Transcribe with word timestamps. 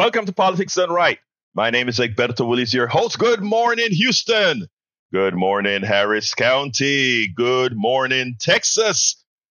Welcome 0.00 0.24
to 0.24 0.32
Politics 0.32 0.76
Done 0.76 0.90
Right. 0.90 1.18
My 1.52 1.68
name 1.68 1.86
is 1.86 1.98
Egberto 1.98 2.48
Willies, 2.48 2.72
your 2.72 2.86
host. 2.86 3.18
Good 3.18 3.42
morning, 3.42 3.88
Houston. 3.90 4.66
Good 5.12 5.34
morning, 5.34 5.82
Harris 5.82 6.32
County. 6.32 7.28
Good 7.28 7.76
morning, 7.76 8.36
Texas. 8.40 9.19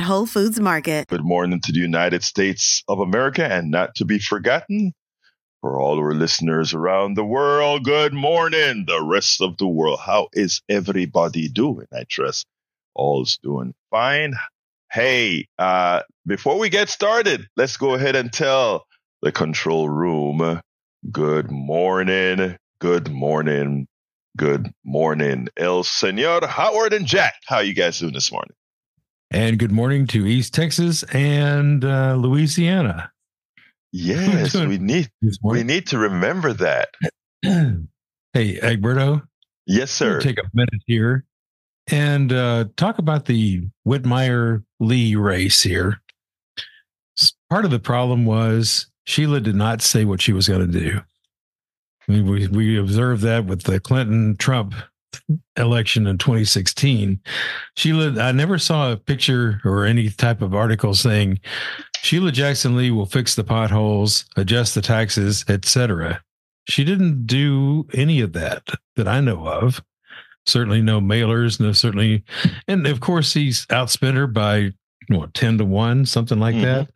Whole 0.00 0.26
Foods 0.26 0.60
Market. 0.60 1.08
good 1.08 1.24
morning 1.24 1.60
to 1.60 1.72
the 1.72 1.78
United 1.78 2.22
States 2.22 2.82
of 2.88 3.00
America 3.00 3.44
and 3.44 3.70
not 3.70 3.94
to 3.96 4.04
be 4.04 4.18
forgotten. 4.18 4.92
For 5.60 5.78
all 5.78 5.98
our 5.98 6.14
listeners 6.14 6.72
around 6.72 7.16
the 7.16 7.24
world, 7.24 7.84
good 7.84 8.14
morning. 8.14 8.84
The 8.86 9.02
rest 9.02 9.42
of 9.42 9.58
the 9.58 9.66
world, 9.66 10.00
how 10.00 10.28
is 10.32 10.62
everybody 10.68 11.48
doing? 11.48 11.86
I 11.92 12.04
trust 12.08 12.46
all's 12.94 13.38
doing 13.42 13.74
fine. 13.90 14.34
Hey, 14.90 15.46
uh, 15.58 16.02
before 16.26 16.58
we 16.58 16.68
get 16.68 16.88
started, 16.88 17.46
let's 17.56 17.76
go 17.76 17.94
ahead 17.94 18.16
and 18.16 18.32
tell 18.32 18.86
the 19.22 19.32
control 19.32 19.88
room 19.88 20.60
good 21.10 21.50
morning, 21.50 22.56
good 22.80 23.10
morning, 23.10 23.86
good 24.36 24.70
morning. 24.84 25.48
El 25.56 25.84
Senor 25.84 26.46
Howard 26.46 26.92
and 26.92 27.06
Jack, 27.06 27.34
how 27.46 27.56
are 27.56 27.64
you 27.64 27.74
guys 27.74 27.98
doing 27.98 28.12
this 28.12 28.32
morning? 28.32 28.54
And 29.32 29.60
good 29.60 29.70
morning 29.70 30.08
to 30.08 30.26
East 30.26 30.54
Texas 30.54 31.04
and 31.04 31.84
uh, 31.84 32.16
Louisiana. 32.16 33.12
Yes, 33.92 34.54
we 34.56 34.78
need 34.78 35.08
we 35.42 35.62
need 35.62 35.86
to 35.88 35.98
remember 35.98 36.52
that. 36.54 36.88
hey, 37.42 37.78
Egberto, 38.34 39.22
Yes, 39.66 39.92
sir. 39.92 40.20
take 40.20 40.38
a 40.38 40.50
minute 40.52 40.82
here 40.86 41.24
and 41.92 42.32
uh, 42.32 42.64
talk 42.76 42.98
about 42.98 43.26
the 43.26 43.68
Whitmire 43.86 44.64
Lee 44.80 45.14
race 45.14 45.62
here. 45.62 46.00
Part 47.48 47.64
of 47.64 47.70
the 47.70 47.78
problem 47.78 48.24
was 48.24 48.86
Sheila 49.04 49.40
did 49.40 49.54
not 49.54 49.80
say 49.80 50.04
what 50.04 50.20
she 50.20 50.32
was 50.32 50.48
going 50.48 50.72
to 50.72 50.80
do. 50.80 51.00
I 52.08 52.12
mean, 52.12 52.26
we, 52.26 52.48
we 52.48 52.78
observed 52.78 53.22
that 53.22 53.44
with 53.44 53.62
the 53.62 53.78
Clinton 53.78 54.36
Trump 54.36 54.74
election 55.56 56.06
in 56.06 56.18
2016. 56.18 57.20
Sheila, 57.76 58.20
I 58.22 58.32
never 58.32 58.58
saw 58.58 58.92
a 58.92 58.96
picture 58.96 59.60
or 59.64 59.84
any 59.84 60.10
type 60.10 60.42
of 60.42 60.54
article 60.54 60.94
saying 60.94 61.40
Sheila 62.02 62.32
Jackson 62.32 62.76
Lee 62.76 62.90
will 62.90 63.06
fix 63.06 63.34
the 63.34 63.44
potholes, 63.44 64.24
adjust 64.36 64.74
the 64.74 64.82
taxes, 64.82 65.44
etc. 65.48 66.22
She 66.68 66.84
didn't 66.84 67.26
do 67.26 67.86
any 67.94 68.20
of 68.20 68.32
that 68.34 68.62
that 68.96 69.08
I 69.08 69.20
know 69.20 69.46
of. 69.46 69.82
Certainly 70.46 70.82
no 70.82 71.00
mailers, 71.00 71.60
no 71.60 71.72
certainly, 71.72 72.24
and 72.66 72.86
of 72.86 73.00
course 73.00 73.34
he's 73.34 73.66
outspent 73.66 74.14
her 74.14 74.26
by 74.26 74.72
what 75.08 75.34
ten 75.34 75.58
to 75.58 75.64
one, 75.64 76.06
something 76.06 76.38
like 76.40 76.54
Mhm. 76.54 76.62
that. 76.62 76.90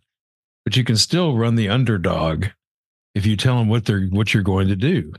But 0.64 0.76
you 0.76 0.84
can 0.84 0.96
still 0.96 1.36
run 1.36 1.54
the 1.56 1.68
underdog 1.68 2.46
if 3.14 3.26
you 3.26 3.36
tell 3.36 3.58
them 3.58 3.68
what 3.68 3.84
they're 3.84 4.06
what 4.06 4.32
you're 4.32 4.42
going 4.42 4.68
to 4.68 4.76
do. 4.76 5.12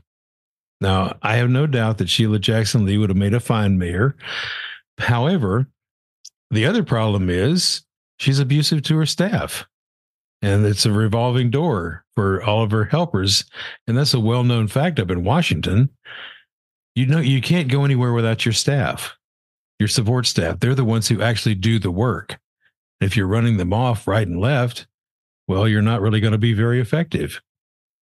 Now, 0.80 1.16
I 1.22 1.36
have 1.36 1.50
no 1.50 1.66
doubt 1.66 1.98
that 1.98 2.10
Sheila 2.10 2.38
Jackson 2.38 2.84
Lee 2.84 2.98
would 2.98 3.10
have 3.10 3.16
made 3.16 3.34
a 3.34 3.40
fine 3.40 3.78
mayor. 3.78 4.16
However, 4.98 5.68
the 6.50 6.66
other 6.66 6.82
problem 6.82 7.30
is 7.30 7.82
she's 8.18 8.38
abusive 8.38 8.82
to 8.82 8.96
her 8.98 9.06
staff. 9.06 9.66
And 10.42 10.66
it's 10.66 10.84
a 10.84 10.92
revolving 10.92 11.50
door 11.50 12.04
for 12.14 12.42
all 12.42 12.62
of 12.62 12.70
her 12.70 12.84
helpers. 12.84 13.44
And 13.86 13.96
that's 13.96 14.14
a 14.14 14.20
well 14.20 14.44
known 14.44 14.68
fact 14.68 15.00
up 15.00 15.10
in 15.10 15.24
Washington. 15.24 15.88
You 16.94 17.06
know, 17.06 17.20
you 17.20 17.40
can't 17.40 17.68
go 17.68 17.84
anywhere 17.84 18.12
without 18.12 18.44
your 18.44 18.52
staff, 18.52 19.16
your 19.78 19.88
support 19.88 20.26
staff. 20.26 20.60
They're 20.60 20.74
the 20.74 20.84
ones 20.84 21.08
who 21.08 21.22
actually 21.22 21.54
do 21.54 21.78
the 21.78 21.90
work. 21.90 22.38
If 23.00 23.16
you're 23.16 23.26
running 23.26 23.56
them 23.56 23.72
off 23.72 24.06
right 24.06 24.26
and 24.26 24.40
left, 24.40 24.86
well, 25.48 25.68
you're 25.68 25.82
not 25.82 26.00
really 26.00 26.20
going 26.20 26.32
to 26.32 26.38
be 26.38 26.54
very 26.54 26.80
effective. 26.80 27.40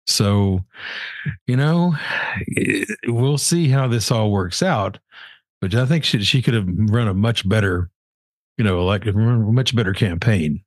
So, 0.07 0.65
you 1.47 1.55
know, 1.55 1.95
we'll 3.07 3.37
see 3.37 3.69
how 3.69 3.87
this 3.87 4.11
all 4.11 4.31
works 4.31 4.61
out. 4.63 4.99
But 5.61 5.75
I 5.75 5.85
think 5.85 6.03
she, 6.03 6.23
she 6.23 6.41
could 6.41 6.55
have 6.55 6.67
run 6.67 7.07
a 7.07 7.13
much 7.13 7.47
better, 7.47 7.89
you 8.57 8.63
know, 8.63 8.83
like 8.83 9.05
a 9.05 9.13
much 9.13 9.75
better 9.75 9.93
campaign 9.93 10.63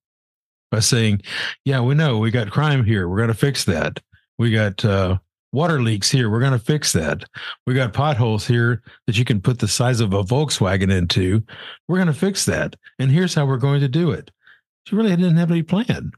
by 0.71 0.81
saying, 0.81 1.23
yeah, 1.65 1.81
we 1.81 1.95
know 1.95 2.19
we 2.19 2.31
got 2.31 2.51
crime 2.51 2.85
here. 2.85 3.09
We're 3.09 3.19
going 3.19 3.29
to 3.29 3.35
fix 3.35 3.65
that. 3.65 4.01
We 4.39 4.51
got 4.51 4.85
uh, 4.85 5.19
water 5.53 5.83
leaks 5.83 6.11
here. 6.11 6.31
We're 6.31 6.41
going 6.41 6.53
to 6.53 6.59
fix 6.59 6.93
that. 6.93 7.25
We 7.67 7.75
got 7.75 7.93
potholes 7.93 8.47
here 8.47 8.83
that 9.07 9.17
you 9.17 9.25
can 9.25 9.41
put 9.41 9.59
the 9.59 9.69
size 9.69 10.01
of 10.01 10.13
a 10.13 10.23
Volkswagen 10.23 10.93
into. 10.93 11.43
We're 11.89 11.99
going 11.99 12.09
to 12.09 12.13
fix 12.13 12.45
that. 12.47 12.77
And 12.99 13.11
here's 13.11 13.35
how 13.35 13.47
we're 13.47 13.57
going 13.57 13.81
to 13.81 13.89
do 13.89 14.11
it. 14.11 14.31
She 14.87 14.97
really 14.97 15.11
didn't 15.11 15.37
have 15.37 15.51
any 15.51 15.63
plan. 15.63 16.13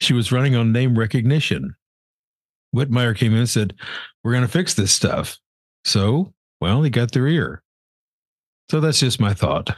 She 0.00 0.14
was 0.14 0.32
running 0.32 0.56
on 0.56 0.72
name 0.72 0.98
recognition. 0.98 1.74
Whitmire 2.74 3.16
came 3.16 3.32
in 3.32 3.38
and 3.40 3.48
said, 3.48 3.74
We're 4.22 4.32
going 4.32 4.44
to 4.44 4.48
fix 4.48 4.74
this 4.74 4.92
stuff. 4.92 5.38
So, 5.84 6.32
well, 6.60 6.82
he 6.82 6.90
got 6.90 7.12
their 7.12 7.26
ear. 7.26 7.62
So 8.70 8.80
that's 8.80 9.00
just 9.00 9.20
my 9.20 9.34
thought. 9.34 9.76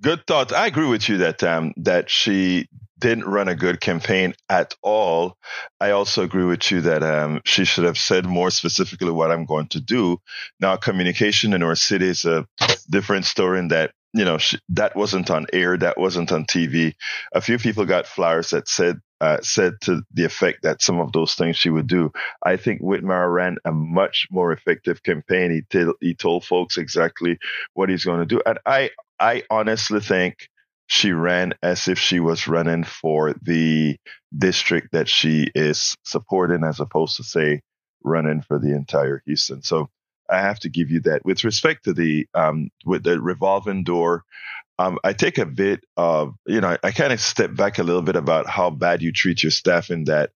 Good 0.00 0.26
thought. 0.26 0.52
I 0.52 0.66
agree 0.66 0.88
with 0.88 1.08
you 1.08 1.18
that 1.18 1.42
um, 1.42 1.72
that 1.76 2.10
she 2.10 2.68
didn't 2.98 3.24
run 3.24 3.48
a 3.48 3.54
good 3.54 3.80
campaign 3.80 4.34
at 4.48 4.74
all. 4.82 5.36
I 5.80 5.92
also 5.92 6.22
agree 6.24 6.44
with 6.44 6.70
you 6.70 6.80
that 6.82 7.02
um, 7.02 7.40
she 7.44 7.64
should 7.64 7.84
have 7.84 7.96
said 7.96 8.26
more 8.26 8.50
specifically 8.50 9.12
what 9.12 9.30
I'm 9.30 9.44
going 9.44 9.68
to 9.68 9.80
do. 9.80 10.20
Now, 10.60 10.76
communication 10.76 11.52
in 11.52 11.62
our 11.62 11.76
city 11.76 12.08
is 12.08 12.24
a 12.24 12.46
different 12.90 13.24
story 13.24 13.60
in 13.60 13.68
that 13.68 13.92
you 14.12 14.24
know 14.24 14.38
she, 14.38 14.58
that 14.70 14.96
wasn't 14.96 15.30
on 15.30 15.46
air, 15.52 15.76
that 15.78 15.98
wasn't 15.98 16.32
on 16.32 16.44
TV. 16.44 16.94
A 17.32 17.40
few 17.40 17.58
people 17.58 17.86
got 17.86 18.06
flyers 18.06 18.50
that 18.50 18.68
said 18.68 19.00
uh, 19.20 19.38
said 19.42 19.74
to 19.82 20.02
the 20.12 20.24
effect 20.24 20.62
that 20.62 20.82
some 20.82 21.00
of 21.00 21.12
those 21.12 21.34
things 21.34 21.56
she 21.56 21.70
would 21.70 21.86
do. 21.86 22.12
I 22.44 22.56
think 22.56 22.80
Whitmire 22.82 23.32
ran 23.32 23.56
a 23.64 23.72
much 23.72 24.28
more 24.30 24.52
effective 24.52 25.02
campaign. 25.02 25.50
He 25.50 25.62
t- 25.62 25.92
he 26.00 26.14
told 26.14 26.44
folks 26.44 26.78
exactly 26.78 27.38
what 27.74 27.88
he's 27.88 28.04
going 28.04 28.20
to 28.20 28.26
do, 28.26 28.40
and 28.46 28.58
I 28.64 28.90
I 29.18 29.42
honestly 29.50 30.00
think 30.00 30.48
she 30.86 31.12
ran 31.12 31.52
as 31.62 31.86
if 31.88 31.98
she 31.98 32.18
was 32.20 32.48
running 32.48 32.84
for 32.84 33.34
the 33.42 33.96
district 34.36 34.92
that 34.92 35.08
she 35.08 35.50
is 35.54 35.94
supporting, 36.04 36.64
as 36.64 36.80
opposed 36.80 37.16
to 37.16 37.24
say 37.24 37.60
running 38.02 38.42
for 38.42 38.58
the 38.58 38.74
entire 38.74 39.22
Houston. 39.26 39.62
So 39.62 39.90
I 40.30 40.40
have 40.40 40.60
to 40.60 40.68
give 40.68 40.90
you 40.90 41.00
that. 41.00 41.24
With 41.24 41.44
respect 41.44 41.84
to 41.84 41.92
the 41.92 42.26
um, 42.34 42.70
with 42.84 43.02
the 43.02 43.20
revolving 43.20 43.84
door, 43.84 44.24
um, 44.78 44.98
I 45.02 45.12
take 45.12 45.38
a 45.38 45.46
bit 45.46 45.80
of 45.96 46.34
you 46.46 46.60
know 46.60 46.76
I 46.82 46.90
kind 46.92 47.12
of 47.12 47.20
step 47.20 47.54
back 47.54 47.78
a 47.78 47.82
little 47.82 48.02
bit 48.02 48.16
about 48.16 48.46
how 48.46 48.70
bad 48.70 49.02
you 49.02 49.12
treat 49.12 49.42
your 49.42 49.50
staff 49.50 49.90
in 49.90 50.04
that 50.04 50.30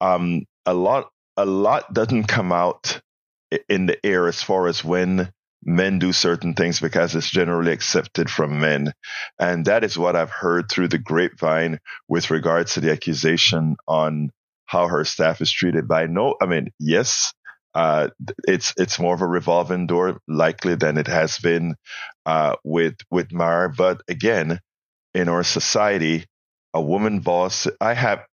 um, 0.00 0.44
a 0.66 0.74
lot 0.74 1.10
a 1.36 1.44
lot 1.44 1.92
doesn't 1.92 2.24
come 2.24 2.52
out 2.52 3.00
in 3.68 3.86
the 3.86 4.04
air 4.04 4.28
as 4.28 4.42
far 4.42 4.68
as 4.68 4.84
when 4.84 5.30
men 5.64 5.98
do 5.98 6.12
certain 6.12 6.54
things 6.54 6.80
because 6.80 7.14
it's 7.14 7.30
generally 7.30 7.72
accepted 7.72 8.28
from 8.30 8.60
men. 8.60 8.92
And 9.38 9.64
that 9.64 9.82
is 9.82 9.96
what 9.96 10.16
I've 10.16 10.30
heard 10.30 10.70
through 10.70 10.88
the 10.88 10.98
grapevine 10.98 11.78
with 12.08 12.30
regards 12.30 12.74
to 12.74 12.80
the 12.80 12.92
accusation 12.92 13.76
on 13.88 14.30
how 14.66 14.88
her 14.88 15.04
staff 15.04 15.40
is 15.40 15.50
treated 15.52 15.88
by 15.88 16.06
no, 16.06 16.36
I 16.40 16.46
mean, 16.46 16.68
yes, 16.78 17.32
uh, 17.74 18.08
it's, 18.46 18.74
it's 18.76 18.98
more 18.98 19.14
of 19.14 19.22
a 19.22 19.26
revolving 19.26 19.86
door 19.86 20.20
likely 20.28 20.74
than 20.76 20.98
it 20.98 21.06
has 21.08 21.38
been, 21.38 21.74
uh, 22.26 22.56
with, 22.64 22.94
with 23.10 23.32
Mar. 23.32 23.68
But 23.68 24.02
again, 24.08 24.60
in 25.14 25.28
our 25.28 25.42
society, 25.42 26.24
a 26.72 26.80
woman 26.82 27.20
boss, 27.20 27.66
I 27.80 27.94
have, 27.94 28.24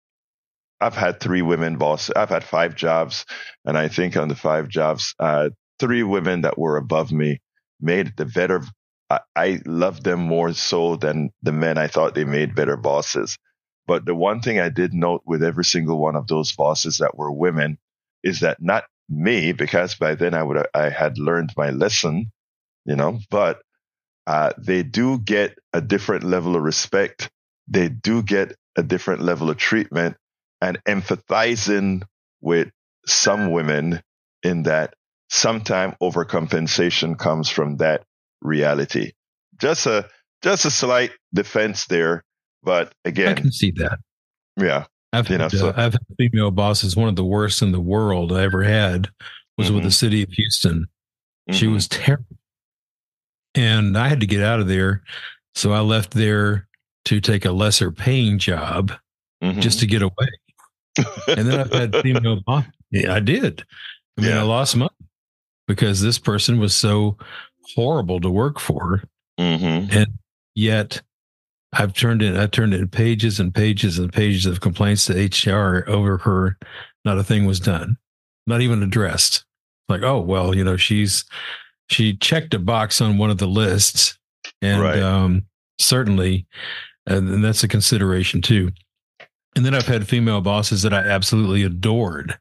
I've 0.79 0.95
had 0.95 1.19
three 1.19 1.41
women 1.43 1.77
bosses. 1.77 2.13
I've 2.15 2.29
had 2.29 2.43
five 2.43 2.75
jobs, 2.75 3.25
and 3.65 3.77
I 3.77 3.87
think 3.87 4.17
on 4.17 4.29
the 4.29 4.35
five 4.35 4.67
jobs, 4.67 5.13
uh, 5.19 5.49
three 5.79 6.03
women 6.03 6.41
that 6.41 6.57
were 6.57 6.77
above 6.77 7.11
me 7.11 7.39
made 7.79 8.13
the 8.17 8.25
better. 8.25 8.63
I, 9.09 9.19
I 9.35 9.59
loved 9.65 10.03
them 10.03 10.21
more 10.21 10.53
so 10.53 10.95
than 10.95 11.31
the 11.43 11.51
men 11.51 11.77
I 11.77 11.87
thought 11.87 12.15
they 12.15 12.25
made 12.25 12.55
better 12.55 12.77
bosses. 12.77 13.37
But 13.87 14.05
the 14.05 14.15
one 14.15 14.41
thing 14.41 14.59
I 14.59 14.69
did 14.69 14.93
note 14.93 15.21
with 15.25 15.43
every 15.43 15.65
single 15.65 15.99
one 15.99 16.15
of 16.15 16.27
those 16.27 16.51
bosses 16.55 16.99
that 16.99 17.17
were 17.17 17.31
women 17.31 17.77
is 18.23 18.39
that 18.41 18.61
not 18.61 18.85
me, 19.11 19.51
because 19.51 19.95
by 19.95 20.15
then 20.15 20.33
I 20.33 20.41
would 20.41 20.65
I 20.73 20.89
had 20.89 21.17
learned 21.17 21.51
my 21.57 21.69
lesson, 21.69 22.31
you 22.85 22.95
know, 22.95 23.19
but 23.29 23.61
uh, 24.25 24.53
they 24.57 24.83
do 24.83 25.19
get 25.19 25.57
a 25.73 25.81
different 25.81 26.23
level 26.23 26.55
of 26.55 26.63
respect. 26.63 27.29
They 27.67 27.89
do 27.89 28.23
get 28.23 28.55
a 28.77 28.83
different 28.83 29.21
level 29.21 29.49
of 29.49 29.57
treatment 29.57 30.15
and 30.61 30.81
empathizing 30.85 32.03
with 32.39 32.69
some 33.05 33.51
women 33.51 34.01
in 34.43 34.63
that 34.63 34.93
sometime 35.29 35.95
overcompensation 36.01 37.17
comes 37.17 37.49
from 37.49 37.77
that 37.77 38.03
reality. 38.41 39.11
Just 39.59 39.85
a 39.87 40.07
just 40.41 40.65
a 40.65 40.71
slight 40.71 41.11
defense 41.33 41.85
there, 41.85 42.23
but 42.63 42.93
again, 43.05 43.37
I 43.37 43.41
can 43.41 43.51
see 43.51 43.71
that. 43.71 43.99
Yeah, 44.57 44.85
I've 45.13 45.29
you 45.29 45.37
had, 45.37 45.53
know, 45.53 45.59
so. 45.59 45.67
uh, 45.69 45.73
I've 45.75 45.93
had 45.93 46.05
female 46.17 46.51
bosses. 46.51 46.95
One 46.95 47.09
of 47.09 47.15
the 47.15 47.25
worst 47.25 47.61
in 47.61 47.71
the 47.71 47.81
world 47.81 48.31
I 48.31 48.43
ever 48.43 48.63
had 48.63 49.09
was 49.57 49.67
mm-hmm. 49.67 49.75
with 49.75 49.83
the 49.83 49.89
mm-hmm. 49.89 49.93
city 49.93 50.23
of 50.23 50.29
Houston. 50.29 50.87
Mm-hmm. 51.49 51.53
She 51.53 51.67
was 51.67 51.87
terrible, 51.87 52.37
and 53.55 53.97
I 53.97 54.07
had 54.07 54.21
to 54.21 54.27
get 54.27 54.41
out 54.41 54.59
of 54.59 54.67
there. 54.67 55.03
So 55.55 55.73
I 55.73 55.81
left 55.81 56.11
there 56.11 56.67
to 57.05 57.19
take 57.19 57.45
a 57.45 57.51
lesser 57.51 57.91
paying 57.91 58.39
job 58.39 58.93
mm-hmm. 59.43 59.59
just 59.59 59.79
to 59.79 59.87
get 59.87 60.01
away. 60.01 60.29
and 61.27 61.47
then 61.47 61.59
I've 61.59 61.73
had 61.73 61.95
female 62.01 62.41
bosses. 62.45 62.71
Yeah, 62.91 63.13
I 63.13 63.19
did. 63.19 63.63
I 64.17 64.21
mean, 64.21 64.31
yeah. 64.31 64.39
I 64.39 64.43
lost 64.43 64.75
money 64.75 64.89
because 65.67 66.01
this 66.01 66.19
person 66.19 66.59
was 66.59 66.75
so 66.75 67.17
horrible 67.75 68.19
to 68.21 68.29
work 68.29 68.59
for, 68.59 69.03
mm-hmm. 69.39 69.97
and 69.97 70.07
yet 70.55 71.01
I've 71.73 71.93
turned 71.93 72.21
in 72.21 72.37
I 72.37 72.47
turned 72.47 72.73
in 72.73 72.87
pages 72.87 73.39
and 73.39 73.53
pages 73.53 73.97
and 73.97 74.11
pages 74.11 74.45
of 74.45 74.59
complaints 74.59 75.05
to 75.05 75.13
HR 75.13 75.89
over 75.89 76.17
her. 76.19 76.57
Not 77.05 77.17
a 77.17 77.23
thing 77.23 77.45
was 77.45 77.59
done, 77.59 77.97
not 78.45 78.61
even 78.61 78.83
addressed. 78.83 79.45
Like, 79.87 80.03
oh 80.03 80.19
well, 80.19 80.55
you 80.55 80.63
know, 80.63 80.77
she's 80.77 81.23
she 81.89 82.15
checked 82.15 82.53
a 82.53 82.59
box 82.59 83.01
on 83.01 83.17
one 83.17 83.29
of 83.29 83.37
the 83.37 83.47
lists, 83.47 84.17
and 84.61 84.81
right. 84.81 84.99
um, 84.99 85.45
certainly, 85.79 86.45
and, 87.05 87.29
and 87.29 87.43
that's 87.43 87.63
a 87.63 87.67
consideration 87.67 88.41
too. 88.41 88.71
And 89.55 89.65
then 89.65 89.73
I've 89.73 89.87
had 89.87 90.07
female 90.07 90.41
bosses 90.41 90.81
that 90.83 90.93
I 90.93 90.99
absolutely 90.99 91.63
adored. 91.63 92.37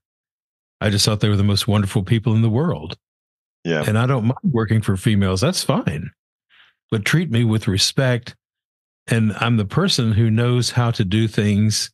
I 0.80 0.90
just 0.90 1.04
thought 1.04 1.20
they 1.20 1.28
were 1.28 1.36
the 1.36 1.44
most 1.44 1.66
wonderful 1.66 2.02
people 2.02 2.34
in 2.34 2.42
the 2.42 2.50
world. 2.50 2.96
Yeah. 3.64 3.84
And 3.86 3.98
I 3.98 4.06
don't 4.06 4.24
mind 4.24 4.38
working 4.44 4.80
for 4.80 4.96
females. 4.96 5.40
That's 5.40 5.62
fine. 5.62 6.10
But 6.90 7.04
treat 7.04 7.30
me 7.30 7.44
with 7.44 7.68
respect 7.68 8.34
and 9.10 9.32
I'm 9.38 9.56
the 9.56 9.64
person 9.64 10.12
who 10.12 10.30
knows 10.30 10.70
how 10.70 10.90
to 10.92 11.04
do 11.04 11.26
things. 11.28 11.90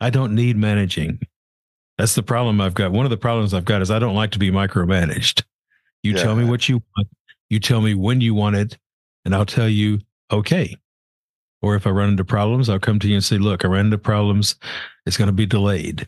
I 0.00 0.10
don't 0.10 0.34
need 0.34 0.56
managing. 0.56 1.20
That's 1.96 2.14
the 2.14 2.22
problem 2.22 2.60
I've 2.60 2.74
got. 2.74 2.92
One 2.92 3.06
of 3.06 3.10
the 3.10 3.16
problems 3.16 3.54
I've 3.54 3.64
got 3.64 3.80
is 3.80 3.90
I 3.90 3.98
don't 3.98 4.14
like 4.14 4.32
to 4.32 4.38
be 4.38 4.50
micromanaged. 4.50 5.44
You 6.02 6.12
yeah. 6.12 6.22
tell 6.22 6.36
me 6.36 6.44
what 6.44 6.68
you 6.68 6.82
want, 6.96 7.08
you 7.48 7.60
tell 7.60 7.80
me 7.80 7.94
when 7.94 8.20
you 8.20 8.34
want 8.34 8.56
it, 8.56 8.76
and 9.24 9.34
I'll 9.34 9.46
tell 9.46 9.68
you, 9.68 10.00
okay. 10.30 10.76
Or 11.62 11.74
if 11.74 11.86
I 11.86 11.90
run 11.90 12.10
into 12.10 12.24
problems, 12.24 12.68
I'll 12.68 12.78
come 12.78 12.98
to 12.98 13.08
you 13.08 13.14
and 13.14 13.24
say, 13.24 13.38
look, 13.38 13.64
I 13.64 13.68
ran 13.68 13.86
into 13.86 13.98
problems. 13.98 14.56
It's 15.06 15.16
going 15.16 15.28
to 15.28 15.32
be 15.32 15.46
delayed. 15.46 16.06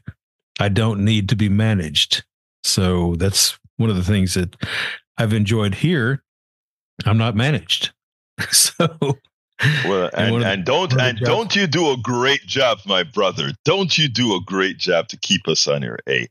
I 0.60 0.68
don't 0.68 1.04
need 1.04 1.28
to 1.30 1.36
be 1.36 1.48
managed. 1.48 2.24
So 2.64 3.14
that's 3.16 3.58
one 3.76 3.90
of 3.90 3.96
the 3.96 4.04
things 4.04 4.34
that 4.34 4.56
I've 5.16 5.32
enjoyed 5.32 5.74
here. 5.76 6.22
I'm 7.06 7.18
not 7.18 7.34
managed. 7.34 7.92
so 8.50 8.88
well, 9.84 10.10
and, 10.14 10.36
and, 10.36 10.44
and 10.44 10.64
don't 10.64 10.92
and 11.00 11.18
don't 11.18 11.56
you 11.56 11.66
do 11.66 11.90
a 11.90 11.96
great 11.96 12.42
job, 12.42 12.78
my 12.86 13.02
brother? 13.02 13.52
Don't 13.64 13.96
you 13.96 14.08
do 14.08 14.34
a 14.34 14.40
great 14.40 14.78
job 14.78 15.08
to 15.08 15.16
keep 15.16 15.48
us 15.48 15.66
on 15.66 15.82
your 15.82 15.98
A? 16.08 16.28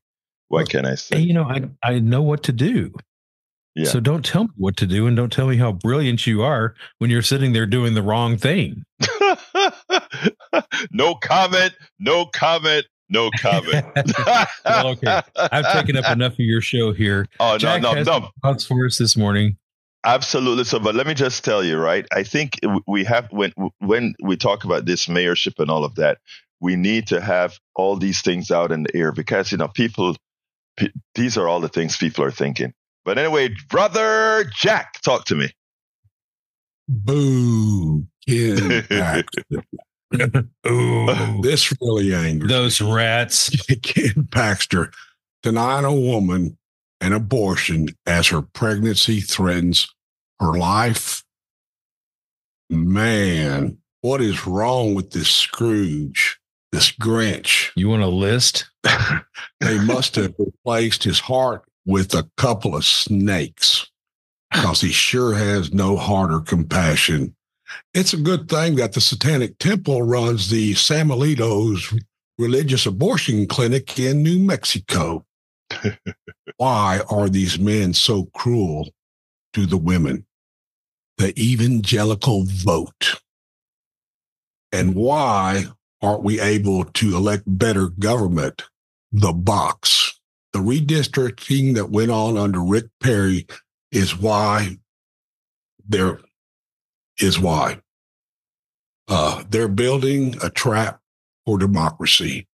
What 0.50 0.60
well, 0.60 0.66
can 0.68 0.86
I 0.86 0.96
say? 0.96 1.20
You 1.20 1.34
know, 1.34 1.44
I 1.44 1.70
I 1.84 2.00
know 2.00 2.22
what 2.22 2.44
to 2.44 2.52
do. 2.52 2.94
Yeah. 3.76 3.86
So 3.86 4.00
don't 4.00 4.26
tell 4.26 4.46
me 4.46 4.50
what 4.56 4.76
to 4.78 4.88
do, 4.88 5.06
and 5.06 5.16
don't 5.16 5.32
tell 5.32 5.48
me 5.48 5.58
how 5.58 5.72
brilliant 5.72 6.26
you 6.26 6.42
are 6.42 6.74
when 6.98 7.12
you're 7.12 7.22
sitting 7.22 7.54
there 7.54 7.68
doing 7.68 7.94
the 7.94 8.02
wrong 8.02 8.38
thing. 8.38 8.84
no 10.92 11.14
comment. 11.16 11.74
No 12.00 12.26
comment. 12.26 12.86
No 13.10 13.30
comment. 13.40 13.86
well, 14.66 14.88
okay, 14.88 15.22
I've 15.36 15.72
taken 15.74 15.96
up 15.96 16.12
enough 16.12 16.34
of 16.34 16.40
your 16.40 16.62
show 16.62 16.92
here. 16.92 17.28
Oh 17.40 17.58
Jack 17.58 17.82
no, 17.82 17.94
no, 17.94 18.04
no! 18.04 18.30
Thoughts 18.42 18.66
for 18.66 18.86
us 18.86 18.98
this 18.98 19.16
morning. 19.16 19.58
Absolutely. 20.08 20.64
So, 20.64 20.80
but 20.80 20.96
let 20.96 21.06
me 21.06 21.14
just 21.14 21.44
tell 21.44 21.62
you, 21.62 21.78
right? 21.78 22.08
I 22.14 22.24
think 22.24 22.58
we 22.88 23.04
have 23.04 23.30
when 23.30 23.52
when 23.80 24.16
we 24.24 24.38
talk 24.38 24.64
about 24.64 24.86
this 24.86 25.08
mayorship 25.08 25.60
and 25.60 25.70
all 25.70 25.84
of 25.84 25.96
that, 25.96 26.20
we 26.62 26.78
need 26.78 27.08
to 27.08 27.20
have 27.20 27.60
all 27.76 27.98
these 27.98 28.22
things 28.22 28.50
out 28.50 28.72
in 28.72 28.84
the 28.84 28.96
air 28.96 29.12
because 29.12 29.52
you 29.52 29.58
know 29.58 29.68
people. 29.68 30.16
P- 30.78 30.94
these 31.16 31.38
are 31.38 31.50
all 31.50 31.60
the 31.60 31.68
things 31.68 31.98
people 31.98 32.24
are 32.24 32.32
thinking. 32.32 32.72
But 33.04 33.18
anyway, 33.18 33.50
brother 33.70 34.50
Jack, 34.56 35.02
talk 35.02 35.26
to 35.26 35.36
me. 35.36 35.52
Boo, 36.88 38.06
Ken 38.26 38.86
Ooh, 40.68 41.42
this 41.42 41.74
really 41.82 42.16
angers 42.16 42.50
those 42.50 42.80
rats. 42.80 43.50
Ken 43.82 44.26
Paxton 44.32 44.90
denying 45.44 45.84
a 45.84 45.94
woman 45.94 46.58
an 47.02 47.14
abortion 47.14 47.90
as 48.06 48.28
her 48.28 48.42
pregnancy 48.42 49.20
threatens 49.20 49.88
her 50.40 50.54
life. 50.54 51.24
Man, 52.70 53.78
what 54.02 54.22
is 54.22 54.46
wrong 54.46 54.94
with 54.94 55.12
this 55.12 55.30
Scrooge, 55.30 56.40
this 56.72 56.92
Grinch? 56.92 57.72
You 57.76 57.90
want 57.90 58.04
a 58.04 58.08
list? 58.08 58.70
they 59.60 59.80
must 59.80 60.16
have 60.16 60.34
replaced 60.38 61.04
his 61.04 61.20
heart 61.20 61.64
with 61.86 62.14
a 62.14 62.30
couple 62.38 62.76
of 62.76 62.86
snakes 62.86 63.90
because 64.52 64.82
he 64.82 64.92
sure 64.92 65.34
has 65.34 65.74
no 65.74 65.96
heart 65.96 66.32
or 66.32 66.42
compassion. 66.42 67.36
It's 67.94 68.14
a 68.14 68.18
good 68.18 68.50
thing 68.50 68.76
that 68.76 68.94
the 68.94 69.02
Satanic 69.02 69.58
Temple 69.58 70.04
runs 70.04 70.50
the 70.50 70.74
Samuel 70.74 71.20
Alito's 71.20 71.94
religious 72.38 72.86
abortion 72.86 73.48
clinic 73.48 73.98
in 74.00 74.24
New 74.24 74.40
Mexico. 74.40 75.26
Why 76.58 77.02
are 77.10 77.30
these 77.30 77.60
men 77.60 77.94
so 77.94 78.26
cruel 78.34 78.90
to 79.58 79.66
the 79.66 79.78
women? 79.78 80.28
the 81.18 81.38
evangelical 81.40 82.44
vote? 82.46 83.20
And 84.72 84.96
why 84.96 85.66
aren't 86.02 86.24
we 86.24 86.40
able 86.40 86.86
to 86.86 87.16
elect 87.16 87.44
better 87.48 87.90
government? 87.90 88.64
The 89.12 89.34
box. 89.34 90.20
The 90.54 90.60
redistricting 90.60 91.76
that 91.76 91.90
went 91.90 92.12
on 92.12 92.38
under 92.38 92.62
Rick 92.62 92.86
Perry 93.02 93.48
is 93.92 94.18
why 94.18 94.78
there 95.88 96.20
is 97.20 97.40
why. 97.40 97.80
Uh, 99.08 99.44
they're 99.50 99.68
building 99.68 100.36
a 100.44 100.50
trap 100.50 101.00
for 101.46 101.58
democracy. 101.58 102.48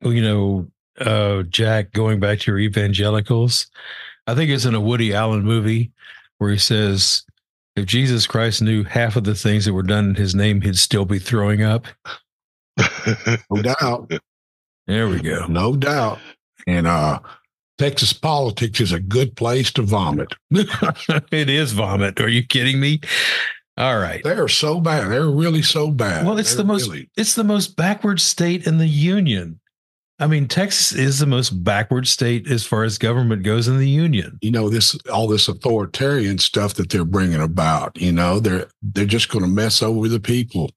Well, 0.00 0.14
you 0.14 0.22
know, 0.22 0.68
uh, 0.98 1.42
Jack, 1.42 1.92
going 1.92 2.20
back 2.20 2.40
to 2.40 2.50
your 2.50 2.58
evangelicals, 2.58 3.70
I 4.28 4.34
think 4.34 4.50
it's 4.50 4.66
in 4.66 4.74
a 4.74 4.80
Woody 4.80 5.14
Allen 5.14 5.42
movie 5.42 5.90
where 6.36 6.50
he 6.50 6.58
says, 6.58 7.24
if 7.76 7.86
Jesus 7.86 8.26
Christ 8.26 8.60
knew 8.60 8.84
half 8.84 9.16
of 9.16 9.24
the 9.24 9.34
things 9.34 9.64
that 9.64 9.72
were 9.72 9.82
done 9.82 10.10
in 10.10 10.14
his 10.16 10.34
name, 10.34 10.60
he'd 10.60 10.76
still 10.76 11.06
be 11.06 11.18
throwing 11.18 11.62
up. 11.62 11.86
no 13.50 13.62
doubt. 13.62 14.12
There 14.86 15.08
we 15.08 15.20
go. 15.20 15.46
No 15.46 15.76
doubt. 15.76 16.18
And 16.66 16.86
uh 16.86 17.20
Texas 17.78 18.12
politics 18.12 18.80
is 18.80 18.92
a 18.92 19.00
good 19.00 19.34
place 19.36 19.72
to 19.72 19.82
vomit. 19.82 20.34
it 20.50 21.48
is 21.48 21.72
vomit. 21.72 22.20
Are 22.20 22.28
you 22.28 22.44
kidding 22.44 22.80
me? 22.80 23.00
All 23.78 23.98
right. 23.98 24.22
They're 24.24 24.48
so 24.48 24.80
bad. 24.80 25.10
They're 25.10 25.30
really 25.30 25.62
so 25.62 25.90
bad. 25.90 26.26
Well, 26.26 26.38
it's 26.38 26.50
They're 26.50 26.64
the 26.64 26.64
most 26.64 26.88
really... 26.88 27.08
it's 27.16 27.34
the 27.34 27.44
most 27.44 27.76
backward 27.76 28.20
state 28.20 28.66
in 28.66 28.78
the 28.78 28.88
union. 28.88 29.60
I 30.20 30.26
mean, 30.26 30.48
Texas 30.48 30.92
is 30.92 31.20
the 31.20 31.26
most 31.26 31.50
backward 31.62 32.08
state 32.08 32.50
as 32.50 32.64
far 32.64 32.82
as 32.82 32.98
government 32.98 33.44
goes 33.44 33.68
in 33.68 33.78
the 33.78 33.88
union. 33.88 34.38
You 34.42 34.50
know, 34.50 34.68
this 34.68 34.98
all 35.12 35.28
this 35.28 35.46
authoritarian 35.46 36.38
stuff 36.38 36.74
that 36.74 36.90
they're 36.90 37.04
bringing 37.04 37.40
about. 37.40 37.96
You 38.00 38.12
know, 38.12 38.40
they're 38.40 38.66
they're 38.82 39.04
just 39.04 39.28
going 39.28 39.44
to 39.44 39.50
mess 39.50 39.80
over 39.80 40.08
the 40.08 40.18
people. 40.18 40.70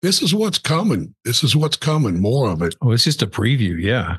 This 0.00 0.22
is 0.22 0.34
what's 0.34 0.58
coming. 0.58 1.14
This 1.24 1.44
is 1.44 1.54
what's 1.54 1.76
coming. 1.76 2.20
More 2.20 2.50
of 2.50 2.62
it. 2.62 2.74
Oh, 2.80 2.92
it's 2.92 3.04
just 3.04 3.22
a 3.22 3.26
preview. 3.26 3.80
Yeah. 3.80 4.18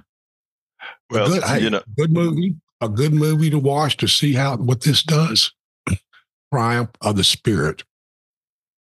Well, 1.09 1.27
good, 1.27 1.61
you 1.61 1.69
know, 1.71 1.81
good 1.97 2.11
movie. 2.11 2.55
A 2.81 2.89
good 2.89 3.13
movie 3.13 3.49
to 3.49 3.57
watch 3.57 3.97
to 3.97 4.07
see 4.07 4.33
how 4.33 4.57
what 4.57 4.81
this 4.81 5.01
does. 5.01 5.53
Triumph 6.53 6.91
of 7.01 7.15
the 7.15 7.23
Spirit. 7.23 7.83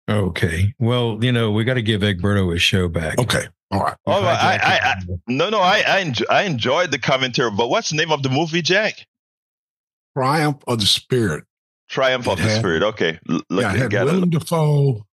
Okay. 0.09 0.73
Well, 0.79 1.17
you 1.21 1.31
know, 1.31 1.51
we 1.51 1.63
got 1.63 1.73
to 1.73 1.81
give 1.81 2.01
Egberto 2.01 2.53
his 2.53 2.61
show 2.61 2.87
back. 2.87 3.17
Okay. 3.17 3.47
All 3.71 3.81
right. 3.81 3.97
Oh, 4.05 4.23
I, 4.23 4.59
I, 4.61 4.79
I, 4.81 4.95
no, 5.27 5.49
no, 5.49 5.59
I, 5.59 5.83
I, 5.85 5.99
enjoy, 5.99 6.25
I 6.29 6.43
enjoyed 6.43 6.91
the 6.91 6.99
commentary, 6.99 7.51
but 7.51 7.69
what's 7.69 7.89
the 7.89 7.97
name 7.97 8.11
of 8.11 8.23
the 8.23 8.29
movie, 8.29 8.61
Jack? 8.61 9.05
Triumph 10.15 10.63
of 10.67 10.79
the 10.79 10.85
Spirit. 10.85 11.43
Triumph 11.89 12.27
it 12.27 12.31
of 12.31 12.39
had, 12.39 12.49
the 12.49 12.55
Spirit. 12.55 12.83
Okay. 12.83 13.19
Look, 13.27 13.45
yeah, 13.49 13.73
it 13.73 13.91
had 13.91 14.05
Willem 14.05 14.29
Dafoe, 14.29 15.05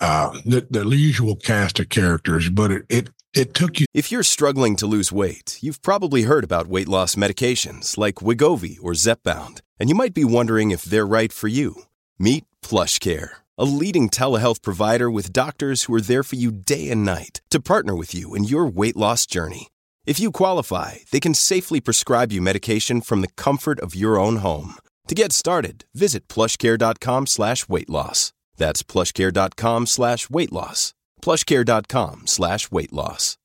uh, 0.00 0.40
the, 0.44 0.66
the 0.70 0.84
usual 0.88 1.36
cast 1.36 1.80
of 1.80 1.88
characters, 1.88 2.48
but 2.48 2.70
it, 2.70 2.86
it, 2.88 3.10
it 3.34 3.54
took 3.54 3.80
you. 3.80 3.86
If 3.92 4.12
you're 4.12 4.22
struggling 4.22 4.76
to 4.76 4.86
lose 4.86 5.10
weight, 5.10 5.58
you've 5.60 5.82
probably 5.82 6.22
heard 6.22 6.44
about 6.44 6.68
weight 6.68 6.88
loss 6.88 7.16
medications 7.16 7.98
like 7.98 8.16
Wegovy 8.16 8.78
or 8.80 8.92
Zepbound, 8.92 9.60
and 9.80 9.88
you 9.88 9.96
might 9.96 10.14
be 10.14 10.24
wondering 10.24 10.70
if 10.70 10.84
they're 10.84 11.06
right 11.06 11.32
for 11.32 11.48
you. 11.48 11.82
Meet 12.18 12.44
PlushCare 12.62 13.30
a 13.56 13.64
leading 13.64 14.08
telehealth 14.10 14.62
provider 14.62 15.10
with 15.10 15.32
doctors 15.32 15.84
who 15.84 15.94
are 15.94 16.00
there 16.00 16.22
for 16.22 16.36
you 16.36 16.50
day 16.50 16.90
and 16.90 17.04
night 17.04 17.40
to 17.50 17.60
partner 17.60 17.94
with 17.94 18.14
you 18.14 18.34
in 18.34 18.44
your 18.44 18.66
weight 18.66 18.96
loss 18.96 19.26
journey. 19.26 19.68
If 20.06 20.20
you 20.20 20.30
qualify, 20.30 20.98
they 21.10 21.20
can 21.20 21.34
safely 21.34 21.80
prescribe 21.80 22.32
you 22.32 22.42
medication 22.42 23.00
from 23.00 23.20
the 23.20 23.32
comfort 23.36 23.80
of 23.80 23.94
your 23.94 24.18
own 24.18 24.36
home. 24.36 24.74
To 25.08 25.14
get 25.14 25.32
started, 25.32 25.84
visit 25.94 26.28
plushcare.com 26.28 27.26
slash 27.26 27.68
weight 27.68 27.90
loss. 27.90 28.32
That's 28.56 28.82
plushcare.com 28.82 29.86
slash 29.86 30.30
weight 30.30 30.52
loss. 30.52 30.94
Plushcare.com 31.22 32.26
slash 32.26 32.70
weight 32.70 32.92
loss. 32.92 33.36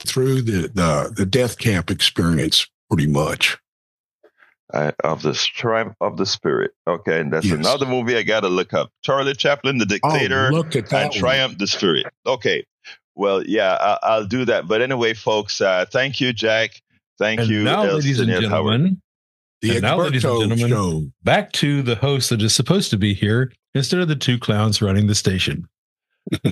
Through 0.00 0.42
the, 0.42 0.68
the, 0.68 1.12
the 1.14 1.26
death 1.26 1.58
camp 1.58 1.90
experience, 1.90 2.66
pretty 2.88 3.06
much. 3.06 3.58
Uh, 4.72 4.92
of 5.02 5.22
the 5.22 5.32
triumph 5.34 5.94
of 6.00 6.16
the 6.16 6.26
spirit. 6.26 6.72
Okay, 6.86 7.20
and 7.20 7.32
that's 7.32 7.46
Yes. 7.46 7.54
another 7.58 7.86
movie 7.86 8.16
I 8.16 8.22
got 8.22 8.40
to 8.40 8.48
look 8.48 8.72
up. 8.72 8.90
Charlie 9.02 9.34
Chaplin, 9.34 9.78
the 9.78 9.86
dictator, 9.86 10.48
Oh, 10.52 10.56
look 10.56 10.76
at 10.76 10.88
that. 10.90 11.02
and 11.02 11.10
one. 11.10 11.18
triumph 11.18 11.58
the 11.58 11.66
spirit. 11.66 12.06
Okay, 12.26 12.64
well, 13.16 13.42
yeah, 13.44 13.72
I, 13.80 13.98
I'll 14.02 14.26
do 14.26 14.44
that. 14.44 14.68
But 14.68 14.80
anyway, 14.82 15.14
folks, 15.14 15.60
uh, 15.60 15.86
thank 15.92 16.20
you, 16.20 16.32
Jack. 16.32 16.80
Thank 17.18 17.40
and 17.40 17.50
you, 17.50 17.62
now, 17.64 17.82
ladies 17.84 18.20
and 18.20 18.30
Elston 18.30 18.50
Howard. 18.50 18.72
gentlemen, 18.72 19.02
The 19.62 19.70
And 19.72 19.82
now, 19.82 19.98
ladies 19.98 20.24
and 20.24 20.40
gentlemen, 20.40 20.68
show. 20.70 21.10
back 21.24 21.52
to 21.52 21.82
the 21.82 21.96
host 21.96 22.30
that 22.30 22.40
is 22.40 22.54
supposed 22.54 22.90
to 22.90 22.96
be 22.96 23.12
here 23.12 23.52
instead 23.74 24.00
of 24.00 24.08
the 24.08 24.16
two 24.16 24.38
clowns 24.38 24.80
running 24.80 25.06
the 25.08 25.14
station. 25.14 25.68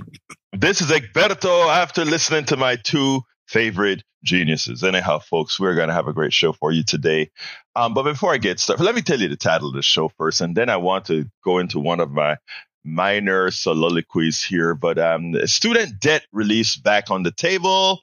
This 0.52 0.80
is 0.80 0.90
Egberto 0.90 1.68
after 1.68 2.04
listening 2.04 2.44
to 2.46 2.56
my 2.56 2.76
two 2.76 3.20
favorite 3.46 4.02
geniuses. 4.22 4.82
Anyhow, 4.84 5.18
folks, 5.18 5.58
we're 5.58 5.74
going 5.74 5.88
to 5.88 5.94
have 5.94 6.08
a 6.08 6.12
great 6.12 6.32
show 6.32 6.52
for 6.52 6.72
you 6.72 6.82
today. 6.82 7.30
Um, 7.76 7.94
but 7.94 8.02
before 8.02 8.32
I 8.32 8.38
get 8.38 8.60
started, 8.60 8.84
let 8.84 8.94
me 8.94 9.02
tell 9.02 9.20
you 9.20 9.28
the 9.28 9.36
title 9.36 9.68
of 9.68 9.74
the 9.74 9.82
show 9.82 10.08
first, 10.08 10.40
and 10.40 10.56
then 10.56 10.68
I 10.68 10.76
want 10.76 11.06
to 11.06 11.26
go 11.44 11.58
into 11.58 11.78
one 11.78 12.00
of 12.00 12.10
my 12.10 12.36
minor 12.84 13.50
soliloquies 13.50 14.42
here. 14.42 14.74
But 14.74 14.98
um, 14.98 15.34
student 15.46 16.00
debt 16.00 16.24
release 16.32 16.76
back 16.76 17.10
on 17.10 17.22
the 17.22 17.32
table. 17.32 18.00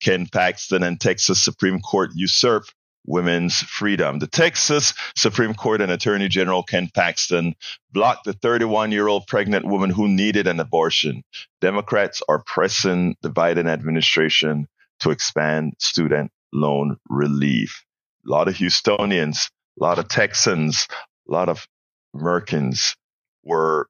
Ken 0.00 0.26
Paxton 0.26 0.82
and 0.82 1.00
Texas 1.00 1.42
Supreme 1.42 1.80
Court 1.80 2.10
usurp 2.14 2.66
women's 3.06 3.60
freedom. 3.60 4.18
The 4.18 4.26
Texas 4.26 4.92
Supreme 5.14 5.54
Court 5.54 5.80
and 5.80 5.90
Attorney 5.90 6.28
General 6.28 6.62
Ken 6.62 6.90
Paxton 6.92 7.54
blocked 7.92 8.24
the 8.24 8.32
31 8.34 8.92
year 8.92 9.08
old 9.08 9.26
pregnant 9.26 9.64
woman 9.64 9.90
who 9.90 10.08
needed 10.08 10.46
an 10.46 10.60
abortion. 10.60 11.22
Democrats 11.60 12.22
are 12.28 12.42
pressing 12.44 13.16
the 13.22 13.30
Biden 13.30 13.68
administration 13.68 14.68
to 15.00 15.10
expand 15.10 15.74
student 15.78 16.30
loan 16.52 16.96
relief. 17.08 17.84
A 18.26 18.30
lot 18.30 18.48
of 18.48 18.54
Houstonians, 18.54 19.50
a 19.80 19.84
lot 19.84 19.98
of 19.98 20.08
Texans, 20.08 20.88
a 21.28 21.32
lot 21.32 21.48
of 21.48 21.66
Americans 22.14 22.96
were, 23.44 23.88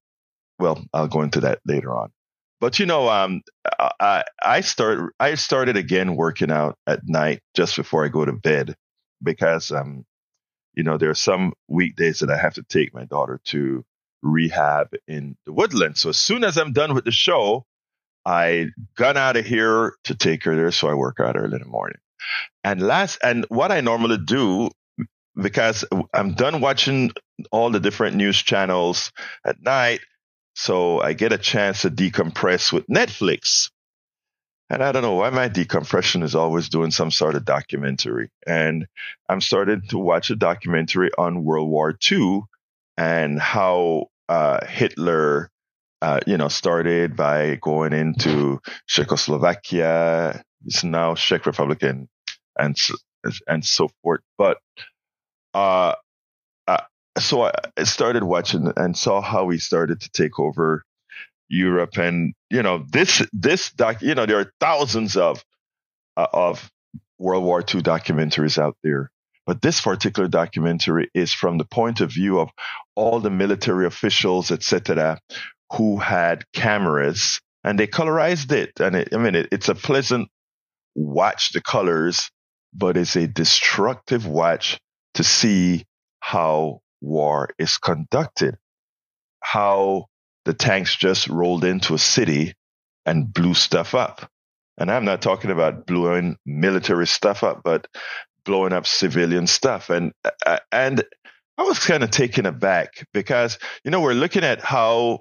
well, 0.59 0.85
I'll 0.93 1.09
go 1.09 1.23
into 1.23 1.41
that 1.41 1.61
later 1.67 1.97
on. 1.97 2.11
But 2.61 2.79
you 2.79 2.87
know, 2.87 3.11
um, 3.11 3.43
I 4.01 4.25
I 4.43 4.63
start 4.63 5.13
I 5.21 5.35
started 5.35 5.77
again 5.77 6.17
working 6.17 6.51
out 6.51 6.79
at 6.87 7.01
night 7.05 7.41
just 7.55 7.77
before 7.77 8.05
I 8.05 8.09
go 8.09 8.25
to 8.25 8.33
bed 8.33 8.75
because 9.23 9.71
um, 9.71 10.07
you 10.77 10.83
know, 10.83 10.99
there 10.99 11.11
are 11.11 11.15
some 11.15 11.55
weekdays 11.69 12.21
that 12.21 12.31
I 12.31 12.37
have 12.37 12.55
to 12.55 12.63
take 12.63 12.95
my 12.95 13.05
daughter 13.05 13.41
to 13.47 13.85
rehab 14.23 14.89
in 15.09 15.37
the 15.47 15.53
woodlands. 15.53 16.01
So 16.01 16.11
as 16.11 16.19
soon 16.19 16.45
as 16.45 16.57
I'm 16.57 16.73
done 16.73 16.95
with 16.95 17.05
the 17.05 17.11
show, 17.11 17.65
I 18.27 18.71
got 18.97 19.17
out 19.17 19.37
of 19.37 19.47
here 19.47 19.95
to 20.05 20.15
take 20.17 20.45
her 20.45 20.57
there. 20.57 20.73
So 20.73 20.89
I 20.89 20.95
work 20.95 21.21
out 21.21 21.37
early 21.37 21.55
in 21.55 21.63
the 21.63 21.69
morning. 21.69 21.99
And 22.65 22.83
last, 22.83 23.21
and 23.23 23.47
what 23.49 23.71
I 23.71 23.81
normally 23.81 24.19
do, 24.19 24.71
because 25.41 25.85
I'm 26.13 26.35
done 26.35 26.61
watching 26.61 27.13
all 27.53 27.71
the 27.71 27.79
different 27.79 28.17
news 28.17 28.37
channels 28.37 29.13
at 29.45 29.63
night, 29.63 30.01
so 30.55 31.01
I 31.01 31.13
get 31.13 31.33
a 31.33 31.39
chance 31.39 31.83
to 31.83 31.91
decompress 31.91 32.73
with 32.73 32.87
Netflix. 32.89 33.71
And 34.71 34.83
I 34.83 34.91
don't 34.91 35.03
know 35.03 35.15
why 35.15 35.31
my 35.31 35.47
decompression 35.47 36.25
is 36.25 36.35
always 36.35 36.69
doing 36.69 36.91
some 36.91 37.13
sort 37.13 37.37
of 37.37 37.45
documentary. 37.45 38.31
And 38.45 38.87
I'm 39.29 39.41
starting 39.41 39.83
to 39.91 39.99
watch 39.99 40.31
a 40.31 40.37
documentary 40.37 41.11
on 41.17 41.45
World 41.45 41.69
War 41.69 41.97
II 42.11 42.41
and 42.97 43.39
how 43.39 44.07
uh, 44.29 44.67
Hitler, 44.67 45.51
uh, 46.07 46.21
you 46.25 46.37
know, 46.37 46.47
started 46.47 47.17
by 47.17 47.57
going 47.61 47.93
into 47.93 48.61
Czechoslovakia. 48.87 50.41
It's 50.65 50.85
now 50.85 51.17
Czech 51.17 51.47
Republic 51.47 51.83
and 51.83 52.07
and 52.57 52.77
and 53.49 53.65
so 53.65 53.89
forth. 54.03 54.21
But 54.39 54.59
uh, 55.53 55.95
uh, 56.69 56.83
so 57.19 57.43
I 57.43 57.83
started 57.83 58.23
watching 58.23 58.73
and 58.77 58.97
saw 58.97 59.21
how 59.21 59.49
he 59.49 59.59
started 59.59 60.01
to 60.03 60.11
take 60.11 60.39
over 60.39 60.85
Europe, 61.49 61.99
and 61.99 62.35
you 62.51 62.63
know 62.63 62.85
this 62.89 63.27
this 63.33 63.73
doc, 63.73 64.01
you 64.01 64.15
know 64.15 64.27
there 64.27 64.39
are 64.39 64.53
thousands 64.61 65.17
of 65.17 65.45
uh, 66.17 66.29
of 66.33 66.71
World 67.19 67.43
War 67.43 67.63
II 67.63 67.83
documentaries 67.83 68.59
out 68.59 68.77
there, 68.85 69.11
but 69.45 69.61
this 69.61 69.81
particular 69.81 70.29
documentary 70.29 71.11
is 71.15 71.33
from 71.33 71.59
the 71.59 71.65
point 71.65 72.01
of 72.01 72.13
view 72.13 72.39
of 72.39 72.51
all 72.95 73.19
the 73.19 73.31
military 73.31 73.87
officials, 73.87 74.53
etc., 74.53 75.19
who 75.73 75.99
had 75.99 76.45
cameras 76.53 77.41
and 77.65 77.79
they 77.79 77.87
colorized 77.87 78.53
it. 78.53 78.73
And 78.81 78.97
it, 78.97 79.09
I 79.13 79.17
mean, 79.19 79.35
it, 79.35 79.49
it's 79.53 79.69
a 79.69 79.75
pleasant 79.75 80.29
watch, 80.95 81.53
the 81.53 81.61
colors, 81.61 82.31
but 82.73 82.97
it's 82.97 83.17
a 83.17 83.27
destructive 83.27 84.27
watch 84.27 84.79
to 85.15 85.25
see 85.25 85.85
how 86.21 86.81
war 87.01 87.51
is 87.59 87.79
conducted, 87.79 88.57
how 89.43 90.07
the 90.45 90.55
tanks 90.55 90.95
just 90.97 91.29
rolled 91.29 91.65
into 91.65 91.95
a 91.95 91.99
city 91.99 92.55
and 93.05 93.33
blew 93.33 93.55
stuff 93.55 93.95
up. 93.95 94.31
And 94.79 94.91
I'm 94.91 95.05
not 95.05 95.23
talking 95.23 95.51
about 95.51 95.87
blowing 95.87 96.37
military 96.45 97.07
stuff 97.07 97.43
up, 97.43 97.63
but 97.65 97.87
blowing 98.45 98.73
up 98.73 98.87
civilian 98.87 99.47
stuff. 99.47 99.91
And 99.91 100.13
uh, 100.45 100.59
and 100.71 101.03
I 101.59 101.63
was 101.63 101.79
kind 101.79 102.03
of 102.03 102.11
taken 102.11 102.47
aback 102.47 103.07
because 103.13 103.59
you 103.85 103.91
know 103.91 104.01
we're 104.01 104.13
looking 104.13 104.45
at 104.45 104.61
how 104.61 105.21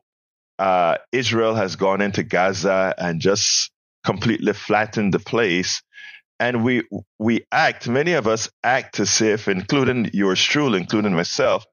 uh, 0.60 0.98
Israel 1.12 1.56
has 1.56 1.76
gone 1.76 2.02
into 2.02 2.24
Gaza 2.24 2.94
and 2.98 3.20
just 3.20 3.72
completely 4.04 4.54
flattened 4.54 5.14
the 5.14 5.20
place, 5.20 5.82
and 6.40 6.64
we 6.64 6.84
we 7.20 7.46
act. 7.52 7.88
Many 7.88 8.14
of 8.14 8.28
us 8.28 8.50
act 8.64 9.00
as 9.00 9.22
if, 9.22 9.48
including 9.48 10.12
yours 10.14 10.42
truly, 10.42 10.80
including 10.80 11.14
myself, 11.14 11.66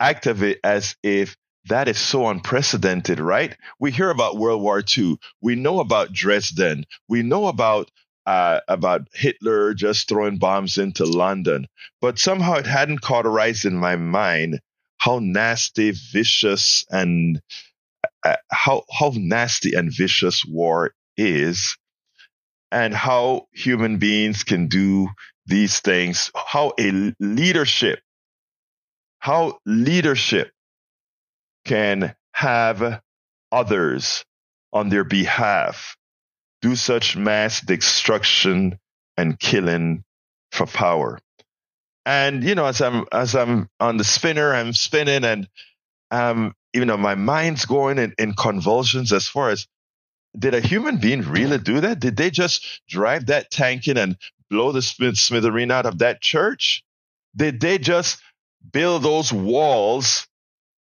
act 0.00 0.26
of 0.26 0.42
it 0.42 0.60
as 0.64 0.96
if 1.02 1.36
that 1.66 1.88
is 1.88 1.98
so 1.98 2.28
unprecedented, 2.28 3.20
right? 3.20 3.56
We 3.80 3.90
hear 3.90 4.10
about 4.10 4.36
World 4.36 4.62
War 4.62 4.82
II. 4.96 5.16
We 5.40 5.54
know 5.54 5.80
about 5.80 6.12
Dresden. 6.12 6.84
We 7.08 7.22
know 7.22 7.46
about 7.46 7.90
uh, 8.26 8.60
about 8.68 9.08
Hitler 9.12 9.74
just 9.74 10.08
throwing 10.08 10.38
bombs 10.38 10.78
into 10.78 11.04
London, 11.04 11.66
but 12.00 12.18
somehow 12.18 12.54
it 12.54 12.66
hadn't 12.66 13.02
cauterized 13.02 13.66
in 13.66 13.76
my 13.76 13.96
mind 13.96 14.60
how 14.98 15.18
nasty, 15.18 15.90
vicious, 15.90 16.86
and 16.90 17.40
uh, 18.24 18.36
how 18.50 18.84
how 18.92 19.12
nasty 19.14 19.74
and 19.74 19.92
vicious 19.92 20.44
war 20.46 20.92
is, 21.16 21.76
and 22.72 22.94
how 22.94 23.46
human 23.52 23.98
beings 23.98 24.44
can 24.44 24.68
do 24.68 25.08
these 25.46 25.80
things. 25.80 26.30
How 26.34 26.72
a 26.78 27.14
leadership, 27.20 28.00
how 29.18 29.58
leadership 29.66 30.50
can 31.64 32.14
have 32.32 33.00
others 33.52 34.24
on 34.72 34.88
their 34.88 35.04
behalf 35.04 35.96
do 36.64 36.74
such 36.74 37.14
mass 37.14 37.60
destruction 37.60 38.78
and 39.18 39.38
killing 39.38 40.02
for 40.50 40.66
power. 40.66 41.18
And 42.06 42.42
you 42.42 42.54
know, 42.54 42.64
as 42.64 42.80
I'm 42.80 43.04
as 43.12 43.34
I'm 43.34 43.68
on 43.80 43.98
the 43.98 44.04
spinner, 44.04 44.54
I'm 44.54 44.72
spinning, 44.72 45.24
and 45.24 45.46
um, 46.14 46.54
you 46.72 46.84
know, 46.84 46.96
my 46.96 47.16
mind's 47.16 47.64
going 47.64 47.98
in, 47.98 48.14
in 48.18 48.34
convulsions 48.34 49.12
as 49.12 49.26
far 49.26 49.50
as 49.50 49.66
did 50.38 50.54
a 50.54 50.60
human 50.60 50.98
being 50.98 51.22
really 51.22 51.58
do 51.58 51.80
that? 51.80 51.98
Did 51.98 52.16
they 52.16 52.30
just 52.30 52.82
drive 52.88 53.26
that 53.26 53.50
tank 53.50 53.88
in 53.88 53.96
and 53.96 54.16
blow 54.48 54.70
the 54.70 54.80
smithereen 54.80 55.72
out 55.72 55.86
of 55.86 55.98
that 55.98 56.20
church? 56.20 56.84
Did 57.36 57.60
they 57.60 57.78
just 57.78 58.20
build 58.72 59.02
those 59.02 59.32
walls 59.32 60.28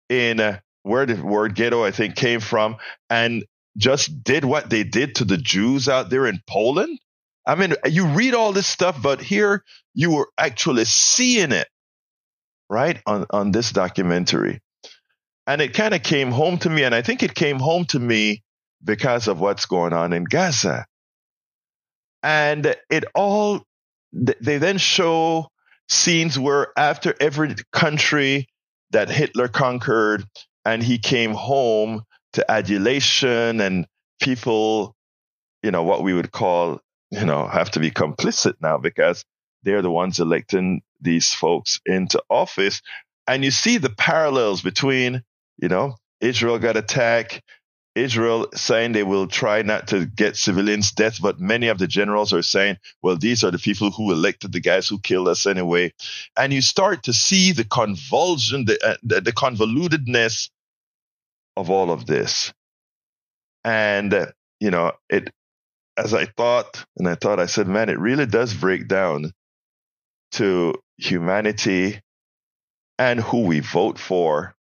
in 0.09 0.39
uh, 0.39 0.59
where 0.83 1.05
the 1.05 1.21
word 1.21 1.55
ghetto 1.55 1.83
I 1.83 1.91
think 1.91 2.15
came 2.15 2.39
from 2.39 2.77
and 3.09 3.45
just 3.75 4.23
did 4.23 4.45
what 4.45 4.69
they 4.69 4.83
did 4.83 5.15
to 5.15 5.25
the 5.25 5.37
Jews 5.37 5.89
out 5.89 6.09
there 6.09 6.25
in 6.25 6.41
Poland? 6.47 6.99
I 7.45 7.55
mean, 7.55 7.73
you 7.85 8.07
read 8.07 8.33
all 8.33 8.53
this 8.53 8.67
stuff, 8.67 9.01
but 9.01 9.21
here 9.21 9.63
you 9.93 10.11
were 10.11 10.29
actually 10.37 10.85
seeing 10.85 11.51
it, 11.51 11.67
right, 12.69 13.01
on, 13.05 13.25
on 13.29 13.51
this 13.51 13.71
documentary. 13.71 14.61
And 15.47 15.61
it 15.61 15.73
kind 15.73 15.93
of 15.93 16.03
came 16.03 16.31
home 16.31 16.57
to 16.59 16.69
me, 16.69 16.83
and 16.83 16.93
I 16.93 17.01
think 17.01 17.23
it 17.23 17.33
came 17.33 17.59
home 17.59 17.85
to 17.85 17.99
me 17.99 18.43
because 18.83 19.27
of 19.27 19.39
what's 19.39 19.65
going 19.65 19.93
on 19.93 20.13
in 20.13 20.25
Gaza. 20.25 20.85
And 22.21 22.75
it 22.89 23.05
all, 23.15 23.63
they 24.11 24.57
then 24.57 24.77
show 24.77 25.47
scenes 25.87 26.37
where 26.37 26.67
after 26.77 27.15
every 27.19 27.55
country 27.71 28.47
that 28.91 29.09
Hitler 29.09 29.47
conquered 29.47 30.25
and 30.65 30.83
he 30.83 30.97
came 30.97 31.33
home 31.33 32.03
to 32.33 32.51
adulation 32.51 33.61
and 33.61 33.87
people, 34.21 34.93
you 35.63 35.71
know, 35.71 35.83
what 35.83 36.03
we 36.03 36.13
would 36.13 36.31
call 36.31 36.81
you 37.11 37.25
know, 37.25 37.47
have 37.47 37.71
to 37.71 37.79
be 37.79 37.91
complicit 37.91 38.55
now 38.61 38.77
because 38.77 39.23
they're 39.63 39.81
the 39.81 39.91
ones 39.91 40.19
electing 40.19 40.81
these 41.01 41.33
folks 41.33 41.79
into 41.85 42.21
office. 42.29 42.81
And 43.27 43.43
you 43.43 43.51
see 43.51 43.77
the 43.77 43.89
parallels 43.89 44.61
between, 44.61 45.23
you 45.57 45.67
know, 45.67 45.95
Israel 46.21 46.59
got 46.59 46.77
attacked, 46.77 47.41
Israel 47.97 48.47
saying 48.53 48.91
they 48.91 49.03
will 49.03 49.27
try 49.27 49.63
not 49.63 49.87
to 49.87 50.05
get 50.05 50.37
civilians' 50.37 50.91
death, 50.91 51.19
but 51.19 51.39
many 51.39 51.67
of 51.67 51.79
the 51.79 51.87
generals 51.87 52.31
are 52.31 52.43
saying, 52.43 52.77
well, 53.01 53.17
these 53.17 53.43
are 53.43 53.51
the 53.51 53.57
people 53.57 53.89
who 53.89 54.11
elected 54.11 54.51
the 54.51 54.59
guys 54.59 54.87
who 54.87 54.99
killed 54.99 55.27
us 55.27 55.45
anyway. 55.47 55.91
And 56.37 56.53
you 56.53 56.61
start 56.61 57.03
to 57.03 57.13
see 57.13 57.51
the 57.51 57.63
convulsion, 57.63 58.65
the, 58.65 58.77
uh, 58.85 58.97
the, 59.01 59.21
the, 59.21 59.31
convolutedness 59.31 60.49
of 61.55 61.71
all 61.71 61.89
of 61.91 62.05
this. 62.05 62.53
And, 63.63 64.13
uh, 64.13 64.27
you 64.59 64.69
know, 64.69 64.91
it, 65.09 65.33
as 65.97 66.13
I 66.13 66.25
thought, 66.25 66.85
and 66.97 67.09
I 67.09 67.15
thought, 67.15 67.39
I 67.39 67.47
said, 67.47 67.67
man, 67.67 67.89
it 67.89 67.99
really 67.99 68.27
does 68.27 68.53
break 68.53 68.87
down 68.87 69.33
to 70.33 70.75
humanity 70.97 71.99
and 72.99 73.19
who 73.19 73.43
we 73.45 73.59
vote 73.59 73.97
for 73.97 74.53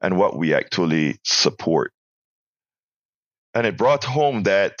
and 0.00 0.16
what 0.16 0.36
we 0.36 0.54
actually 0.54 1.18
support. 1.24 1.92
And 3.54 3.66
it 3.66 3.76
brought 3.76 4.04
home 4.04 4.44
that 4.44 4.74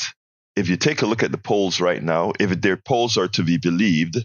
if 0.56 0.68
you 0.68 0.76
take 0.76 1.02
a 1.02 1.06
look 1.06 1.22
at 1.22 1.32
the 1.32 1.38
polls 1.38 1.80
right 1.80 2.02
now, 2.02 2.32
if 2.38 2.60
their 2.60 2.76
polls 2.76 3.16
are 3.16 3.28
to 3.28 3.42
be 3.42 3.58
believed, 3.58 4.24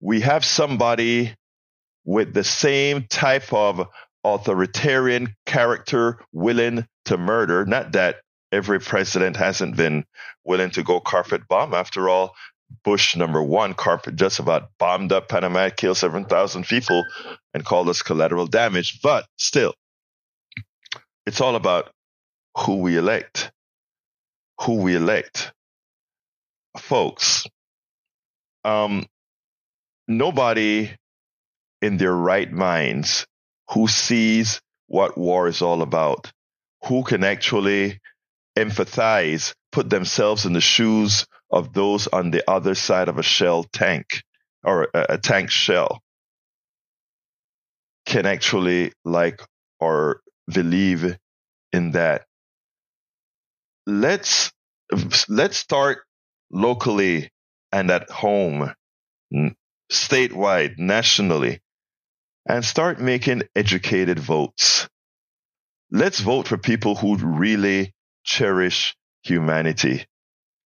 we 0.00 0.20
have 0.20 0.44
somebody 0.44 1.34
with 2.04 2.32
the 2.32 2.44
same 2.44 3.06
type 3.08 3.52
of 3.52 3.86
authoritarian 4.24 5.34
character 5.46 6.20
willing 6.32 6.86
to 7.04 7.16
murder. 7.18 7.64
Not 7.66 7.92
that 7.92 8.16
every 8.52 8.80
president 8.80 9.36
hasn't 9.36 9.76
been 9.76 10.04
willing 10.44 10.70
to 10.70 10.82
go 10.82 11.00
carpet 11.00 11.42
bomb. 11.48 11.74
After 11.74 12.08
all, 12.08 12.34
Bush 12.84 13.16
number 13.16 13.42
one 13.42 13.74
carpet 13.74 14.16
just 14.16 14.38
about 14.38 14.70
bombed 14.78 15.12
up 15.12 15.28
Panama, 15.28 15.70
killed 15.70 15.96
7,000 15.96 16.64
people, 16.64 17.04
and 17.52 17.64
called 17.64 17.88
us 17.88 18.02
collateral 18.02 18.46
damage. 18.46 19.00
But 19.02 19.26
still, 19.36 19.74
it's 21.26 21.40
all 21.40 21.56
about 21.56 21.90
who 22.56 22.76
we 22.76 22.96
elect. 22.96 23.52
Who 24.62 24.76
we 24.76 24.96
elect. 24.96 25.52
Folks, 26.78 27.46
um, 28.64 29.06
nobody 30.06 30.90
in 31.82 31.96
their 31.96 32.14
right 32.14 32.50
minds 32.50 33.26
who 33.72 33.88
sees 33.88 34.60
what 34.86 35.16
war 35.16 35.46
is 35.46 35.62
all 35.62 35.82
about, 35.82 36.32
who 36.84 37.02
can 37.02 37.24
actually 37.24 38.00
empathize, 38.56 39.54
put 39.72 39.90
themselves 39.90 40.46
in 40.46 40.52
the 40.52 40.60
shoes 40.60 41.26
of 41.50 41.72
those 41.72 42.06
on 42.08 42.30
the 42.30 42.42
other 42.48 42.74
side 42.74 43.08
of 43.08 43.18
a 43.18 43.22
shell 43.22 43.64
tank 43.64 44.22
or 44.64 44.88
a, 44.94 45.06
a 45.10 45.18
tank 45.18 45.50
shell, 45.50 46.00
can 48.06 48.26
actually 48.26 48.92
like 49.04 49.42
or 49.80 50.20
believe 50.48 51.16
in 51.72 51.92
that 51.92 52.24
let's 53.86 54.52
let's 55.28 55.56
start 55.56 56.00
locally 56.50 57.30
and 57.72 57.90
at 57.90 58.10
home, 58.10 58.72
statewide, 59.92 60.78
nationally, 60.78 61.60
and 62.48 62.64
start 62.64 63.00
making 63.00 63.42
educated 63.54 64.18
votes. 64.18 64.88
Let's 65.90 66.20
vote 66.20 66.48
for 66.48 66.58
people 66.58 66.94
who 66.94 67.16
really 67.16 67.92
cherish 68.24 68.96
humanity. 69.22 70.06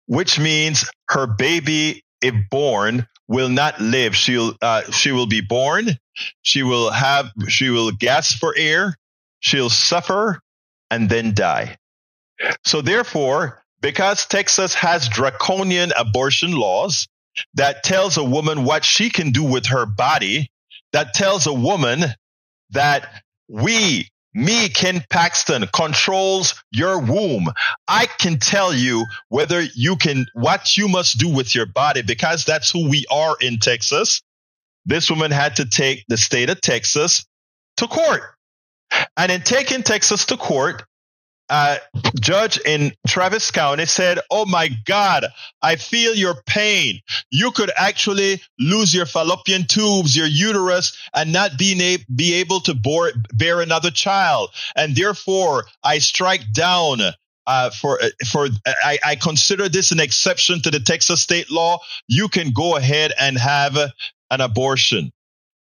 which 0.08 0.40
means 0.40 0.90
her 1.10 1.26
baby, 1.26 2.02
if 2.20 2.34
born, 2.50 3.06
will 3.28 3.50
not 3.50 3.80
live. 3.80 4.16
She'll, 4.16 4.54
uh, 4.60 4.90
she 4.90 5.12
will 5.12 5.26
be 5.26 5.42
born. 5.42 5.98
She 6.42 6.62
will 6.62 6.90
have, 6.90 7.30
she 7.48 7.68
will 7.68 7.92
gasp 7.92 8.38
for 8.38 8.54
air. 8.56 8.96
She'll 9.40 9.70
suffer 9.70 10.40
and 10.90 11.08
then 11.08 11.34
die. 11.34 11.76
So 12.64 12.80
therefore, 12.80 13.62
because 13.80 14.26
Texas 14.26 14.74
has 14.74 15.08
draconian 15.08 15.92
abortion 15.96 16.52
laws, 16.52 17.06
that 17.54 17.84
tells 17.84 18.16
a 18.16 18.24
woman 18.24 18.64
what 18.64 18.84
she 18.84 19.10
can 19.10 19.30
do 19.30 19.44
with 19.44 19.66
her 19.66 19.86
body, 19.86 20.50
that 20.92 21.12
tells 21.14 21.46
a 21.46 21.52
woman 21.52 22.02
that 22.70 23.22
we, 23.46 24.08
me, 24.34 24.68
Ken 24.68 25.04
Paxton, 25.10 25.66
controls 25.72 26.62
your 26.70 27.00
womb. 27.00 27.48
I 27.86 28.06
can 28.06 28.38
tell 28.38 28.72
you 28.72 29.04
whether 29.28 29.62
you 29.74 29.96
can, 29.96 30.26
what 30.34 30.76
you 30.76 30.88
must 30.88 31.18
do 31.18 31.28
with 31.28 31.54
your 31.54 31.66
body 31.66 32.02
because 32.02 32.44
that's 32.44 32.70
who 32.70 32.88
we 32.88 33.04
are 33.10 33.36
in 33.40 33.58
Texas. 33.58 34.22
This 34.86 35.10
woman 35.10 35.30
had 35.30 35.56
to 35.56 35.64
take 35.64 36.04
the 36.08 36.16
state 36.16 36.50
of 36.50 36.60
Texas 36.60 37.26
to 37.78 37.86
court. 37.86 38.22
And 39.16 39.30
in 39.30 39.42
taking 39.42 39.82
Texas 39.82 40.24
to 40.26 40.36
court, 40.36 40.84
uh, 41.48 41.78
judge 42.20 42.58
in 42.64 42.92
Travis 43.06 43.50
County 43.50 43.86
said, 43.86 44.18
Oh 44.30 44.46
my 44.46 44.70
God, 44.84 45.26
I 45.62 45.76
feel 45.76 46.14
your 46.14 46.42
pain. 46.46 47.00
You 47.30 47.50
could 47.50 47.70
actually 47.76 48.42
lose 48.58 48.94
your 48.94 49.06
fallopian 49.06 49.66
tubes, 49.66 50.16
your 50.16 50.26
uterus, 50.26 50.96
and 51.14 51.32
not 51.32 51.58
being 51.58 51.80
a- 51.80 52.04
be 52.14 52.34
able 52.34 52.60
to 52.60 52.74
bore, 52.74 53.12
bear 53.32 53.60
another 53.60 53.90
child. 53.90 54.50
And 54.76 54.94
therefore, 54.94 55.66
I 55.82 55.98
strike 55.98 56.52
down 56.52 57.00
uh, 57.46 57.70
for 57.70 57.98
for 58.30 58.48
I, 58.66 58.98
I, 59.02 59.16
consider 59.16 59.70
this 59.70 59.90
an 59.90 60.00
exception 60.00 60.60
to 60.62 60.70
the 60.70 60.80
Texas 60.80 61.22
state 61.22 61.50
law. 61.50 61.78
You 62.06 62.28
can 62.28 62.52
go 62.52 62.76
ahead 62.76 63.12
and 63.18 63.38
have 63.38 63.74
an 64.30 64.40
abortion. 64.42 65.12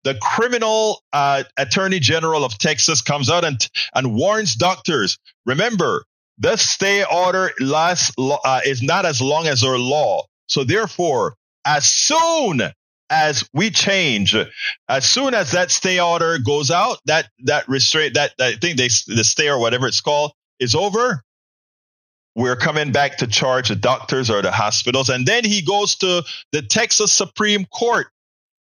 The 0.05 0.15
criminal 0.21 1.01
uh, 1.11 1.43
attorney 1.57 1.99
general 1.99 2.45
of 2.45 2.57
Texas 2.57 3.01
comes 3.01 3.29
out 3.29 3.43
and 3.43 3.67
and 3.93 4.15
warns 4.15 4.55
doctors. 4.55 5.17
Remember, 5.45 6.05
the 6.37 6.55
stay 6.55 7.03
order 7.03 7.51
lasts 7.59 8.13
uh, 8.17 8.61
is 8.65 8.81
not 8.81 9.05
as 9.05 9.19
long 9.21 9.47
as 9.47 9.63
our 9.63 9.77
law. 9.77 10.23
So 10.47 10.63
therefore, 10.63 11.35
as 11.65 11.85
soon 11.85 12.61
as 13.09 13.49
we 13.53 13.71
change, 13.71 14.35
as 14.87 15.09
soon 15.09 15.33
as 15.33 15.51
that 15.51 15.71
stay 15.71 15.99
order 15.99 16.37
goes 16.37 16.71
out, 16.71 16.99
that 17.05 17.27
that 17.45 17.67
restraint, 17.67 18.13
that, 18.13 18.33
that 18.37 18.53
I 18.53 18.55
think 18.57 18.77
they 18.77 18.89
the 19.07 19.23
stay 19.23 19.49
or 19.49 19.59
whatever 19.59 19.87
it's 19.87 20.01
called 20.01 20.31
is 20.59 20.75
over. 20.75 21.23
We're 22.35 22.57
coming 22.57 22.91
back 22.91 23.17
to 23.19 23.27
charge 23.27 23.69
the 23.69 23.77
doctors 23.77 24.29
or 24.29 24.41
the 24.41 24.51
hospitals, 24.51 25.09
and 25.09 25.25
then 25.25 25.45
he 25.45 25.61
goes 25.61 25.95
to 25.97 26.23
the 26.51 26.61
Texas 26.61 27.13
Supreme 27.13 27.65
Court, 27.65 28.07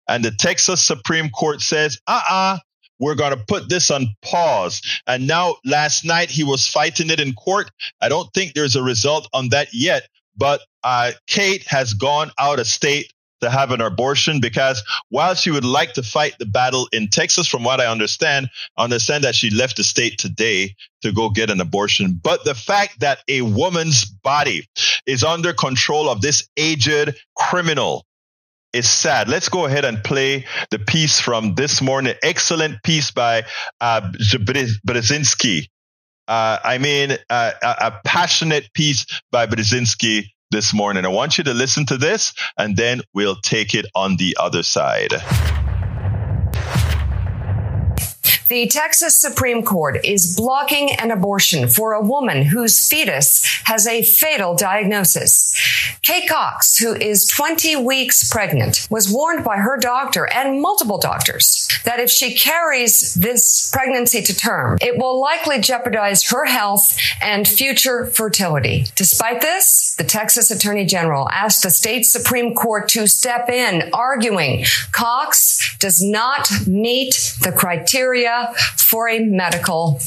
and 0.10 0.26
the 0.26 0.32
Texas 0.32 0.84
Supreme 0.84 1.30
Court 1.30 1.62
says, 1.62 2.00
"Uh-uh, 2.08 2.60
we're 3.00 3.16
going 3.16 3.32
to 3.32 3.44
put 3.48 3.70
this 3.70 3.90
on 3.90 4.08
pause. 4.22 4.82
And 5.08 5.26
now 5.26 5.56
last 5.66 6.06
night 6.06 6.30
he 6.30 6.44
was 6.44 6.68
fighting 6.68 7.10
it 7.10 7.20
in 7.20 7.34
court. 7.34 7.72
I 8.02 8.10
don't 8.10 8.32
think 8.34 8.54
there's 8.54 8.76
a 8.76 8.84
result 8.84 9.28
on 9.34 9.50
that 9.50 9.70
yet, 9.74 10.08
but 10.36 10.62
uh, 10.84 11.14
Kate 11.28 11.66
has 11.68 11.94
gone 11.94 12.32
out 12.38 12.60
of 12.60 12.68
state 12.68 13.14
to 13.42 13.50
have 13.50 13.72
an 13.72 13.80
abortion 13.80 14.42
because 14.42 14.84
while 15.10 15.34
she 15.34 15.50
would 15.50 15.64
like 15.64 15.94
to 15.94 16.04
fight 16.04 16.36
the 16.40 16.46
battle 16.46 16.90
in 16.92 17.08
Texas, 17.08 17.48
from 17.48 17.64
what 17.64 17.80
I 17.80 17.88
understand, 17.88 18.50
understand 18.78 19.24
that 19.24 19.34
she 19.34 19.50
left 19.50 19.78
the 19.78 19.84
state 19.86 20.18
today 20.18 20.76
to 21.04 21.14
go 21.14 21.30
get 21.30 21.50
an 21.50 21.62
abortion. 21.62 22.20
But 22.22 22.44
the 22.44 22.54
fact 22.54 23.00
that 23.00 23.20
a 23.30 23.42
woman's 23.42 24.04
body 24.04 24.68
is 25.06 25.24
under 25.24 25.54
control 25.54 26.10
of 26.10 26.22
this 26.22 26.50
aged 26.58 27.16
criminal 27.38 28.06
is 28.74 28.90
sad. 28.90 29.28
Let's 29.28 29.50
go 29.50 29.66
ahead 29.66 29.86
and 29.86 30.04
play 30.04 30.46
the 30.72 30.80
piece 30.80 31.20
from 31.20 31.56
this 31.56 31.82
morning. 31.82 32.16
Excellent 32.22 32.84
piece 32.84 33.12
by 33.12 33.44
uh, 33.82 34.12
Brzezinski. 34.12 35.68
Uh, 36.28 36.60
I 36.64 36.78
mean, 36.78 37.18
uh, 37.30 37.52
a 37.62 37.94
passionate 38.06 38.72
piece 38.74 39.06
by 39.32 39.48
Brzezinski 39.48 40.26
this 40.52 40.74
morning. 40.74 41.06
I 41.06 41.10
want 41.10 41.38
you 41.38 41.44
to 41.46 41.54
listen 41.54 41.86
to 41.88 41.98
this 41.98 42.34
and 42.58 42.76
then 42.76 43.02
we'll 43.14 43.36
take 43.36 43.74
it 43.74 43.86
on 43.96 44.18
the 44.18 44.38
other 44.40 44.64
side. 44.64 45.14
The 48.50 48.66
Texas 48.66 49.22
Supreme 49.22 49.62
Court 49.62 50.04
is 50.04 50.36
blocking 50.36 50.92
an 50.94 51.12
abortion 51.12 51.68
for 51.68 51.94
a 51.94 52.02
woman 52.02 52.42
whose 52.42 52.90
fetus 52.90 53.46
has 53.66 53.86
a 53.86 54.02
fatal 54.02 54.56
diagnosis. 54.56 55.54
Kate 56.02 56.28
Cox, 56.28 56.80
who 56.80 56.96
is 56.96 57.28
20 57.28 57.76
weeks 57.76 58.28
pregnant, 58.28 58.88
was 58.90 59.14
warned 59.14 59.44
by 59.44 59.58
her 59.58 59.78
doctor 59.78 60.28
and 60.34 60.60
multiple 60.60 60.98
doctors 60.98 61.68
that 61.86 62.00
if 62.00 62.10
she 62.10 62.34
carries 62.34 63.14
this 63.14 63.70
pregnancy 63.72 64.24
to 64.24 64.36
term, 64.36 64.80
it 64.82 64.98
will 64.98 65.22
likely 65.22 65.60
jeopardize 65.60 66.28
her 66.32 66.46
health 66.46 66.98
and 67.22 67.48
future 67.48 68.08
fertility. 68.08 68.86
Despite 68.96 69.42
this, 69.42 69.94
the 70.00 70.04
Texas 70.04 70.50
Attorney 70.50 70.86
General 70.86 71.30
asked 71.30 71.62
the 71.62 71.70
state 71.70 72.08
Supreme 72.08 72.56
Court 72.56 72.90
to 72.90 73.08
step 73.08 73.48
in, 73.50 73.92
arguing 73.94 74.66
Cox 74.92 75.78
does 75.78 76.02
not 76.02 76.50
meet 76.66 77.36
the 77.44 77.52
criteria 77.52 78.39
for 78.78 79.08
a 79.10 79.20
medical 79.20 80.00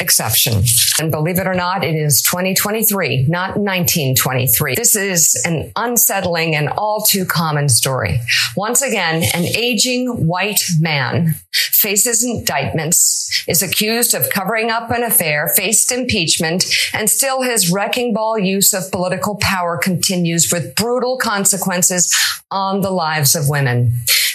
exception. 0.00 0.62
And 1.00 1.10
believe 1.10 1.38
it 1.38 1.46
or 1.46 1.54
not, 1.54 1.84
it 1.84 1.94
is 1.94 2.22
2023, 2.22 3.26
not 3.28 3.56
1923. 3.56 4.74
This 4.74 4.96
is 4.96 5.40
an 5.44 5.72
unsettling 5.76 6.54
and 6.54 6.68
all 6.68 7.02
too 7.02 7.24
common 7.24 7.68
story. 7.68 8.20
Once 8.56 8.82
again, 8.82 9.22
an 9.34 9.44
aging 9.44 10.26
white 10.26 10.62
man 10.78 11.34
faces 11.52 12.24
indictments, 12.24 13.44
is 13.48 13.62
accused 13.62 14.14
of 14.14 14.30
covering 14.30 14.70
up 14.70 14.90
an 14.90 15.02
affair, 15.02 15.48
faced 15.48 15.90
impeachment, 15.90 16.64
and 16.92 17.08
still 17.10 17.42
his 17.42 17.70
wrecking 17.70 18.12
ball 18.12 18.38
use 18.38 18.72
of 18.72 18.90
political 18.92 19.36
power 19.36 19.76
continues 19.76 20.52
with 20.52 20.74
brutal 20.74 21.18
consequences 21.18 22.14
on 22.50 22.82
the 22.82 22.90
lives 22.90 23.34
of 23.34 23.48
women. 23.48 23.92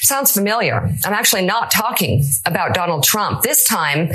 Sounds 0.07 0.31
familiar. 0.31 0.89
I'm 1.03 1.11
actually 1.11 1.45
not 1.45 1.69
talking 1.69 2.23
about 2.45 2.73
Donald 2.73 3.03
Trump. 3.03 3.41
This 3.41 3.65
time, 3.65 4.09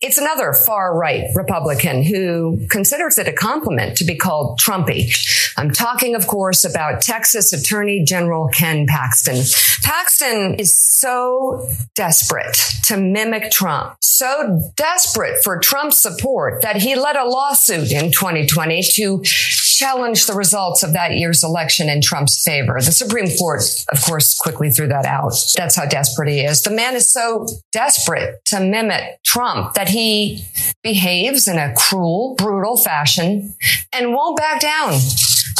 it's 0.00 0.18
another 0.18 0.52
far 0.52 0.98
right 0.98 1.28
Republican 1.36 2.02
who 2.02 2.66
considers 2.68 3.16
it 3.16 3.28
a 3.28 3.32
compliment 3.32 3.96
to 3.98 4.04
be 4.04 4.16
called 4.16 4.58
Trumpy. 4.58 5.14
I'm 5.56 5.70
talking, 5.70 6.16
of 6.16 6.26
course, 6.26 6.64
about 6.64 7.00
Texas 7.00 7.52
Attorney 7.52 8.02
General 8.04 8.48
Ken 8.48 8.86
Paxton. 8.88 9.44
Paxton 9.84 10.56
is 10.56 10.76
so 10.76 11.68
desperate 11.94 12.58
to 12.86 12.96
mimic 12.96 13.52
Trump, 13.52 13.96
so 14.00 14.72
desperate 14.74 15.42
for 15.44 15.60
Trump's 15.60 15.98
support 15.98 16.62
that 16.62 16.76
he 16.76 16.96
led 16.96 17.14
a 17.14 17.24
lawsuit 17.24 17.92
in 17.92 18.10
2020 18.10 18.82
to 18.82 19.22
challenge 19.76 20.26
the 20.26 20.32
results 20.32 20.82
of 20.82 20.94
that 20.94 21.12
year's 21.12 21.44
election 21.44 21.88
in 21.88 22.00
Trump's 22.00 22.42
favor. 22.42 22.80
The 22.80 22.92
Supreme 22.92 23.28
Court, 23.36 23.62
of 23.92 24.02
course, 24.02 24.36
quickly 24.38 24.70
threw 24.70 24.88
that 24.88 25.04
out. 25.04 25.34
That's 25.54 25.76
how 25.76 25.84
desperate 25.84 26.30
he 26.30 26.40
is. 26.40 26.62
The 26.62 26.70
man 26.70 26.94
is 26.94 27.12
so 27.12 27.46
desperate 27.72 28.42
to 28.46 28.60
mimic 28.60 29.22
Trump 29.24 29.74
that 29.74 29.90
he 29.90 30.44
behaves 30.82 31.46
in 31.46 31.58
a 31.58 31.74
cruel, 31.74 32.34
brutal 32.38 32.78
fashion 32.78 33.54
and 33.92 34.14
won't 34.14 34.38
back 34.38 34.60
down 34.60 34.98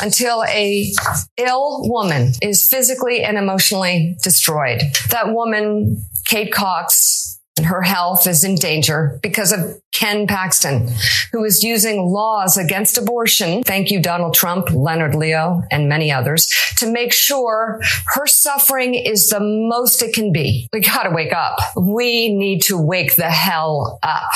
until 0.02 0.44
a 0.44 0.90
ill 1.36 1.88
woman 1.88 2.32
is 2.40 2.68
physically 2.68 3.22
and 3.22 3.36
emotionally 3.36 4.16
destroyed. 4.22 4.80
That 5.10 5.34
woman, 5.34 6.02
Kate 6.26 6.52
Cox, 6.52 7.25
her 7.64 7.82
health 7.82 8.26
is 8.26 8.44
in 8.44 8.56
danger 8.56 9.18
because 9.22 9.52
of 9.52 9.80
Ken 9.92 10.26
Paxton, 10.26 10.88
who 11.32 11.42
is 11.44 11.64
using 11.64 12.02
laws 12.02 12.58
against 12.58 12.98
abortion. 12.98 13.62
Thank 13.62 13.90
you, 13.90 14.00
Donald 14.00 14.34
Trump, 14.34 14.70
Leonard 14.70 15.14
Leo, 15.14 15.62
and 15.70 15.88
many 15.88 16.12
others 16.12 16.52
to 16.76 16.90
make 16.90 17.12
sure 17.12 17.80
her 18.14 18.26
suffering 18.26 18.94
is 18.94 19.30
the 19.30 19.40
most 19.40 20.02
it 20.02 20.14
can 20.14 20.32
be. 20.32 20.68
We 20.72 20.80
gotta 20.80 21.10
wake 21.10 21.32
up. 21.32 21.58
We 21.76 22.34
need 22.36 22.60
to 22.64 22.76
wake 22.76 23.16
the 23.16 23.30
hell 23.30 23.98
up. 24.02 24.30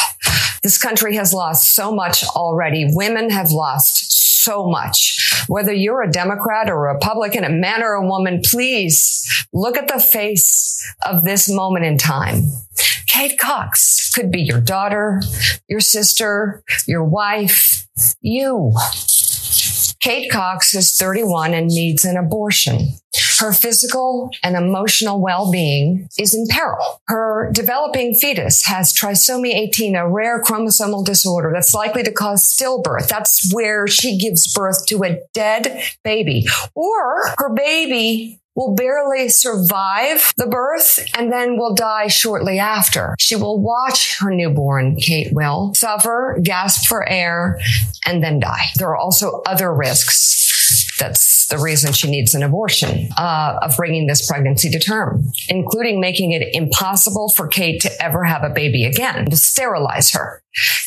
This 0.62 0.78
country 0.78 1.16
has 1.16 1.35
lost 1.35 1.74
so 1.74 1.92
much 1.92 2.24
already. 2.24 2.87
Women 2.88 3.30
have 3.30 3.50
lost 3.50 4.42
so 4.42 4.66
much. 4.66 5.44
Whether 5.48 5.72
you're 5.72 6.02
a 6.02 6.11
Democrat 6.11 6.70
or 6.70 6.88
a 6.88 6.94
Republican, 6.94 7.44
a 7.44 7.50
man 7.50 7.83
or 7.83 7.92
a 7.92 8.06
woman, 8.06 8.40
please 8.42 9.26
look 9.52 9.76
at 9.76 9.88
the 9.88 10.00
face 10.00 10.83
of 11.04 11.24
this 11.24 11.50
moment 11.50 11.85
in 11.85 11.98
time. 11.98 12.44
Kate 13.11 13.38
Cox 13.38 14.12
could 14.14 14.31
be 14.31 14.40
your 14.40 14.61
daughter, 14.61 15.20
your 15.68 15.81
sister, 15.81 16.62
your 16.87 17.03
wife, 17.03 17.88
you. 18.20 18.73
Kate 20.01 20.31
Cox 20.31 20.75
is 20.75 20.94
31 20.96 21.53
and 21.53 21.66
needs 21.66 22.05
an 22.05 22.16
abortion. 22.16 22.92
Her 23.40 23.53
physical 23.53 24.31
and 24.44 24.55
emotional 24.55 25.20
well-being 25.20 26.09
is 26.18 26.35
in 26.35 26.46
peril. 26.49 27.03
Her 27.09 27.51
developing 27.53 28.14
fetus 28.14 28.64
has 28.66 28.94
trisomy 28.94 29.55
18, 29.55 29.96
a 29.96 30.09
rare 30.09 30.40
chromosomal 30.40 31.05
disorder 31.05 31.51
that's 31.53 31.75
likely 31.75 32.05
to 32.05 32.12
cause 32.12 32.46
stillbirth. 32.46 33.09
That's 33.09 33.53
where 33.53 33.88
she 33.88 34.18
gives 34.18 34.53
birth 34.53 34.87
to 34.87 35.03
a 35.03 35.18
dead 35.35 35.83
baby 36.05 36.46
or 36.75 37.35
her 37.38 37.53
baby 37.53 38.40
will 38.61 38.75
barely 38.75 39.31
survive 39.31 40.35
the 40.37 40.46
birth 40.46 40.99
and 41.16 41.33
then 41.33 41.57
will 41.57 41.75
die 41.75 42.09
shortly 42.09 42.59
after. 42.59 43.16
She 43.18 43.35
will 43.35 43.59
watch 43.59 44.18
her 44.18 44.31
newborn, 44.31 44.96
Kate 44.96 45.33
will, 45.33 45.73
suffer, 45.75 46.38
gasp 46.42 46.87
for 46.87 47.09
air, 47.09 47.59
and 48.05 48.23
then 48.23 48.38
die. 48.38 48.66
There 48.77 48.88
are 48.88 48.96
also 48.96 49.40
other 49.46 49.73
risks 49.73 50.40
that's 50.99 51.46
the 51.46 51.59
reason 51.59 51.92
she 51.92 52.11
needs 52.11 52.35
an 52.35 52.42
abortion 52.42 53.09
uh, 53.16 53.59
of 53.62 53.77
bringing 53.77 54.07
this 54.07 54.27
pregnancy 54.27 54.70
to 54.70 54.79
term, 54.79 55.25
including 55.49 56.01
making 56.01 56.33
it 56.33 56.46
impossible 56.53 57.33
for 57.35 57.49
Kate 57.49 57.81
to 57.81 58.03
ever 58.03 58.25
have 58.25 58.44
a 58.44 58.51
baby 58.51 58.85
again, 58.85 59.25
to 59.31 59.37
sterilize 59.37 60.11
her. 60.12 60.42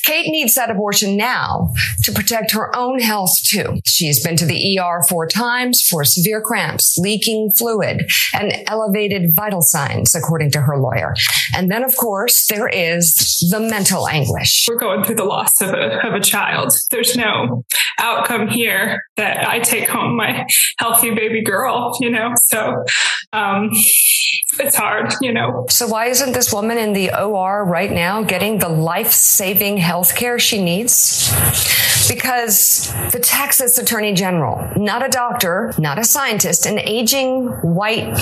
Kate 0.06 0.28
needs 0.28 0.56
that 0.56 0.69
abortion 0.69 1.15
now 1.15 1.71
to 2.04 2.12
protect 2.12 2.52
her 2.52 2.76
own 2.76 2.99
health 2.99 3.32
too. 3.45 3.80
She's 3.86 4.23
been 4.23 4.36
to 4.38 4.45
the 4.45 4.80
ER 4.80 5.02
four 5.08 5.28
times 5.28 5.88
for 5.88 6.04
severe 6.04 6.41
cramps, 6.41 6.97
leaking 6.97 7.52
fluid, 7.58 8.12
and 8.34 8.54
elevated 8.67 9.34
vital 9.36 9.62
signs, 9.62 10.13
according 10.13 10.52
to 10.52 10.62
her 10.62 10.78
lawyer. 10.78 11.15
And 11.56 11.71
then, 11.71 11.84
of 11.84 11.95
course, 11.95 12.45
there 12.47 12.67
is 12.67 13.47
the 13.49 13.60
mental 13.60 14.08
anguish. 14.08 14.65
We're 14.67 14.78
going 14.78 15.04
through 15.04 15.15
the 15.15 15.23
loss 15.23 15.62
of 15.62 15.69
a, 15.69 16.06
of 16.08 16.13
a 16.13 16.19
child. 16.19 16.73
There's 16.91 17.15
no 17.15 17.63
outcome 17.99 18.49
here 18.49 19.02
that 19.15 19.47
I 19.47 19.60
take 19.60 19.89
home. 19.89 20.17
My 20.17 20.45
healthy 20.80 21.13
baby 21.13 21.43
girl, 21.43 21.97
you 22.02 22.10
know? 22.10 22.34
So, 22.36 22.84
um, 23.32 23.69
it's 24.60 24.76
hard, 24.76 25.13
you 25.21 25.32
know. 25.32 25.65
So 25.69 25.88
why 25.88 26.08
isn't 26.08 26.34
this 26.34 26.54
woman 26.54 26.78
in 26.78 26.93
the 26.93 27.12
OR 27.12 27.65
right 27.65 27.91
now 27.91 28.23
getting 28.23 28.60
the 28.60 28.69
life-saving 29.54 29.78
health 29.78 30.16
care 30.16 30.39
she 30.39 30.63
needs? 30.63 31.32
Because 32.10 32.94
the 33.12 33.20
Texas 33.20 33.78
Attorney 33.78 34.13
General, 34.13 34.70
not 34.76 35.06
a 35.06 35.10
doctor, 35.10 35.74
not 35.78 35.98
a 35.98 36.04
scientist, 36.04 36.66
an 36.66 36.80
aging 36.80 37.48
white 37.62 38.18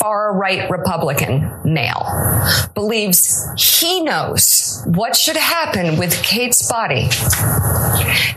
far 0.00 0.34
right 0.34 0.70
Republican 0.70 1.50
male, 1.64 2.06
believes 2.74 3.46
he 3.58 4.00
knows 4.02 4.82
what 4.86 5.16
should 5.16 5.36
happen 5.36 5.98
with 5.98 6.22
Kate's 6.22 6.66
body. 6.70 7.08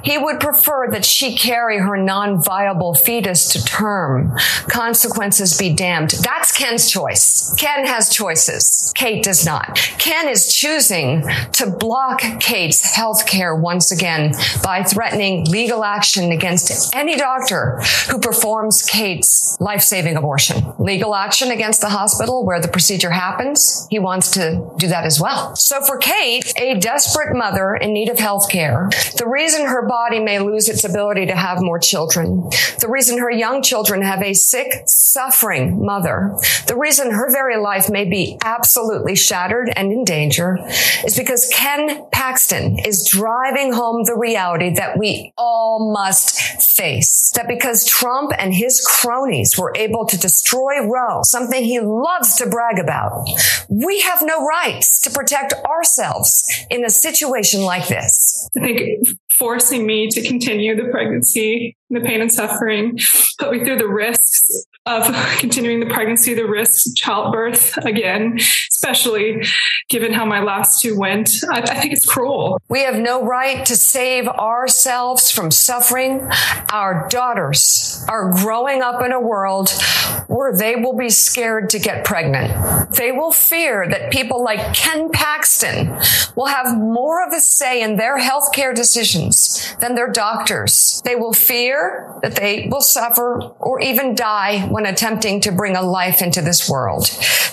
He 0.04 0.18
would 0.18 0.40
prefer 0.40 0.90
that 0.92 1.06
she 1.06 1.38
carry 1.38 1.78
her 1.78 1.96
non-viable 1.96 2.96
fetus 2.96 3.54
to 3.54 3.64
term. 3.64 4.36
Consequences 4.68 5.58
be 5.58 5.74
damned. 5.74 6.12
That's 6.24 6.52
Ken's 6.52 6.90
choice. 6.92 7.54
Ken 7.58 7.86
has 7.86 8.14
choices. 8.14 8.92
Kate 8.96 9.24
does 9.24 9.46
not. 9.46 9.76
Ken 9.98 10.28
is 10.28 10.54
choosing 10.54 11.24
to 11.54 11.70
block 11.70 12.22
Kate's 12.40 12.96
health 12.96 13.26
care 13.26 13.56
once 13.56 13.92
again 13.92 14.34
by 14.64 14.84
threatening 14.84 15.46
legal 15.46 15.84
action 15.84 16.32
against 16.32 16.94
any 16.96 17.16
doctor 17.16 17.80
who 18.10 18.20
performs 18.20 18.82
Kate's 18.84 19.58
life-saving 19.60 20.16
abortion. 20.16 20.74
Legal 20.80 21.16
action 21.16 21.52
against 21.52 21.82
the 21.82 21.90
hospital 21.90 22.46
where 22.46 22.62
the 22.62 22.68
procedure 22.68 23.12
happens. 23.12 23.88
He 23.90 24.00
wants 24.00 24.32
to 24.32 24.72
do 24.78 24.88
that 24.88 25.06
as 25.06 25.20
well. 25.20 25.56
So 25.56 25.82
for 25.82 25.98
Kate, 25.98 26.54
a 26.58 26.80
desperate 26.80 27.36
mother 27.36 27.76
in 27.76 27.94
need 27.94 28.10
of 28.10 28.20
health 28.20 28.50
care, 28.50 28.90
the 29.18 29.28
reason 29.28 29.66
her 29.66 29.88
body 29.88 30.20
may 30.20 30.40
lose 30.40 30.70
its 30.70 30.84
ability 30.84 31.26
to 31.28 31.36
have 31.36 31.62
more 31.62 31.80
children, 31.80 32.50
the 32.80 32.88
reason 32.90 33.18
her 33.20 33.32
young 33.32 33.62
children 33.62 34.02
have 34.02 34.22
a 34.22 34.34
sick, 34.34 34.84
suffering 34.86 35.86
mother, 35.86 36.36
the 36.68 36.78
reason 36.78 37.12
her 37.12 37.32
very 37.32 37.58
life 37.58 37.90
may 37.90 38.06
be 38.06 38.38
absolutely 38.44 39.16
shattered 39.16 39.72
and 39.76 39.92
in 39.92 40.04
danger 40.04 40.58
is 41.06 41.18
because 41.18 41.50
Ken 41.54 42.06
Paxton 42.30 42.78
is 42.86 43.10
driving 43.10 43.74
home 43.74 44.04
the 44.04 44.16
reality 44.16 44.72
that 44.76 45.00
we 45.00 45.34
all 45.36 45.92
must 45.92 46.40
face. 46.62 47.32
That 47.34 47.48
because 47.48 47.88
Trump 47.88 48.32
and 48.38 48.54
his 48.54 48.86
cronies 48.86 49.58
were 49.58 49.74
able 49.76 50.06
to 50.06 50.16
destroy 50.16 50.86
Roe, 50.86 51.22
something 51.24 51.64
he 51.64 51.80
loves 51.80 52.36
to 52.36 52.48
brag 52.48 52.78
about, 52.78 53.26
we 53.68 54.02
have 54.02 54.20
no 54.22 54.46
rights 54.46 55.00
to 55.02 55.10
protect 55.10 55.56
ourselves 55.66 56.48
in 56.70 56.86
a 56.86 56.92
situation 56.92 57.64
like 57.64 57.88
this. 57.88 58.48
I 58.56 58.60
think 58.60 59.08
forcing 59.40 59.88
me 59.88 60.08
to 60.10 60.22
continue 60.22 60.76
the 60.76 60.92
pregnancy, 60.92 61.76
the 61.90 62.00
pain 62.00 62.22
and 62.22 62.32
suffering, 62.32 63.00
put 63.40 63.54
me 63.54 63.66
through 63.66 63.80
the 63.80 63.88
risks 63.88 64.68
of 64.90 65.14
continuing 65.40 65.80
the 65.80 65.86
pregnancy, 65.86 66.34
the 66.34 66.46
risks 66.46 66.92
childbirth 66.94 67.78
again, 67.86 68.38
especially 68.72 69.44
given 69.88 70.12
how 70.12 70.26
my 70.26 70.42
last 70.42 70.82
two 70.82 70.98
went. 70.98 71.30
I, 71.52 71.62
I, 71.62 71.80
think 71.80 71.94
it's 71.94 72.06
cruel. 72.06 72.60
We 72.70 72.82
have 72.82 72.96
no 72.96 73.24
right 73.24 73.66
to 73.66 73.76
save 73.76 74.28
ourselves 74.28 75.32
from 75.32 75.52
suffering. 75.52 76.28
Our 76.72 77.08
daughters 77.10 78.04
are 78.10 78.32
growing 78.32 78.82
up 78.82 79.04
in 79.04 79.12
a 79.12 79.20
world 79.20 79.72
where 80.28 80.56
they 80.56 80.76
will 80.76 80.98
be 80.98 81.10
scared 81.10 81.70
to 81.72 81.80
get 81.80 82.06
pregnant. 82.06 82.96
They 82.96 83.12
will 83.12 83.32
fear 83.32 83.88
that 83.90 84.12
people 84.12 84.44
like 84.44 84.74
Ken 84.74 85.10
Paxton 85.12 85.98
will 86.36 86.48
have 86.48 86.78
more 86.78 87.26
of 87.26 87.34
a 87.34 87.40
say 87.40 87.82
in 87.82 87.98
their 87.98 88.18
healthcare 88.20 88.76
decisions 88.76 89.76
than 89.80 89.96
their 89.96 90.12
doctors. 90.12 91.02
They 91.04 91.16
will 91.16 91.34
fear 91.34 92.20
that 92.22 92.36
they 92.36 92.68
will 92.72 92.82
suffer 92.82 93.42
or 93.60 93.82
even 93.82 94.16
die 94.16 94.68
when 94.68 94.79
attempting 94.86 95.42
to 95.42 95.52
bring 95.52 95.76
a 95.76 95.82
life 95.82 96.22
into 96.22 96.42
this 96.42 96.70
world. 96.70 97.04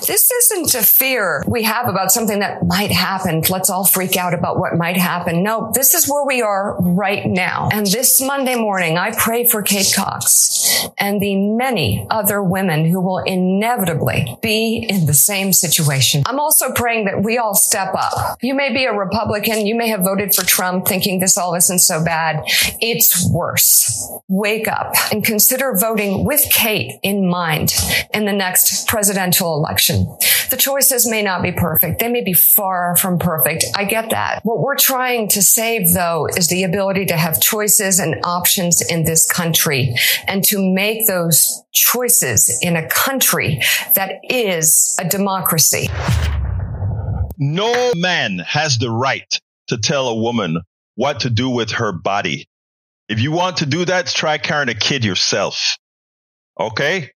This 0.07 0.31
isn't 0.31 0.75
a 0.75 0.83
fear 0.83 1.43
we 1.47 1.63
have 1.65 1.89
about 1.89 2.13
something 2.13 2.41
that 2.41 2.65
might 2.65 2.91
happen. 2.91 3.43
Let's 3.49 3.71
all 3.71 3.85
freak 3.85 4.17
out 4.17 4.35
about 4.35 4.59
what 4.59 4.77
might 4.77 4.97
happen. 4.97 5.43
No, 5.43 5.71
this 5.75 5.95
is 5.95 6.09
where 6.09 6.25
we 6.25 6.43
are 6.43 6.77
right 6.81 7.27
now. 7.27 7.69
And 7.73 7.87
this 7.87 8.21
Monday 8.21 8.55
morning, 8.55 8.99
I 8.99 9.13
pray 9.13 9.47
for 9.47 9.63
Kate 9.63 9.93
Cox 9.95 10.87
and 10.99 11.21
the 11.21 11.37
many 11.37 12.07
other 12.11 12.43
women 12.43 12.85
who 12.85 13.01
will 13.01 13.19
inevitably 13.19 14.37
be 14.43 14.87
in 14.89 15.07
the 15.07 15.15
same 15.15 15.53
situation. 15.53 16.23
I'm 16.27 16.41
also 16.41 16.73
praying 16.73 17.07
that 17.07 17.23
we 17.23 17.39
all 17.39 17.55
step 17.55 17.95
up. 17.95 18.39
You 18.43 18.55
may 18.55 18.73
be 18.73 18.85
a 18.85 18.93
Republican. 18.93 19.67
You 19.67 19.75
may 19.75 19.89
have 19.89 20.01
voted 20.01 20.35
for 20.35 20.45
Trump 20.45 20.87
thinking 20.87 21.21
this 21.21 21.37
all 21.37 21.55
isn't 21.55 21.81
so 21.81 22.05
bad. 22.05 22.43
It's 22.81 23.29
worse. 23.31 24.11
Wake 24.29 24.69
up 24.69 24.95
and 25.11 25.25
consider 25.25 25.75
voting 25.77 26.25
with 26.25 26.47
Kate 26.51 26.93
in 27.17 27.29
mind 27.29 27.75
in 28.13 28.25
the 28.25 28.33
next 28.33 28.87
presidential 28.87 29.57
election. 29.57 30.07
The 30.51 30.57
choices 30.57 31.09
may 31.09 31.23
not 31.23 31.43
be 31.43 31.53
perfect. 31.53 32.01
They 32.01 32.09
may 32.09 32.23
be 32.23 32.33
far 32.33 32.97
from 32.97 33.19
perfect. 33.19 33.65
I 33.75 33.85
get 33.85 34.11
that. 34.11 34.41
What 34.45 34.61
we're 34.61 34.77
trying 34.77 35.29
to 35.31 35.43
save 35.43 35.93
though 35.93 36.27
is 36.37 36.49
the 36.49 36.65
ability 36.65 37.07
to 37.07 37.17
have 37.17 37.41
choices 37.41 37.99
and 37.99 38.17
options 38.25 38.83
in 38.83 39.05
this 39.05 39.31
country 39.31 39.95
and 40.29 40.45
to 40.45 40.59
make 40.59 41.07
those 41.07 41.63
choices 41.75 42.59
in 42.63 42.77
a 42.77 42.89
country 42.89 43.61
that 43.95 44.21
is 44.23 44.97
a 45.01 45.09
democracy. 45.09 45.89
No 47.39 47.93
man 47.95 48.39
has 48.39 48.79
the 48.79 48.91
right 48.91 49.41
to 49.69 49.79
tell 49.79 50.09
a 50.09 50.15
woman 50.15 50.61
what 50.95 51.21
to 51.21 51.31
do 51.31 51.51
with 51.51 51.73
her 51.73 51.93
body. 51.93 52.49
If 53.09 53.21
you 53.21 53.31
want 53.31 53.59
to 53.59 53.67
do 53.67 53.85
that, 53.85 54.07
try 54.07 54.39
carrying 54.39 54.69
a 54.69 54.75
kid 54.75 55.05
yourself. 55.05 55.77
Okay? 56.59 57.11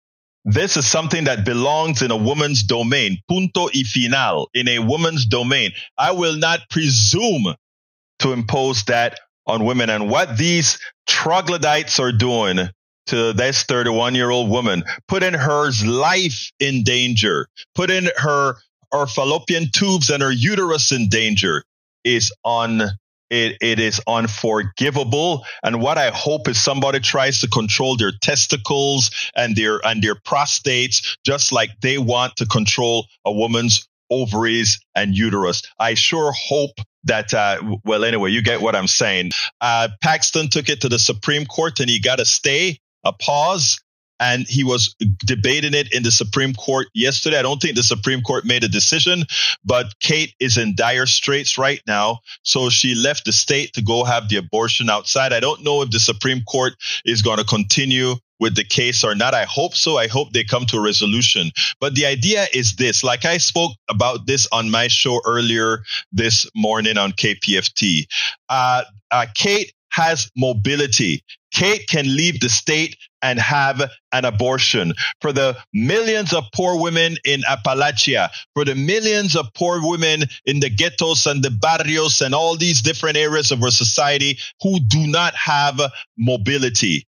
This 0.44 0.77
is 0.77 0.87
something 0.87 1.24
that 1.24 1.44
belongs 1.44 2.01
in 2.01 2.11
a 2.11 2.16
woman's 2.16 2.62
domain. 2.62 3.18
Punto 3.29 3.68
y 3.74 3.83
final. 3.83 4.48
In 4.55 4.68
a 4.68 4.79
woman's 4.79 5.27
domain. 5.27 5.72
I 5.98 6.12
will 6.12 6.37
not 6.37 6.61
presume 6.70 7.55
to 8.20 8.33
impose 8.33 8.85
that 8.85 9.18
on 9.46 9.64
women. 9.64 9.90
And 9.90 10.09
what 10.09 10.38
these 10.38 10.79
troglodytes 11.07 11.98
are 11.98 12.12
doing 12.12 12.68
to 13.07 13.33
this 13.33 13.62
31 13.64 14.14
year 14.14 14.31
old 14.31 14.51
woman, 14.51 14.85
putting 15.07 15.35
her 15.35 15.70
life 15.85 16.53
in 16.61 16.83
danger, 16.83 17.48
putting 17.74 18.09
her, 18.16 18.55
her 18.92 19.07
fallopian 19.07 19.68
tubes 19.72 20.11
and 20.11 20.22
her 20.22 20.33
uterus 20.33 20.92
in 20.92 21.09
danger 21.09 21.64
is 22.05 22.33
on 22.44 22.83
it, 23.31 23.57
it 23.61 23.79
is 23.79 24.01
unforgivable. 24.07 25.45
And 25.62 25.81
what 25.81 25.99
I 25.99 26.11
hope 26.11 26.49
is 26.49 26.62
somebody 26.62 27.01
tries 27.01 27.41
to 27.41 27.49
control 27.49 27.97
their 27.97 28.12
testicles 28.23 29.11
and 29.37 29.57
their 29.57 29.81
and 29.85 30.03
their 30.03 30.14
prostates, 30.14 31.17
just 31.25 31.53
like 31.53 31.71
they 31.81 31.99
want 31.99 32.37
to 32.37 32.47
control 32.47 33.07
a 33.25 33.33
woman's 33.33 33.88
ovaries 34.11 34.81
and 34.95 35.17
uterus. 35.17 35.62
I 35.79 35.95
sure 35.95 36.33
hope 36.33 36.81
that 37.05 37.33
uh, 37.35 37.77
well 37.85 38.05
anyway 38.05 38.31
you 38.31 38.43
get 38.43 38.61
what 38.61 38.75
i'm 38.75 38.87
saying 38.87 39.31
uh, 39.61 39.88
paxton 40.03 40.49
took 40.49 40.69
it 40.69 40.81
to 40.81 40.88
the 40.88 40.99
supreme 40.99 41.47
court 41.47 41.79
and 41.81 41.88
he 41.88 42.01
got 42.01 42.21
a 42.21 42.25
stay 42.25 42.79
a 43.05 43.12
pause 43.12 43.79
and 44.20 44.46
he 44.48 44.64
was 44.64 44.94
debating 45.24 45.74
it 45.74 45.92
in 45.92 46.02
the 46.02 46.11
Supreme 46.11 46.54
Court 46.54 46.88
yesterday. 46.94 47.38
I 47.38 47.42
don't 47.42 47.61
think 47.61 47.76
the 47.76 47.83
Supreme 47.83 48.22
Court 48.22 48.44
made 48.44 48.64
a 48.64 48.68
decision, 48.68 49.24
but 49.64 49.98
Kate 50.00 50.35
is 50.40 50.57
in 50.57 50.74
dire 50.74 51.07
straits 51.07 51.59
right 51.59 51.81
now. 51.87 52.18
So 52.42 52.70
she 52.70 52.94
left 52.94 53.24
the 53.24 53.33
state 53.33 53.74
to 53.74 53.83
go 53.83 54.04
have 54.04 54.28
the 54.28 54.37
abortion 54.37 54.90
outside. 54.90 55.33
I 55.33 55.40
don't 55.40 55.62
know 55.62 55.83
if 55.83 55.90
the 55.90 56.00
Supreme 56.00 56.42
Court 56.42 56.74
is 57.04 57.22
going 57.22 57.38
to 57.38 57.44
continue 57.44 58.14
with 58.40 58.54
the 58.54 58.64
case 58.64 59.04
or 59.04 59.14
not. 59.14 59.35
I 59.35 59.44
hope 59.44 59.74
so. 59.74 59.98
I 59.98 60.07
hope 60.07 60.33
they 60.33 60.44
come 60.44 60.64
to 60.66 60.76
a 60.76 60.81
resolution. 60.81 61.50
But 61.81 61.94
the 61.94 62.07
idea 62.07 62.46
is 62.52 62.76
this, 62.76 63.02
like 63.02 63.24
I 63.24 63.38
spoke 63.38 63.72
about 63.88 64.26
this 64.26 64.46
on 64.52 64.70
my 64.70 64.88
show 64.88 65.20
earlier 65.24 65.83
this 66.12 66.46
morning 66.54 66.98
on 66.98 67.12
KPFT. 67.12 68.07
Uh, 68.48 68.85
uh, 69.11 69.26
Kate 69.35 69.72
has 69.90 70.31
mobility. 70.37 71.24
Kate 71.52 71.87
can 71.88 72.04
leave 72.04 72.40
the 72.40 72.48
state 72.48 72.96
and 73.22 73.38
have 73.38 73.90
an 74.12 74.24
abortion. 74.24 74.92
For 75.20 75.33
the 75.33 75.57
millions 75.72 76.33
of 76.33 76.44
poor 76.54 76.81
women 76.81 77.16
in 77.24 77.42
Appalachia, 77.42 78.31
for 78.54 78.64
the 78.64 78.74
millions 78.74 79.37
of 79.37 79.46
poor 79.54 79.81
women 79.87 80.24
in 80.44 80.61
the 80.61 80.70
ghettos 80.70 81.26
and 81.26 81.42
the 81.42 81.50
barrios 81.50 82.20
and 82.20 82.35
all 82.35 82.57
these 82.57 82.83
different 82.83 83.16
areas 83.16 83.50
of 83.50 83.62
our 83.62 83.70
society 83.70 84.38
who 84.62 84.81
do 84.81 85.07
not 85.07 85.35
have 85.35 85.81
mobility. 86.16 87.07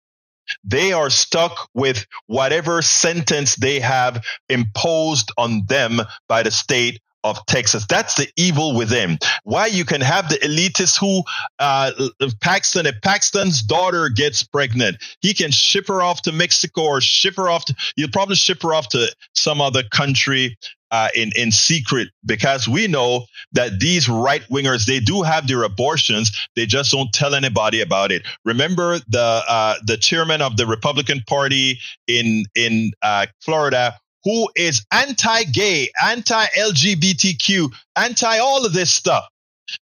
They 0.64 0.92
are 0.92 1.10
stuck 1.10 1.68
with 1.74 2.06
whatever 2.26 2.80
sentence 2.80 3.56
they 3.56 3.80
have 3.80 4.24
imposed 4.48 5.30
on 5.36 5.66
them 5.66 6.00
by 6.28 6.42
the 6.42 6.50
state 6.50 7.00
of 7.30 7.44
Texas. 7.46 7.86
That's 7.86 8.14
the 8.14 8.28
evil 8.36 8.76
within. 8.76 9.18
Why 9.44 9.66
you 9.66 9.84
can 9.84 10.00
have 10.00 10.28
the 10.28 10.36
elitists 10.36 10.98
who 10.98 11.22
uh, 11.58 11.92
Paxton, 12.40 12.86
if 12.86 13.00
Paxton's 13.02 13.62
daughter 13.62 14.08
gets 14.08 14.42
pregnant, 14.42 14.96
he 15.20 15.34
can 15.34 15.50
ship 15.50 15.88
her 15.88 16.02
off 16.02 16.22
to 16.22 16.32
Mexico 16.32 16.82
or 16.82 17.00
ship 17.00 17.36
her 17.36 17.48
off. 17.48 17.64
To, 17.66 17.74
he'll 17.96 18.08
probably 18.08 18.36
ship 18.36 18.62
her 18.62 18.74
off 18.74 18.88
to 18.90 19.14
some 19.34 19.60
other 19.60 19.82
country 19.82 20.56
uh, 20.90 21.08
in 21.14 21.30
in 21.36 21.50
secret 21.50 22.08
because 22.24 22.66
we 22.66 22.86
know 22.86 23.26
that 23.52 23.80
these 23.80 24.08
right 24.08 24.42
wingers 24.50 24.86
they 24.86 25.00
do 25.00 25.22
have 25.22 25.46
their 25.46 25.62
abortions. 25.62 26.48
They 26.56 26.66
just 26.66 26.92
don't 26.92 27.12
tell 27.12 27.34
anybody 27.34 27.80
about 27.80 28.12
it. 28.12 28.22
Remember 28.44 28.98
the 29.08 29.42
uh, 29.48 29.74
the 29.84 29.96
chairman 29.96 30.42
of 30.42 30.56
the 30.56 30.66
Republican 30.66 31.22
Party 31.26 31.78
in 32.06 32.44
in 32.54 32.92
uh, 33.02 33.26
Florida 33.40 33.98
who 34.24 34.48
is 34.56 34.84
anti-gay, 34.92 35.90
anti-LGBTQ, 36.02 37.72
anti 37.96 38.38
all 38.38 38.64
of 38.64 38.72
this 38.72 38.90
stuff. 38.90 39.24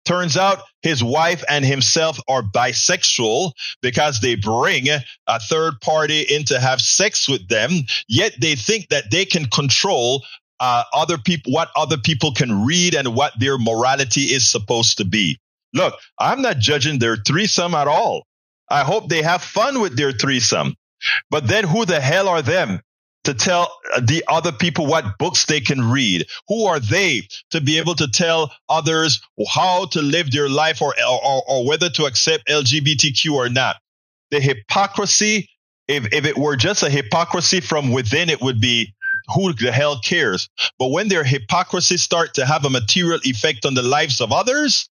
Turns 0.05 0.37
out 0.37 0.62
his 0.83 1.03
wife 1.03 1.44
and 1.49 1.64
himself 1.64 2.18
are 2.29 2.42
bisexual 2.42 3.53
because 3.83 4.20
they 4.20 4.35
bring 4.35 4.88
a 4.88 5.40
third 5.40 5.81
party 5.81 6.22
in 6.22 6.44
to 6.44 6.59
have 6.59 6.81
sex 6.81 7.29
with 7.29 7.49
them, 7.49 7.70
yet 8.09 8.33
they 8.40 8.57
think 8.57 8.88
that 8.88 9.11
they 9.11 9.25
can 9.25 9.46
control 9.46 10.25
uh, 10.59 10.83
other 10.92 11.18
people, 11.18 11.53
what 11.53 11.70
other 11.77 11.99
people 11.99 12.33
can 12.33 12.64
read 12.64 12.94
and 12.94 13.14
what 13.14 13.38
their 13.38 13.59
morality 13.59 14.22
is 14.22 14.49
supposed 14.49 14.99
to 14.99 15.05
be. 15.05 15.38
Look, 15.72 15.94
I'm 16.18 16.42
not 16.42 16.59
judging 16.59 16.99
their 16.99 17.16
threesome 17.16 17.75
at 17.75 17.87
all. 17.87 18.25
I 18.68 18.83
hope 18.83 19.09
they 19.09 19.22
have 19.22 19.42
fun 19.42 19.81
with 19.81 19.96
their 19.96 20.12
threesome. 20.12 20.75
But 21.31 21.46
then 21.46 21.64
who 21.64 21.85
the 21.85 22.01
hell 22.01 22.29
are 22.29 22.42
them 22.42 22.81
to 23.26 23.34
tell 23.34 23.76
the 24.00 24.24
other 24.28 24.52
people 24.52 24.86
what 24.86 25.18
books 25.18 25.44
they 25.46 25.60
can 25.60 25.90
read? 25.90 26.26
Who 26.48 26.66
are 26.66 26.80
they 26.80 27.28
to 27.50 27.60
be 27.60 27.78
able 27.78 27.96
to 27.96 28.08
tell 28.08 28.52
others 28.68 29.20
how 29.48 29.86
to 29.86 30.00
live 30.00 30.30
their 30.30 30.48
life 30.48 30.80
or, 30.80 30.94
or, 31.00 31.42
or 31.48 31.66
whether 31.66 31.90
to 31.90 32.06
accept 32.06 32.48
LGBTQ 32.48 33.32
or 33.32 33.48
not? 33.48 33.76
The 34.30 34.40
hypocrisy, 34.40 35.48
if, 35.88 36.12
if 36.12 36.24
it 36.24 36.38
were 36.38 36.56
just 36.56 36.82
a 36.82 36.90
hypocrisy 36.90 37.60
from 37.60 37.92
within, 37.92 38.30
it 38.30 38.40
would 38.40 38.60
be 38.60 38.94
who 39.34 39.52
the 39.52 39.72
hell 39.72 39.98
cares? 39.98 40.48
But 40.78 40.92
when 40.92 41.08
their 41.08 41.24
hypocrisy 41.24 41.96
start 41.96 42.34
to 42.34 42.46
have 42.46 42.64
a 42.64 42.70
material 42.70 43.18
effect 43.24 43.66
on 43.66 43.74
the 43.74 43.82
lives 43.82 44.20
of 44.20 44.30
others, 44.30 44.88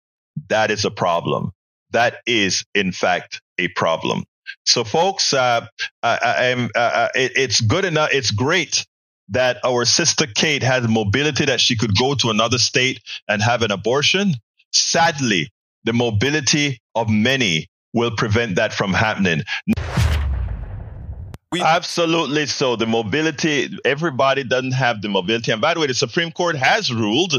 that 0.48 0.70
is 0.70 0.86
a 0.86 0.90
problem. 0.90 1.52
That 1.90 2.16
is, 2.26 2.64
in 2.74 2.92
fact, 2.92 3.42
a 3.58 3.68
problem. 3.68 4.24
So, 4.64 4.84
folks, 4.84 5.32
uh, 5.32 5.66
I, 6.02 6.68
uh, 6.74 6.78
uh, 6.78 7.08
it, 7.14 7.32
it's 7.36 7.60
good 7.60 7.84
enough. 7.84 8.10
It's 8.12 8.30
great 8.30 8.86
that 9.28 9.58
our 9.64 9.84
sister 9.84 10.26
Kate 10.26 10.62
had 10.62 10.88
mobility 10.88 11.44
that 11.46 11.60
she 11.60 11.76
could 11.76 11.96
go 11.96 12.14
to 12.14 12.30
another 12.30 12.58
state 12.58 13.00
and 13.28 13.42
have 13.42 13.62
an 13.62 13.70
abortion. 13.70 14.34
Sadly, 14.72 15.50
the 15.84 15.92
mobility 15.92 16.80
of 16.94 17.08
many 17.08 17.68
will 17.94 18.10
prevent 18.10 18.56
that 18.56 18.72
from 18.72 18.92
happening. 18.92 19.42
We- 21.50 21.62
Absolutely 21.62 22.46
so. 22.46 22.76
The 22.76 22.86
mobility, 22.86 23.76
everybody 23.84 24.44
doesn't 24.44 24.72
have 24.72 25.02
the 25.02 25.08
mobility. 25.08 25.52
And 25.52 25.60
by 25.60 25.74
the 25.74 25.80
way, 25.80 25.86
the 25.86 25.94
Supreme 25.94 26.32
Court 26.32 26.56
has 26.56 26.92
ruled, 26.92 27.34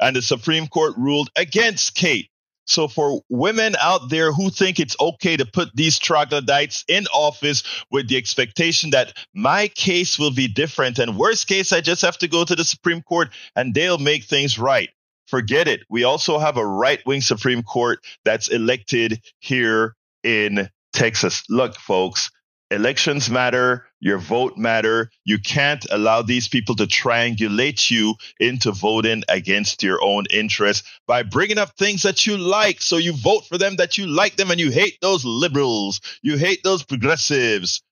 and 0.00 0.16
the 0.16 0.22
Supreme 0.22 0.66
Court 0.66 0.94
ruled 0.96 1.28
against 1.36 1.94
Kate. 1.94 2.30
So 2.68 2.86
for 2.86 3.22
women 3.28 3.76
out 3.80 4.10
there 4.10 4.32
who 4.32 4.50
think 4.50 4.78
it's 4.78 4.96
okay 5.00 5.36
to 5.36 5.46
put 5.46 5.74
these 5.74 5.98
troglodytes 5.98 6.84
in 6.86 7.06
office 7.08 7.62
with 7.90 8.08
the 8.08 8.16
expectation 8.16 8.90
that 8.90 9.16
my 9.34 9.68
case 9.68 10.18
will 10.18 10.32
be 10.32 10.48
different 10.48 10.98
and 10.98 11.16
worst 11.18 11.48
case, 11.48 11.72
I 11.72 11.80
just 11.80 12.02
have 12.02 12.18
to 12.18 12.28
go 12.28 12.44
to 12.44 12.54
the 12.54 12.64
Supreme 12.64 13.02
Court 13.02 13.30
and 13.56 13.74
they'll 13.74 13.98
make 13.98 14.24
things 14.24 14.58
right. 14.58 14.90
Forget 15.26 15.66
it. 15.66 15.80
We 15.88 16.04
also 16.04 16.38
have 16.38 16.56
a 16.56 16.66
right 16.66 17.00
wing 17.06 17.20
Supreme 17.20 17.62
Court 17.62 18.00
that's 18.24 18.48
elected 18.48 19.22
here 19.40 19.94
in 20.22 20.68
Texas. 20.92 21.44
Look, 21.48 21.74
folks, 21.76 22.30
elections 22.70 23.30
matter 23.30 23.88
your 24.00 24.18
vote 24.18 24.56
matter. 24.56 25.10
You 25.24 25.38
can't 25.38 25.84
allow 25.90 26.22
these 26.22 26.48
people 26.48 26.76
to 26.76 26.84
triangulate 26.84 27.90
you 27.90 28.14
into 28.38 28.72
voting 28.72 29.24
against 29.28 29.82
your 29.82 29.98
own 30.02 30.24
interests 30.30 30.88
by 31.06 31.22
bringing 31.22 31.58
up 31.58 31.76
things 31.76 32.02
that 32.02 32.26
you 32.26 32.36
like. 32.36 32.80
So 32.80 32.96
you 32.96 33.12
vote 33.12 33.46
for 33.46 33.58
them 33.58 33.76
that 33.76 33.98
you 33.98 34.06
like 34.06 34.36
them 34.36 34.50
and 34.50 34.60
you 34.60 34.70
hate 34.70 34.98
those 35.00 35.24
liberals. 35.24 36.00
You 36.22 36.36
hate 36.36 36.62
those 36.62 36.84
progressives. 36.84 37.82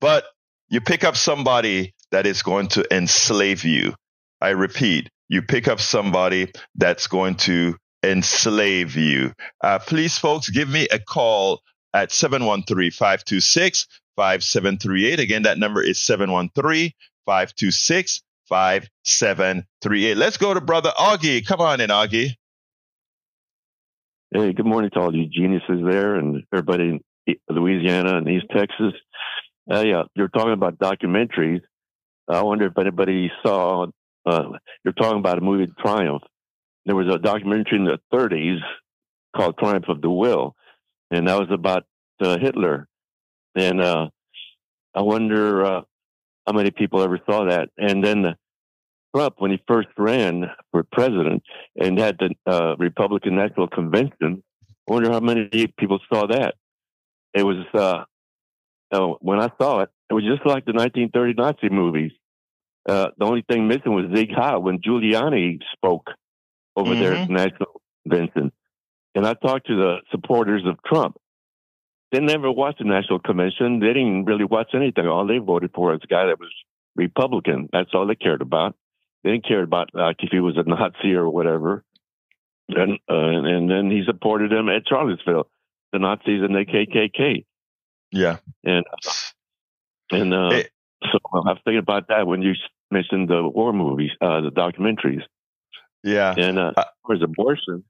But 0.00 0.24
you 0.68 0.80
pick 0.80 1.02
up 1.02 1.16
somebody 1.16 1.94
that 2.10 2.26
is 2.26 2.42
going 2.42 2.68
to 2.68 2.84
enslave 2.94 3.64
you. 3.64 3.94
I 4.40 4.50
repeat 4.50 5.10
you 5.30 5.42
pick 5.42 5.68
up 5.68 5.80
somebody 5.80 6.50
that's 6.74 7.06
going 7.06 7.34
to 7.34 7.76
enslave 8.02 8.96
you. 8.96 9.32
Uh, 9.62 9.78
please 9.78 10.16
folks 10.16 10.48
give 10.48 10.68
me 10.68 10.88
a 10.90 10.98
call 10.98 11.60
at 11.92 12.12
713 12.12 12.90
526 12.90 13.86
5738. 14.18 15.20
Again, 15.20 15.42
that 15.42 15.58
number 15.58 15.80
is 15.80 16.02
713 16.02 16.90
526 17.24 18.22
5738. 18.48 20.16
Let's 20.16 20.36
go 20.36 20.52
to 20.52 20.60
Brother 20.60 20.90
Augie. 20.98 21.46
Come 21.46 21.60
on 21.60 21.80
in, 21.80 21.90
Augie. 21.90 22.30
Hey, 24.34 24.52
good 24.52 24.66
morning 24.66 24.90
to 24.90 24.98
all 24.98 25.14
you 25.14 25.28
geniuses 25.28 25.84
there 25.88 26.16
and 26.16 26.42
everybody 26.52 27.00
in 27.28 27.36
Louisiana 27.48 28.16
and 28.16 28.28
East 28.28 28.46
Texas. 28.52 28.92
Uh, 29.72 29.84
yeah, 29.86 30.02
you're 30.16 30.28
talking 30.28 30.52
about 30.52 30.78
documentaries. 30.78 31.60
I 32.28 32.42
wonder 32.42 32.66
if 32.66 32.76
anybody 32.76 33.30
saw, 33.46 33.86
uh, 34.26 34.48
you're 34.84 34.94
talking 34.94 35.20
about 35.20 35.38
a 35.38 35.42
movie, 35.42 35.72
Triumph. 35.78 36.22
There 36.86 36.96
was 36.96 37.06
a 37.06 37.18
documentary 37.18 37.78
in 37.78 37.84
the 37.84 38.00
30s 38.12 38.58
called 39.36 39.58
Triumph 39.58 39.88
of 39.88 40.00
the 40.00 40.10
Will, 40.10 40.56
and 41.12 41.28
that 41.28 41.38
was 41.38 41.50
about 41.52 41.84
uh, 42.20 42.36
Hitler. 42.38 42.88
And 43.58 43.80
uh, 43.80 44.08
I 44.94 45.02
wonder 45.02 45.64
uh, 45.64 45.80
how 46.46 46.52
many 46.52 46.70
people 46.70 47.02
ever 47.02 47.18
saw 47.28 47.46
that. 47.46 47.70
And 47.76 48.04
then 48.04 48.36
Trump, 49.14 49.34
when 49.38 49.50
he 49.50 49.62
first 49.66 49.88
ran 49.96 50.50
for 50.70 50.84
president 50.92 51.42
and 51.76 51.98
had 51.98 52.18
the 52.18 52.34
uh, 52.50 52.76
Republican 52.78 53.36
National 53.36 53.68
Convention, 53.68 54.42
I 54.88 54.92
wonder 54.92 55.10
how 55.10 55.20
many 55.20 55.48
people 55.78 55.98
saw 56.12 56.26
that. 56.28 56.54
It 57.34 57.42
was 57.42 57.64
uh, 57.74 58.04
uh, 58.90 59.14
when 59.20 59.40
I 59.40 59.50
saw 59.60 59.80
it, 59.80 59.90
it 60.10 60.14
was 60.14 60.24
just 60.24 60.46
like 60.46 60.64
the 60.64 60.72
1930 60.72 61.34
Nazi 61.34 61.68
movies. 61.68 62.12
Uh, 62.88 63.08
the 63.18 63.24
only 63.24 63.44
thing 63.50 63.68
missing 63.68 63.92
was 63.92 64.06
Sieg 64.14 64.30
Heil 64.34 64.62
when 64.62 64.78
Giuliani 64.78 65.58
spoke 65.74 66.08
over 66.74 66.92
mm-hmm. 66.92 67.00
there 67.00 67.12
at 67.14 67.26
the 67.28 67.34
National 67.34 67.82
Convention. 68.04 68.52
And 69.14 69.26
I 69.26 69.34
talked 69.34 69.66
to 69.66 69.76
the 69.76 69.96
supporters 70.10 70.62
of 70.64 70.82
Trump, 70.86 71.16
they 72.10 72.20
never 72.20 72.50
watched 72.50 72.78
the 72.78 72.84
national 72.84 73.18
convention. 73.18 73.80
They 73.80 73.88
didn't 73.88 74.24
really 74.24 74.44
watch 74.44 74.70
anything. 74.74 75.06
All 75.06 75.26
they 75.26 75.38
voted 75.38 75.72
for 75.74 75.92
was 75.92 76.00
a 76.02 76.06
guy 76.06 76.26
that 76.26 76.40
was 76.40 76.52
Republican. 76.96 77.68
That's 77.72 77.90
all 77.92 78.06
they 78.06 78.14
cared 78.14 78.42
about. 78.42 78.74
They 79.22 79.30
didn't 79.30 79.46
care 79.46 79.62
about 79.62 79.90
like 79.94 80.16
if 80.20 80.30
he 80.30 80.40
was 80.40 80.56
a 80.56 80.62
Nazi 80.62 81.14
or 81.14 81.28
whatever. 81.28 81.84
And 82.68 82.98
uh, 83.10 83.14
and 83.14 83.70
then 83.70 83.90
he 83.90 84.02
supported 84.04 84.50
them 84.50 84.68
at 84.68 84.82
Charlottesville, 84.86 85.48
the 85.92 85.98
Nazis 85.98 86.42
and 86.42 86.54
the 86.54 86.64
KKK. 86.64 87.44
Yeah. 88.12 88.36
And 88.64 88.84
uh, 89.06 90.16
and 90.16 90.34
uh, 90.34 90.48
it, 90.52 90.70
so 91.02 91.18
I 91.32 91.52
was 91.52 91.58
thinking 91.64 91.78
about 91.78 92.08
that 92.08 92.26
when 92.26 92.42
you 92.42 92.52
mentioned 92.90 93.28
the 93.28 93.46
war 93.46 93.72
movies, 93.72 94.10
uh, 94.20 94.40
the 94.40 94.50
documentaries. 94.50 95.22
Yeah. 96.02 96.34
And 96.36 96.58
uh, 96.58 96.72
as 96.76 96.84
far 97.06 97.16
as 97.16 97.22
abortion, 97.22 97.84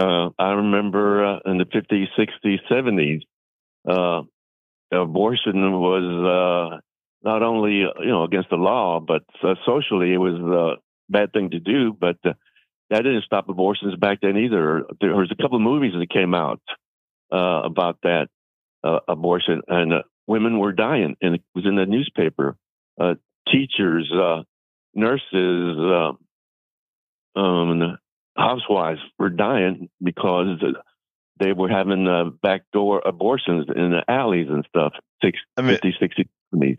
uh, 0.00 0.30
I 0.38 0.52
remember 0.52 1.24
uh, 1.24 1.38
in 1.44 1.58
the 1.58 1.64
50s, 1.64 2.06
60s, 2.18 2.58
70s, 2.70 3.20
uh, 3.88 4.22
abortion 4.96 5.72
was 5.72 6.72
uh, 6.74 6.80
not 7.22 7.42
only 7.42 7.84
uh, 7.84 8.00
you 8.00 8.08
know 8.08 8.24
against 8.24 8.50
the 8.50 8.56
law, 8.56 9.00
but 9.00 9.22
uh, 9.42 9.54
socially 9.66 10.12
it 10.12 10.18
was 10.18 10.34
a 10.34 11.12
bad 11.12 11.32
thing 11.32 11.50
to 11.50 11.60
do. 11.60 11.92
But 11.92 12.16
that 12.22 13.02
didn't 13.02 13.24
stop 13.24 13.48
abortions 13.48 13.94
back 13.96 14.20
then 14.22 14.36
either. 14.36 14.84
There 15.00 15.14
was 15.14 15.30
a 15.30 15.40
couple 15.40 15.56
of 15.56 15.62
movies 15.62 15.92
that 15.98 16.10
came 16.10 16.34
out 16.34 16.60
about 17.30 17.98
that 18.02 18.28
abortion, 19.06 19.62
and 19.68 19.92
women 20.26 20.58
were 20.58 20.72
dying, 20.72 21.16
and 21.20 21.36
it 21.36 21.42
was 21.54 21.66
in 21.66 21.76
the 21.76 21.86
newspaper. 21.86 22.56
teachers, 23.46 24.10
nurses, 24.94 26.16
um, 27.36 27.98
housewives 28.36 29.00
were 29.18 29.30
dying 29.30 29.88
because 30.02 30.62
they 31.38 31.52
were 31.52 31.68
having 31.68 32.06
uh, 32.06 32.30
backdoor 32.42 33.02
abortions 33.04 33.66
in 33.74 33.90
the 33.90 34.04
alleys 34.08 34.48
and 34.48 34.64
stuff. 34.68 34.92
Six, 35.22 35.38
I 35.56 35.62
mean, 35.62 35.72
50, 35.72 35.96
60, 35.98 36.28
70. 36.54 36.78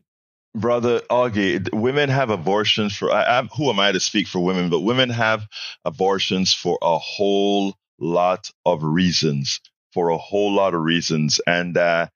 Brother 0.53 0.99
Augie, 1.09 1.73
women 1.73 2.09
have 2.09 2.29
abortions 2.29 2.95
for, 2.95 3.11
I, 3.11 3.39
I, 3.39 3.43
who 3.43 3.69
am 3.69 3.79
I 3.79 3.91
to 3.91 3.99
speak 3.99 4.27
for 4.27 4.39
women, 4.39 4.69
but 4.69 4.81
women 4.81 5.09
have 5.09 5.47
abortions 5.85 6.53
for 6.53 6.77
a 6.81 6.97
whole 6.97 7.73
lot 7.99 8.49
of 8.65 8.83
reasons, 8.83 9.61
for 9.93 10.09
a 10.09 10.17
whole 10.17 10.53
lot 10.53 10.73
of 10.73 10.81
reasons. 10.81 11.39
And, 11.47 11.77
uh, 11.77 12.07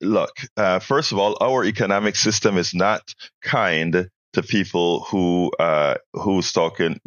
look, 0.00 0.30
uh, 0.56 0.78
first 0.78 1.12
of 1.12 1.18
all, 1.18 1.36
our 1.40 1.64
economic 1.64 2.16
system 2.16 2.56
is 2.56 2.74
not 2.74 3.14
kind 3.42 4.08
to 4.34 4.42
people 4.42 5.00
who 5.00 5.50
uh, 5.58 5.96
who's 6.12 6.52
talking. 6.52 7.00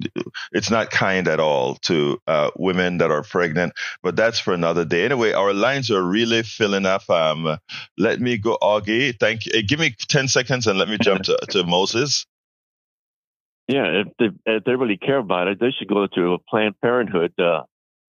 It's 0.52 0.72
not 0.72 0.92
kind 0.92 1.28
at 1.28 1.40
all 1.40 1.76
to 1.84 2.20
uh, 2.28 2.52
women 2.58 2.98
that 2.98 3.12
are 3.12 3.24
pregnant, 3.24 3.74
but 4.04 4.16
that's 4.16 4.40
for 4.40 4.54
another 4.54 4.86
day. 4.86 5.06
Anyway, 5.06 5.32
our 5.32 5.54
lines 5.54 5.92
are 5.92 6.04
really 6.04 6.44
filling 6.44 6.86
up. 6.86 7.10
Um, 7.10 7.58
let 7.98 8.20
me 8.20 8.38
go, 8.38 8.58
Augie. 8.62 9.18
Thank 9.20 9.46
you. 9.46 9.64
Give 9.64 9.80
me 9.80 9.96
ten 10.08 10.28
seconds 10.28 10.68
and 10.68 10.80
let 10.80 10.90
me 10.90 10.98
jump 11.02 11.24
to, 11.24 11.38
to 11.52 11.64
Moses. 11.64 12.26
Yeah, 13.68 14.04
if 14.04 14.08
they, 14.18 14.30
if 14.46 14.64
they 14.64 14.76
really 14.76 14.98
care 14.98 15.18
about 15.18 15.50
it, 15.50 15.60
they 15.60 15.72
should 15.72 15.90
go 15.90 16.08
to 16.08 16.34
a 16.34 16.40
Planned 16.40 16.80
Parenthood 16.80 17.34
uh, 17.38 17.64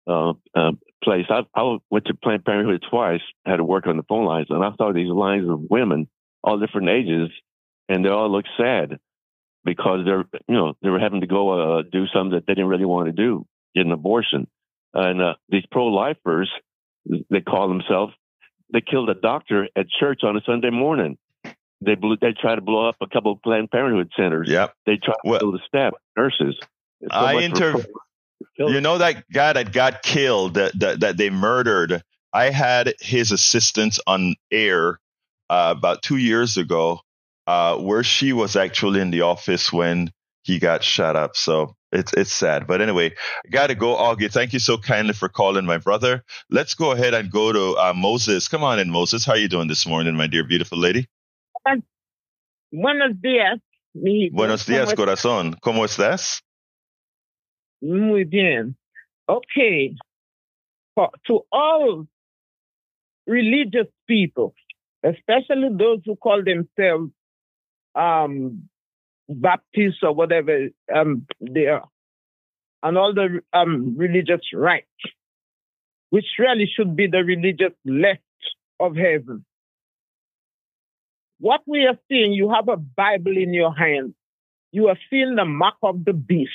uh, 0.06 0.32
uh, 0.54 0.72
place. 1.02 1.26
I, 1.30 1.42
I 1.54 1.78
went 1.90 2.06
to 2.06 2.14
Planned 2.14 2.44
Parenthood 2.44 2.84
twice, 2.90 3.20
had 3.46 3.58
to 3.58 3.64
work 3.64 3.86
on 3.86 3.96
the 3.96 4.02
phone 4.02 4.24
lines, 4.24 4.48
and 4.50 4.64
I 4.64 4.74
saw 4.76 4.92
these 4.92 5.08
lines 5.08 5.48
of 5.48 5.60
women, 5.70 6.08
all 6.42 6.58
different 6.58 6.88
ages, 6.88 7.30
and 7.88 8.04
they 8.04 8.08
all 8.08 8.30
look 8.30 8.44
sad 8.56 8.98
because 9.64 10.04
they're, 10.04 10.24
you 10.48 10.54
know, 10.54 10.74
they 10.82 10.90
were 10.90 11.00
having 11.00 11.20
to 11.22 11.26
go 11.26 11.78
uh, 11.78 11.82
do 11.82 12.06
something 12.14 12.32
that 12.32 12.46
they 12.46 12.54
didn't 12.54 12.68
really 12.68 12.84
want 12.84 13.06
to 13.06 13.12
do, 13.12 13.46
get 13.74 13.86
an 13.86 13.92
abortion. 13.92 14.46
And 14.92 15.20
uh, 15.20 15.34
these 15.48 15.64
pro-lifers, 15.70 16.50
they 17.30 17.40
call 17.40 17.68
themselves, 17.68 18.12
they 18.72 18.80
killed 18.80 19.10
a 19.10 19.14
doctor 19.14 19.68
at 19.76 19.86
church 19.88 20.20
on 20.22 20.36
a 20.36 20.40
Sunday 20.46 20.70
morning. 20.70 21.18
They 21.80 21.94
blew, 21.96 22.16
they 22.20 22.32
tried 22.32 22.56
to 22.56 22.60
blow 22.60 22.88
up 22.88 22.96
a 23.00 23.06
couple 23.06 23.32
of 23.32 23.42
Planned 23.42 23.70
Parenthood 23.70 24.10
centers. 24.16 24.48
Yep. 24.48 24.74
They 24.86 24.96
tried 24.96 25.14
to 25.24 25.30
Well- 25.30 25.40
kill 25.40 25.52
the 25.52 25.60
staff, 25.66 25.92
nurses. 26.16 26.56
So 27.02 27.08
I 27.10 27.34
much 27.34 27.58
for 27.58 27.66
inter- 27.66 27.84
You 28.58 28.80
know 28.80 28.98
that 28.98 29.24
guy 29.30 29.52
that 29.52 29.72
got 29.72 30.02
killed, 30.02 30.54
that 30.54 30.78
that, 30.80 31.00
that 31.00 31.16
they 31.16 31.28
murdered. 31.28 32.02
I 32.32 32.50
had 32.50 32.94
his 33.00 33.30
assistant 33.32 33.98
on 34.06 34.36
air 34.50 34.98
uh, 35.50 35.74
about 35.76 36.02
two 36.02 36.16
years 36.16 36.56
ago, 36.56 37.00
uh, 37.46 37.76
where 37.76 38.02
she 38.02 38.32
was 38.32 38.56
actually 38.56 39.00
in 39.00 39.10
the 39.10 39.22
office 39.22 39.72
when 39.72 40.10
he 40.42 40.58
got 40.58 40.84
shot 40.84 41.16
up. 41.16 41.36
So 41.36 41.74
it's 41.92 42.12
it's 42.12 42.32
sad. 42.32 42.66
But 42.66 42.80
anyway, 42.80 43.14
I 43.46 43.48
got 43.50 43.68
to 43.68 43.74
go, 43.74 43.96
Augie. 43.96 44.30
Thank 44.30 44.52
you 44.52 44.58
so 44.58 44.78
kindly 44.78 45.14
for 45.14 45.28
calling 45.28 45.64
my 45.64 45.78
brother. 45.78 46.22
Let's 46.50 46.74
go 46.74 46.92
ahead 46.92 47.14
and 47.14 47.30
go 47.30 47.52
to 47.52 47.76
uh, 47.78 47.92
Moses. 47.94 48.48
Come 48.48 48.62
on 48.62 48.78
in, 48.78 48.90
Moses. 48.90 49.24
How 49.24 49.32
are 49.32 49.38
you 49.38 49.48
doing 49.48 49.68
this 49.68 49.86
morning, 49.86 50.16
my 50.16 50.26
dear 50.26 50.44
beautiful 50.44 50.78
lady? 50.78 51.08
Buenos 52.72 53.12
días, 53.22 53.60
mi. 53.94 54.30
Buenos 54.30 54.66
¿Cómo 54.66 54.94
corazón. 54.96 55.54
¿Cómo 55.60 55.84
estás? 55.84 56.42
Muy 57.80 58.24
bien. 58.24 58.76
Okay. 59.28 59.96
For, 60.94 61.10
to 61.26 61.40
all 61.52 62.06
religious 63.26 63.86
people, 64.06 64.54
especially 65.02 65.68
those 65.76 66.00
who 66.04 66.16
call 66.16 66.42
themselves 66.42 67.12
um, 67.94 68.68
Baptists 69.28 70.02
or 70.02 70.12
whatever 70.14 70.68
um, 70.94 71.26
they 71.40 71.66
are, 71.66 71.88
and 72.82 72.98
all 72.98 73.14
the 73.14 73.40
um, 73.52 73.94
religious 73.96 74.42
right, 74.52 74.84
which 76.10 76.26
really 76.38 76.70
should 76.74 76.94
be 76.94 77.06
the 77.06 77.24
religious 77.24 77.72
left 77.84 78.20
of 78.78 78.96
heaven. 78.96 79.44
What 81.40 81.62
we 81.66 81.86
are 81.86 81.98
seeing, 82.08 82.32
you 82.32 82.50
have 82.50 82.68
a 82.68 82.76
Bible 82.76 83.36
in 83.36 83.52
your 83.52 83.74
hand. 83.74 84.14
You 84.72 84.88
are 84.88 84.98
seeing 85.10 85.34
the 85.36 85.44
mark 85.44 85.74
of 85.82 86.04
the 86.04 86.12
beast. 86.12 86.50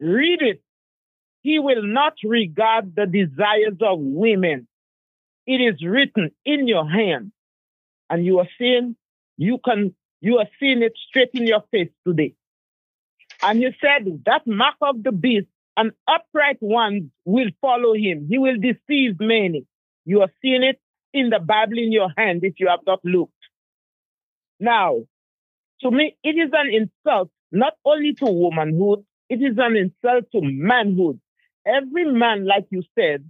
Read 0.00 0.42
it. 0.42 0.62
He 1.42 1.58
will 1.58 1.82
not 1.82 2.14
regard 2.24 2.96
the 2.96 3.06
desires 3.06 3.78
of 3.80 3.98
women. 4.00 4.66
It 5.46 5.60
is 5.60 5.84
written 5.84 6.32
in 6.44 6.66
your 6.66 6.88
hand. 6.88 7.32
And 8.10 8.24
you 8.24 8.40
are 8.40 8.48
seeing, 8.58 8.96
you 9.36 9.58
can, 9.64 9.94
you 10.20 10.38
are 10.38 10.46
seeing 10.58 10.82
it 10.82 10.92
straight 11.08 11.30
in 11.34 11.46
your 11.46 11.62
face 11.70 11.90
today. 12.06 12.34
And 13.42 13.60
you 13.60 13.72
said 13.80 14.22
that 14.26 14.46
mark 14.46 14.76
of 14.80 15.02
the 15.02 15.12
beast, 15.12 15.48
an 15.76 15.92
upright 16.08 16.56
one 16.60 17.10
will 17.24 17.50
follow 17.60 17.94
him. 17.94 18.26
He 18.28 18.38
will 18.38 18.56
deceive 18.56 19.20
many. 19.20 19.66
You 20.04 20.22
are 20.22 20.30
seeing 20.40 20.62
it 20.62 20.80
in 21.12 21.30
the 21.30 21.38
Bible 21.38 21.78
in 21.78 21.92
your 21.92 22.08
hand 22.16 22.40
if 22.44 22.54
you 22.58 22.68
have 22.68 22.80
not 22.86 23.04
looked. 23.04 23.32
Now, 24.58 25.02
to 25.82 25.90
me, 25.90 26.16
it 26.22 26.30
is 26.30 26.50
an 26.52 26.72
insult 26.72 27.30
not 27.52 27.74
only 27.84 28.14
to 28.14 28.24
womanhood, 28.24 29.04
it 29.28 29.36
is 29.42 29.56
an 29.58 29.76
insult 29.76 30.30
to 30.32 30.40
manhood. 30.42 31.20
Every 31.66 32.04
man, 32.04 32.46
like 32.46 32.66
you 32.70 32.82
said, 32.98 33.28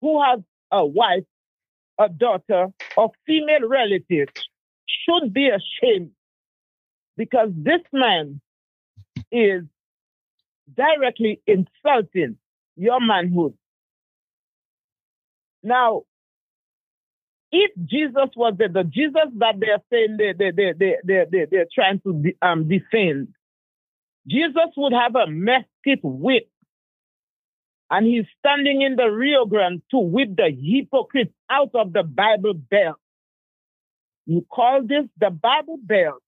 who 0.00 0.22
has 0.22 0.40
a 0.70 0.84
wife, 0.84 1.24
a 1.98 2.08
daughter, 2.08 2.68
or 2.96 3.12
female 3.26 3.68
relative 3.68 4.28
should 5.04 5.32
be 5.32 5.48
ashamed 5.48 6.10
because 7.16 7.50
this 7.56 7.80
man 7.92 8.40
is 9.30 9.62
directly 10.74 11.40
insulting 11.46 12.36
your 12.76 13.00
manhood. 13.00 13.54
Now, 15.62 16.02
if 17.50 17.70
Jesus 17.84 18.30
was 18.34 18.54
the, 18.58 18.84
Jesus 18.84 19.28
that 19.36 19.60
they're 19.60 19.82
saying 19.92 20.16
they, 20.18 20.32
they, 20.32 20.50
they, 20.50 20.72
they, 20.72 20.96
they, 21.04 21.24
they, 21.30 21.46
they're 21.50 21.66
trying 21.72 22.00
to 22.00 22.14
de- 22.14 22.36
um, 22.40 22.68
defend, 22.68 23.28
Jesus 24.26 24.70
would 24.76 24.94
have 24.94 25.14
a 25.14 25.26
mesquite 25.26 26.02
whip 26.02 26.48
and 27.90 28.06
he's 28.06 28.24
standing 28.38 28.80
in 28.80 28.96
the 28.96 29.06
Rio 29.06 29.44
Grande 29.44 29.82
to 29.90 29.98
whip 29.98 30.30
the 30.34 30.50
hypocrites 30.50 31.34
out 31.50 31.70
of 31.74 31.92
the 31.92 32.02
Bible 32.02 32.54
Belt. 32.54 32.96
You 34.26 34.46
call 34.50 34.82
this 34.82 35.04
the 35.18 35.30
Bible 35.30 35.78
Belt, 35.82 36.22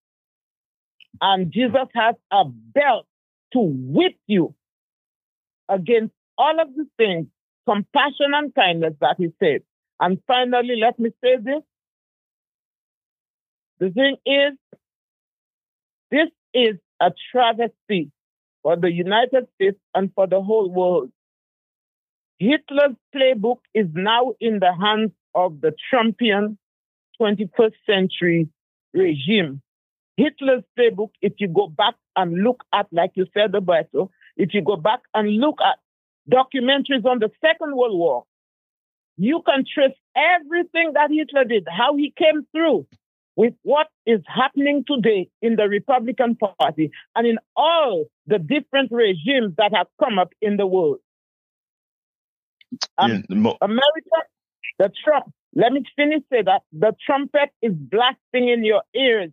and 1.20 1.52
Jesus 1.52 1.88
has 1.94 2.16
a 2.32 2.44
belt 2.44 3.06
to 3.52 3.60
whip 3.60 4.16
you 4.26 4.54
against 5.68 6.12
all 6.36 6.60
of 6.60 6.74
the 6.74 6.86
things, 6.96 7.26
compassion 7.68 8.32
and 8.34 8.54
kindness 8.54 8.94
that 9.00 9.16
he 9.18 9.28
said. 9.38 9.62
And 10.00 10.20
finally, 10.26 10.76
let 10.80 10.98
me 10.98 11.10
say 11.22 11.36
this. 11.36 11.62
The 13.78 13.90
thing 13.90 14.16
is, 14.26 14.58
this 16.10 16.28
is 16.52 16.76
a 17.00 17.12
travesty 17.32 18.10
for 18.62 18.76
the 18.76 18.90
United 18.90 19.46
States 19.54 19.78
and 19.94 20.10
for 20.14 20.26
the 20.26 20.40
whole 20.40 20.70
world. 20.70 21.10
Hitler's 22.38 22.96
playbook 23.14 23.58
is 23.72 23.86
now 23.92 24.32
in 24.40 24.58
the 24.58 24.72
hands 24.74 25.12
of 25.34 25.60
the 25.60 25.74
Trumpian 25.92 26.56
21st 27.20 27.74
century 27.86 28.48
regime. 28.92 29.60
Hitler's 30.16 30.62
playbook, 30.78 31.10
if 31.20 31.34
you 31.38 31.48
go 31.48 31.66
back 31.66 31.94
and 32.16 32.42
look 32.44 32.62
at, 32.72 32.86
like 32.92 33.12
you 33.14 33.26
said, 33.34 33.52
Roberto, 33.52 34.10
if 34.36 34.54
you 34.54 34.62
go 34.62 34.76
back 34.76 35.00
and 35.12 35.28
look 35.36 35.58
at 35.60 35.78
documentaries 36.30 37.04
on 37.04 37.18
the 37.18 37.30
Second 37.40 37.76
World 37.76 37.98
War, 37.98 38.24
you 39.16 39.42
can 39.46 39.64
trace 39.72 39.96
everything 40.16 40.92
that 40.94 41.10
Hitler 41.10 41.44
did, 41.44 41.66
how 41.68 41.96
he 41.96 42.12
came 42.16 42.46
through 42.52 42.86
with 43.36 43.54
what 43.62 43.88
is 44.06 44.20
happening 44.26 44.84
today 44.86 45.28
in 45.42 45.56
the 45.56 45.68
Republican 45.68 46.36
Party 46.36 46.90
and 47.16 47.26
in 47.26 47.38
all 47.56 48.04
the 48.26 48.38
different 48.38 48.92
regimes 48.92 49.54
that 49.58 49.72
have 49.74 49.88
come 50.02 50.18
up 50.18 50.32
in 50.40 50.56
the 50.56 50.66
world. 50.66 50.98
Um, 52.98 53.10
Yeah, 53.10 53.36
Mo- 53.36 53.58
America, 53.60 54.18
the 54.78 54.90
Trump, 55.04 55.32
let 55.54 55.72
me 55.72 55.82
finish 55.96 56.22
say 56.32 56.42
that 56.42 56.62
the 56.72 56.94
trumpet 57.06 57.50
is 57.62 57.72
blasting 57.72 58.48
in 58.48 58.64
your 58.64 58.82
ears. 58.94 59.30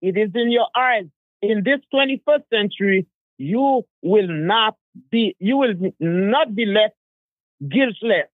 It 0.00 0.16
is 0.16 0.30
in 0.34 0.50
your 0.50 0.66
eyes. 0.76 1.06
In 1.40 1.62
this 1.64 1.80
21st 1.94 2.42
century, 2.52 3.06
you 3.38 3.82
will 4.02 4.28
not 4.28 4.76
be, 5.10 5.36
you 5.38 5.56
will 5.56 5.74
not 6.00 6.54
be 6.54 6.66
left 6.66 6.94
guiltless. 7.60 8.28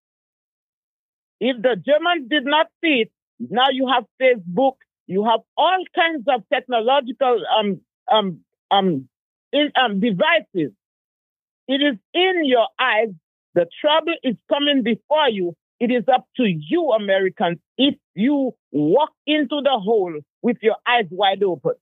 If 1.41 1.62
the 1.62 1.76
Germans 1.76 2.29
did 2.29 2.45
not 2.45 2.66
see 2.83 3.03
it, 3.03 3.12
now 3.39 3.66
you 3.70 3.89
have 3.89 4.05
Facebook, 4.20 4.76
you 5.07 5.24
have 5.24 5.41
all 5.57 5.85
kinds 5.95 6.24
of 6.29 6.43
technological 6.53 7.43
um, 7.59 7.81
um, 8.11 8.41
um, 8.70 9.09
in, 9.53 9.70
um, 9.81 10.01
devices. 10.01 10.72
It 11.68 11.83
is 11.83 11.97
in 12.14 12.45
your 12.45 12.66
eyes. 12.79 13.11
The 13.55 13.66
trouble 13.81 14.14
is 14.22 14.37
coming 14.49 14.83
before 14.83 15.29
you. 15.29 15.55
It 15.81 15.91
is 15.93 16.05
up 16.12 16.26
to 16.37 16.45
you, 16.45 16.91
Americans, 16.91 17.59
if 17.76 17.95
you 18.14 18.53
walk 18.72 19.11
into 19.26 19.61
the 19.62 19.79
hole 19.79 20.12
with 20.43 20.57
your 20.61 20.76
eyes 20.87 21.07
wide 21.11 21.43
open. 21.43 21.74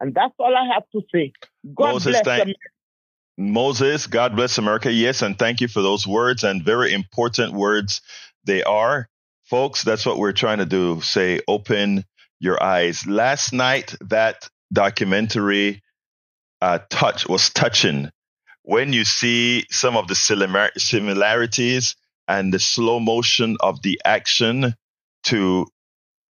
And 0.00 0.14
that's 0.14 0.34
all 0.38 0.54
I 0.54 0.74
have 0.74 0.84
to 0.92 1.02
say. 1.12 1.32
God 1.74 1.92
Moses, 1.92 2.12
bless 2.12 2.24
thank- 2.24 2.42
America. 2.42 2.60
Moses, 3.40 4.06
God 4.08 4.34
bless 4.34 4.58
America. 4.58 4.90
Yes, 4.92 5.22
and 5.22 5.38
thank 5.38 5.60
you 5.60 5.68
for 5.68 5.80
those 5.80 6.06
words 6.06 6.42
and 6.42 6.64
very 6.64 6.92
important 6.92 7.52
words 7.52 8.00
they 8.44 8.64
are. 8.64 9.08
Folks, 9.44 9.84
that's 9.84 10.04
what 10.04 10.18
we're 10.18 10.32
trying 10.32 10.58
to 10.58 10.66
do. 10.66 11.00
Say, 11.02 11.40
open 11.46 12.04
your 12.40 12.60
eyes. 12.60 13.06
Last 13.06 13.52
night, 13.52 13.94
that 14.08 14.48
documentary 14.72 15.82
uh, 16.60 16.80
touch 16.90 17.28
was 17.28 17.50
touching. 17.50 18.10
When 18.62 18.92
you 18.92 19.04
see 19.04 19.66
some 19.70 19.96
of 19.96 20.08
the 20.08 20.14
simila- 20.14 20.76
similarities 20.76 21.94
and 22.28 22.52
the 22.52 22.58
slow 22.58 23.00
motion 23.00 23.56
of 23.60 23.82
the 23.82 24.00
action 24.04 24.74
to 25.24 25.66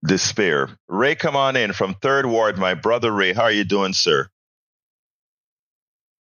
despair. 0.07 0.69
Ray, 0.89 1.15
come 1.17 1.37
on 1.37 1.57
in 1.57 1.73
from 1.73 1.95
Third 1.95 2.27
Ward. 2.27 2.57
My 2.57 2.75
brother 2.75 3.13
Ray, 3.13 3.33
how 3.33 3.43
are 3.43 3.53
you 3.53 3.65
doing, 3.65 3.93
sir? 3.93 4.29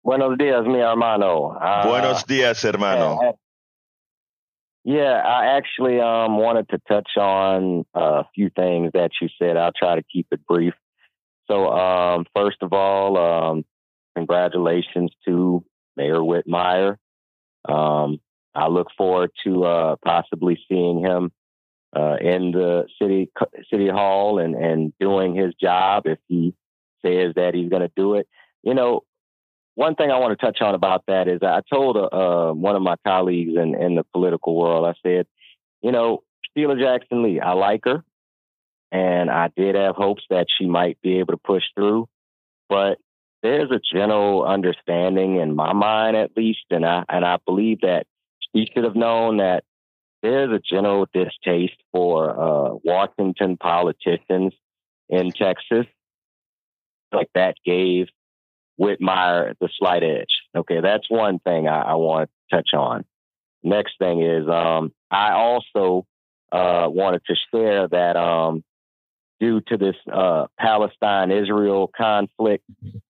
Buenos 0.03 0.38
días, 0.38 0.66
mi 0.68 0.80
hermano. 0.80 1.57
Uh, 1.59 1.88
Buenos 1.88 2.24
dias, 2.26 2.61
hermano. 2.61 3.20
uh, 3.22 3.32
Yeah, 4.84 5.14
I 5.26 5.55
actually 5.57 6.01
um 6.01 6.38
wanted 6.38 6.68
to 6.70 6.80
touch 6.89 7.16
on 7.18 7.86
a 7.93 8.26
few 8.36 8.49
things 8.49 8.91
that 8.93 9.11
you 9.22 9.30
said. 9.39 9.55
I'll 9.55 9.72
try 9.72 9.95
to 9.95 10.03
keep 10.03 10.28
it 10.32 10.45
brief. 10.45 10.74
So, 11.49 11.70
um, 11.72 12.26
first 12.36 12.57
of 12.61 12.74
all, 12.74 13.18
um, 13.18 13.66
congratulations 14.16 15.11
to 15.26 15.64
Mayor 15.95 16.20
Whitmire. 16.20 16.97
Um, 17.66 18.20
I 18.56 18.68
look 18.68 18.88
forward 18.97 19.32
to 19.45 19.64
uh, 19.64 19.95
possibly 20.04 20.60
seeing 20.70 20.99
him 20.99 21.32
uh, 21.95 22.16
in 22.22 22.51
the 22.51 22.86
city 23.01 23.32
city 23.72 23.89
hall 23.89 24.39
and 24.39 24.56
and 24.56 24.93
doing 24.99 25.36
his 25.36 25.54
job 25.60 26.04
if 26.06 26.20
he 26.28 26.54
says 27.06 27.34
that 27.36 27.54
he's 27.54 27.70
going 27.70 27.82
to 27.82 27.91
do 27.95 28.16
it. 28.16 28.28
You 28.64 28.74
know, 28.74 29.01
one 29.76 29.95
thing 29.95 30.12
I 30.12 30.20
want 30.20 30.38
to 30.38 30.45
touch 30.45 30.62
on 30.62 30.76
about 30.76 31.04
that 31.08 31.28
is 31.28 31.41
I 31.43 31.62
told 31.72 31.97
uh, 31.97 32.06
uh, 32.06 32.54
one 32.54 32.76
of 32.76 32.82
my 32.82 32.95
colleagues 33.06 33.54
in 33.56 33.76
in 33.76 33.95
the 33.95 34.04
political 34.14 34.56
world. 34.56 34.86
I 34.86 34.93
said, 35.04 35.28
you 35.82 35.91
know, 35.91 36.24
Sheila 36.56 36.78
Jackson 36.78 37.24
Lee, 37.24 37.39
I 37.39 37.54
like 37.54 37.82
her, 37.86 38.04
and 38.91 39.30
I 39.30 39.49
did 39.56 39.76
have 39.76 39.95
hopes 39.95 40.24
that 40.30 40.47
she 40.58 40.66
might 40.66 40.99
be 41.01 41.20
able 41.20 41.34
to 41.34 41.39
push 41.43 41.64
through, 41.76 42.08
but 42.70 42.97
there's 43.41 43.72
a 43.72 43.82
general 43.93 44.45
understanding 44.45 45.38
in 45.38 45.56
my 45.56 45.74
mind, 45.74 46.16
at 46.16 46.36
least, 46.38 46.66
and 46.72 46.86
I 46.86 47.04
and 47.10 47.26
I 47.26 47.38
believe 47.45 47.82
that 47.82 48.08
she 48.56 48.68
should 48.74 48.84
have 48.84 48.95
known 48.95 49.38
that 49.38 49.64
there's 50.22 50.51
a 50.51 50.60
general 50.60 51.08
distaste 51.14 51.82
for 51.91 52.30
uh, 52.30 52.78
Washington 52.84 53.58
politicians 53.58 54.54
in 55.10 55.32
Texas. 55.32 55.86
Like 57.12 57.30
that 57.36 57.56
gave 57.66 58.08
Whitmire 58.80 59.54
the 59.60 59.70
slight 59.78 60.04
edge. 60.04 60.32
Okay, 60.56 60.80
that's 60.82 61.10
one 61.10 61.39
thing 61.39 61.68
I, 61.68 61.82
I 61.82 61.93
want 61.95 62.30
to 62.49 62.56
touch 62.56 62.70
on. 62.74 63.06
Next 63.64 63.93
thing 63.99 64.22
is 64.22 64.47
um, 64.47 64.93
I 65.12 65.34
also 65.34 66.06
uh, 66.51 66.88
wanted 66.89 67.22
to 67.28 67.36
share 67.54 67.88
that 67.88 68.16
um, 68.16 68.64
due 69.39 69.62
to 69.68 69.78
this 69.78 69.95
uh, 70.12 70.47
Palestine 70.58 71.32
Israel 71.32 71.91
conflict, 71.95 72.64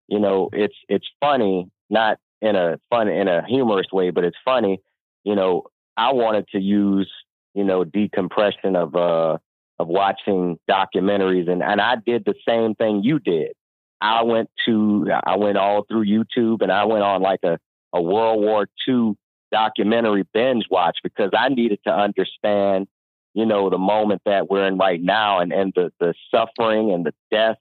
you 0.08 0.20
know, 0.20 0.50
it's 0.52 0.76
it's 0.90 1.08
funny, 1.20 1.70
not 1.90 2.18
in 2.42 2.56
a 2.56 2.80
fun 2.90 3.08
in 3.08 3.28
a 3.28 3.46
humorous 3.48 3.88
way, 3.92 4.10
but 4.10 4.24
it's 4.24 4.38
funny 4.44 4.80
you 5.24 5.36
know, 5.36 5.64
I 5.98 6.14
wanted 6.14 6.48
to 6.50 6.60
use, 6.60 7.12
you 7.54 7.64
know, 7.64 7.84
decompression 7.84 8.76
of 8.76 8.96
uh 8.96 9.38
of 9.80 9.88
watching 9.88 10.60
documentaries 10.70 11.50
and, 11.50 11.64
and 11.64 11.82
I 11.82 11.96
did 11.96 12.26
the 12.26 12.36
same 12.48 12.76
thing 12.76 13.04
you 13.04 13.20
did. 13.20 13.54
I 14.00 14.24
went 14.24 14.50
to 14.66 15.08
I 15.26 15.38
went 15.38 15.58
all 15.58 15.84
through 15.84 16.06
YouTube 16.06 16.62
and 16.62 16.72
I 16.72 16.86
went 16.86 17.04
on 17.04 17.22
like 17.22 17.40
a, 17.44 17.58
a 17.94 18.02
World 18.02 18.42
War 18.42 18.68
II 18.88 19.14
documentary 19.52 20.24
binge 20.34 20.66
watch 20.70 20.98
because 21.04 21.32
I 21.38 21.50
needed 21.50 21.80
to 21.86 21.94
understand, 21.94 22.88
you 23.34 23.46
know, 23.46 23.70
the 23.70 23.78
moment 23.78 24.22
that 24.26 24.50
we're 24.50 24.68
in 24.68 24.78
right 24.78 25.02
now 25.02 25.40
and, 25.40 25.54
and 25.54 25.72
the, 25.76 25.92
the 26.00 26.14
suffering 26.32 26.92
and 26.92 27.06
the 27.06 27.14
death 27.32 27.58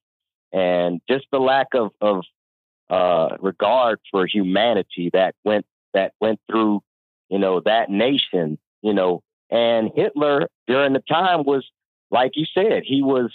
and 0.52 1.00
just 1.08 1.26
the 1.30 1.38
lack 1.38 1.68
of, 1.74 1.90
of 2.00 2.24
uh, 2.90 3.36
regard 3.40 4.00
for 4.10 4.26
humanity 4.26 5.10
that 5.12 5.34
went 5.44 5.64
that 5.94 6.12
went 6.20 6.40
through 6.50 6.80
you 7.32 7.38
know, 7.38 7.60
that 7.60 7.88
nation, 7.88 8.58
you 8.82 8.92
know, 8.92 9.22
and 9.50 9.90
Hitler 9.96 10.48
during 10.66 10.92
the 10.92 11.02
time 11.08 11.44
was, 11.44 11.66
like 12.10 12.32
you 12.34 12.44
said, 12.52 12.82
he 12.84 13.02
was 13.02 13.32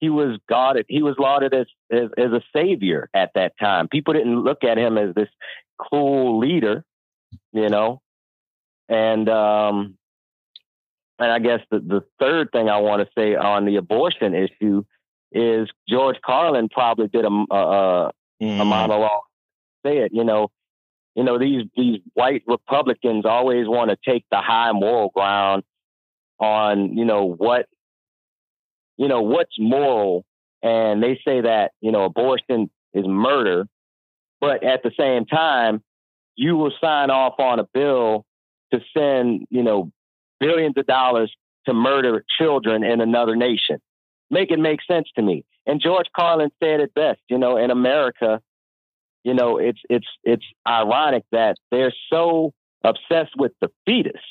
he 0.00 0.08
was 0.08 0.38
God. 0.48 0.82
He 0.88 1.02
was 1.02 1.16
lauded 1.18 1.52
as, 1.52 1.66
as, 1.90 2.08
as 2.16 2.32
a 2.32 2.40
savior 2.54 3.10
at 3.12 3.32
that 3.34 3.52
time. 3.58 3.88
People 3.88 4.14
didn't 4.14 4.40
look 4.40 4.64
at 4.64 4.78
him 4.78 4.96
as 4.96 5.14
this 5.14 5.28
cool 5.78 6.38
leader, 6.38 6.82
you 7.52 7.68
know. 7.68 8.00
And 8.88 9.28
um, 9.28 9.98
and 11.18 11.30
I 11.30 11.38
guess 11.38 11.60
the 11.70 11.80
the 11.80 12.04
third 12.18 12.52
thing 12.52 12.70
I 12.70 12.78
want 12.78 13.02
to 13.02 13.12
say 13.18 13.34
on 13.34 13.66
the 13.66 13.76
abortion 13.76 14.34
issue 14.34 14.82
is 15.30 15.68
George 15.86 16.16
Carlin 16.24 16.70
probably 16.70 17.08
did 17.08 17.26
a 17.26 17.44
a, 17.50 17.54
a, 17.54 18.12
mm. 18.42 18.60
a 18.60 18.64
monologue. 18.64 19.24
Say 19.84 19.98
it, 19.98 20.12
you 20.14 20.24
know, 20.24 20.50
you 21.16 21.24
know, 21.24 21.38
these 21.38 21.62
these 21.74 22.00
white 22.12 22.42
Republicans 22.46 23.24
always 23.24 23.66
want 23.66 23.90
to 23.90 23.96
take 24.08 24.26
the 24.30 24.36
high 24.36 24.72
moral 24.72 25.08
ground 25.08 25.64
on, 26.38 26.96
you 26.96 27.06
know, 27.06 27.24
what 27.24 27.66
you 28.98 29.08
know, 29.08 29.22
what's 29.22 29.54
moral 29.58 30.24
and 30.62 31.02
they 31.02 31.20
say 31.24 31.40
that, 31.40 31.72
you 31.80 31.90
know, 31.90 32.04
abortion 32.04 32.70
is 32.92 33.06
murder, 33.06 33.66
but 34.40 34.62
at 34.62 34.82
the 34.82 34.90
same 34.98 35.24
time, 35.26 35.82
you 36.34 36.56
will 36.56 36.72
sign 36.80 37.10
off 37.10 37.34
on 37.38 37.60
a 37.60 37.64
bill 37.72 38.26
to 38.72 38.80
send, 38.94 39.46
you 39.50 39.62
know, 39.62 39.90
billions 40.38 40.76
of 40.76 40.86
dollars 40.86 41.34
to 41.66 41.72
murder 41.72 42.24
children 42.38 42.84
in 42.84 43.00
another 43.00 43.36
nation. 43.36 43.78
Make 44.30 44.50
it 44.50 44.58
make 44.58 44.80
sense 44.90 45.08
to 45.16 45.22
me. 45.22 45.44
And 45.66 45.80
George 45.80 46.06
Carlin 46.14 46.50
said 46.62 46.80
it 46.80 46.94
best, 46.94 47.20
you 47.28 47.38
know, 47.38 47.56
in 47.56 47.70
America, 47.70 48.40
you 49.26 49.34
know, 49.34 49.58
it's 49.58 49.80
it's 49.90 50.06
it's 50.22 50.44
ironic 50.64 51.24
that 51.32 51.56
they're 51.72 51.92
so 52.12 52.52
obsessed 52.84 53.36
with 53.36 53.50
the 53.60 53.68
fetus. 53.84 54.22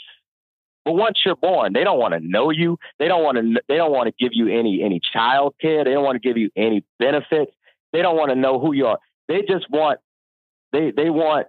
But 0.86 0.94
once 0.94 1.20
you're 1.26 1.36
born, 1.36 1.74
they 1.74 1.84
don't 1.84 2.00
want 2.00 2.14
to 2.14 2.22
know 2.22 2.50
you. 2.50 2.80
They 2.98 3.10
don't 3.10 3.22
want 3.22 3.38
to. 3.38 3.62
They 3.68 3.76
don't 3.76 3.92
want 3.92 4.08
to 4.08 4.14
give 4.18 4.32
you 4.32 4.48
any 4.48 4.82
any 4.82 5.02
child 5.12 5.56
care. 5.60 5.84
They 5.84 5.92
don't 5.92 6.06
want 6.06 6.16
to 6.16 6.26
give 6.26 6.38
you 6.38 6.50
any 6.56 6.86
benefits. 6.98 7.52
They 7.92 8.02
don't 8.02 8.16
want 8.16 8.30
to 8.30 8.36
know 8.36 8.58
who 8.58 8.72
you 8.72 8.88
are. 8.88 9.00
They 9.28 9.42
just 9.42 9.70
want 9.70 10.00
they 10.72 10.92
they 10.92 11.10
want 11.10 11.48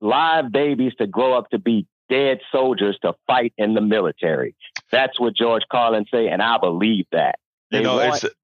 live 0.00 0.52
babies 0.52 0.92
to 0.98 1.08
grow 1.08 1.36
up 1.36 1.50
to 1.50 1.58
be 1.58 1.88
dead 2.08 2.38
soldiers 2.52 2.96
to 3.02 3.14
fight 3.26 3.54
in 3.58 3.74
the 3.74 3.80
military. 3.80 4.54
That's 4.92 5.18
what 5.18 5.34
George 5.34 5.64
Carlin 5.68 6.06
say, 6.12 6.28
and 6.28 6.40
I 6.40 6.58
believe 6.58 7.06
that. 7.10 7.40
They 7.72 7.78
you 7.78 7.82
know, 7.82 7.96
want, 7.96 8.22
it's. 8.22 8.34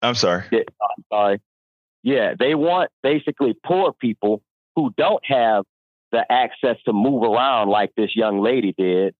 I'm 0.00 0.14
sorry. 0.14 0.44
I'm 0.50 1.04
sorry. 1.12 1.40
Yeah, 2.06 2.34
they 2.38 2.54
want 2.54 2.92
basically 3.02 3.56
poor 3.66 3.92
people 3.92 4.40
who 4.76 4.94
don't 4.96 5.24
have 5.26 5.64
the 6.12 6.24
access 6.30 6.76
to 6.84 6.92
move 6.92 7.24
around 7.24 7.68
like 7.68 7.90
this 7.96 8.14
young 8.14 8.40
lady 8.40 8.72
did 8.78 9.12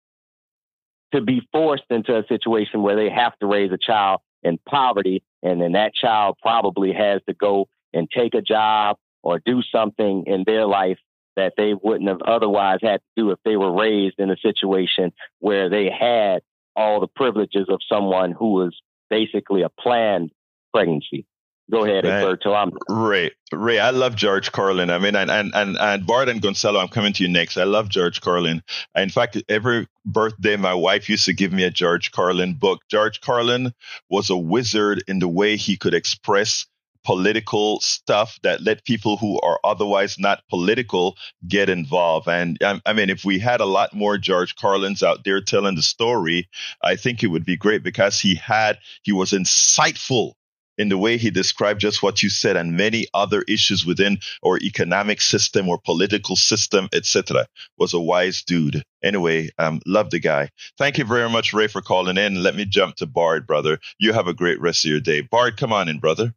to 1.12 1.20
be 1.20 1.42
forced 1.50 1.82
into 1.90 2.16
a 2.16 2.24
situation 2.28 2.84
where 2.84 2.94
they 2.94 3.10
have 3.10 3.36
to 3.40 3.46
raise 3.48 3.72
a 3.72 3.76
child 3.76 4.20
in 4.44 4.60
poverty 4.68 5.24
and 5.42 5.60
then 5.60 5.72
that 5.72 5.96
child 5.96 6.36
probably 6.40 6.92
has 6.92 7.20
to 7.26 7.34
go 7.34 7.66
and 7.92 8.08
take 8.08 8.34
a 8.34 8.40
job 8.40 8.96
or 9.24 9.40
do 9.44 9.62
something 9.62 10.22
in 10.28 10.44
their 10.46 10.64
life 10.64 10.98
that 11.34 11.54
they 11.56 11.74
wouldn't 11.74 12.08
have 12.08 12.22
otherwise 12.22 12.78
had 12.82 13.00
to 13.00 13.22
do 13.22 13.30
if 13.32 13.40
they 13.44 13.56
were 13.56 13.72
raised 13.72 14.20
in 14.20 14.30
a 14.30 14.36
situation 14.36 15.12
where 15.40 15.68
they 15.68 15.90
had 15.90 16.40
all 16.76 17.00
the 17.00 17.08
privileges 17.08 17.66
of 17.68 17.80
someone 17.88 18.30
who 18.30 18.52
was 18.52 18.80
basically 19.10 19.62
a 19.62 19.68
planned 19.70 20.30
pregnancy. 20.72 21.26
Go 21.70 21.84
ahead, 21.84 22.04
Egberto. 22.04 22.54
I'm 22.54 22.72
Ray. 22.88 23.32
Ray, 23.52 23.80
I 23.80 23.90
love 23.90 24.14
George 24.14 24.52
Carlin. 24.52 24.88
I 24.88 24.98
mean, 24.98 25.16
and 25.16 25.30
and 25.30 25.52
and, 25.52 25.76
and 25.76 26.06
Bart 26.06 26.28
and 26.28 26.40
Gonzalo, 26.40 26.78
I'm 26.78 26.88
coming 26.88 27.12
to 27.14 27.24
you 27.24 27.28
next. 27.28 27.56
I 27.56 27.64
love 27.64 27.88
George 27.88 28.20
Carlin. 28.20 28.62
In 28.94 29.10
fact, 29.10 29.42
every 29.48 29.88
birthday, 30.04 30.56
my 30.56 30.74
wife 30.74 31.08
used 31.08 31.24
to 31.24 31.32
give 31.32 31.52
me 31.52 31.64
a 31.64 31.70
George 31.70 32.12
Carlin 32.12 32.54
book. 32.54 32.82
George 32.88 33.20
Carlin 33.20 33.74
was 34.08 34.30
a 34.30 34.36
wizard 34.36 35.02
in 35.08 35.18
the 35.18 35.28
way 35.28 35.56
he 35.56 35.76
could 35.76 35.94
express 35.94 36.66
political 37.04 37.80
stuff 37.80 38.38
that 38.42 38.62
let 38.62 38.84
people 38.84 39.16
who 39.16 39.40
are 39.40 39.60
otherwise 39.62 40.18
not 40.18 40.42
political 40.48 41.16
get 41.46 41.68
involved. 41.68 42.28
And 42.28 42.58
I, 42.60 42.80
I, 42.84 42.92
mean, 42.92 43.10
if 43.10 43.24
we 43.24 43.38
had 43.38 43.60
a 43.60 43.64
lot 43.64 43.94
more 43.94 44.18
George 44.18 44.56
Carlins 44.56 45.04
out 45.04 45.22
there 45.24 45.40
telling 45.40 45.76
the 45.76 45.82
story, 45.82 46.48
I 46.82 46.96
think 46.96 47.22
it 47.22 47.28
would 47.28 47.44
be 47.44 47.56
great 47.56 47.84
because 47.84 48.18
he 48.18 48.34
had, 48.34 48.78
he 49.04 49.12
was 49.12 49.30
insightful 49.30 50.32
in 50.78 50.88
the 50.88 50.98
way 50.98 51.16
he 51.16 51.30
described 51.30 51.80
just 51.80 52.02
what 52.02 52.22
you 52.22 52.28
said 52.28 52.56
and 52.56 52.76
many 52.76 53.06
other 53.14 53.42
issues 53.48 53.84
within 53.84 54.18
our 54.44 54.58
economic 54.58 55.20
system 55.20 55.68
or 55.68 55.78
political 55.78 56.36
system, 56.36 56.88
etc. 56.92 57.46
Was 57.78 57.94
a 57.94 58.00
wise 58.00 58.42
dude. 58.42 58.82
Anyway, 59.02 59.50
um, 59.58 59.80
love 59.86 60.10
the 60.10 60.18
guy. 60.18 60.50
Thank 60.78 60.98
you 60.98 61.04
very 61.04 61.28
much, 61.30 61.52
Ray, 61.52 61.68
for 61.68 61.80
calling 61.80 62.18
in. 62.18 62.42
Let 62.42 62.56
me 62.56 62.64
jump 62.64 62.96
to 62.96 63.06
Bart, 63.06 63.46
brother. 63.46 63.78
You 63.98 64.12
have 64.12 64.26
a 64.26 64.34
great 64.34 64.60
rest 64.60 64.84
of 64.84 64.90
your 64.90 65.00
day. 65.00 65.20
Bart, 65.20 65.56
come 65.56 65.72
on 65.72 65.88
in, 65.88 65.98
brother. 65.98 66.34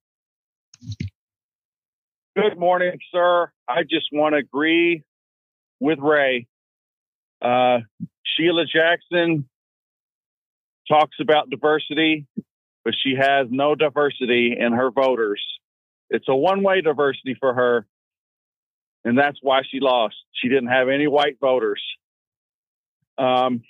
Good 2.36 2.58
morning, 2.58 3.00
sir. 3.12 3.52
I 3.68 3.84
just 3.84 4.08
want 4.12 4.34
to 4.34 4.38
agree 4.38 5.04
with 5.80 6.00
Ray. 6.00 6.48
Uh, 7.42 7.80
Sheila 8.26 8.66
Jackson 8.66 9.48
talks 10.88 11.18
about 11.20 11.50
diversity 11.50 12.28
but 12.90 12.96
she 13.04 13.14
has 13.14 13.46
no 13.52 13.76
diversity 13.76 14.56
in 14.60 14.74
her 14.74 14.90
voters. 14.90 15.44
It's 16.10 16.26
a 16.28 16.36
one 16.36 16.64
way 16.64 16.82
diversity 16.82 17.38
for 17.40 17.54
her. 17.54 17.86
And 19.06 19.16
that's 19.16 19.38
why 19.44 19.62
she 19.70 19.80
lost. 19.80 20.16
She 20.34 20.50
didn't 20.50 20.70
have 20.70 20.90
any 20.90 21.06
white 21.06 21.38
voters. 21.40 21.84
Um, 23.20 23.62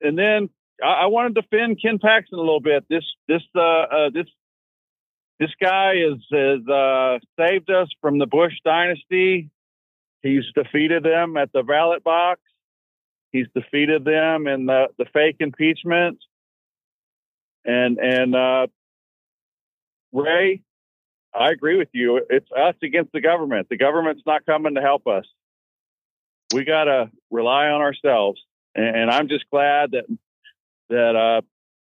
and 0.00 0.18
then 0.18 0.48
I, 0.82 1.02
I 1.02 1.06
want 1.08 1.34
to 1.34 1.42
defend 1.42 1.82
Ken 1.82 1.98
Paxton 1.98 2.38
a 2.38 2.40
little 2.40 2.62
bit. 2.62 2.86
This, 2.88 3.04
this, 3.28 3.42
uh, 3.54 3.60
uh, 3.60 4.10
this, 4.14 4.28
this 5.38 5.50
guy 5.60 5.96
is, 5.96 6.18
has 6.32 6.66
uh, 6.66 7.18
saved 7.38 7.70
us 7.70 7.88
from 8.00 8.18
the 8.18 8.26
Bush 8.26 8.54
dynasty. 8.64 9.50
He's 10.22 10.44
defeated 10.54 11.02
them 11.02 11.36
at 11.36 11.52
the 11.52 11.62
ballot 11.62 12.02
box. 12.02 12.40
He's 13.30 13.46
defeated 13.54 14.06
them 14.06 14.46
in 14.46 14.64
the, 14.64 14.86
the 14.96 15.04
fake 15.12 15.36
impeachment 15.40 16.18
and 17.64 17.98
and 17.98 18.34
uh, 18.34 18.66
Ray, 20.12 20.62
I 21.34 21.50
agree 21.50 21.76
with 21.76 21.88
you. 21.92 22.20
It's 22.30 22.50
us 22.52 22.74
against 22.82 23.12
the 23.12 23.20
government. 23.20 23.68
The 23.68 23.76
government's 23.76 24.22
not 24.26 24.46
coming 24.46 24.74
to 24.74 24.80
help 24.80 25.06
us. 25.06 25.24
We 26.52 26.64
got 26.64 26.84
to 26.84 27.10
rely 27.30 27.66
on 27.66 27.80
ourselves. 27.80 28.40
And, 28.74 28.96
and, 28.96 29.10
I'm 29.10 29.28
just 29.28 29.44
glad 29.50 29.90
that, 29.92 30.04
that, 30.88 31.16
uh, 31.16 31.42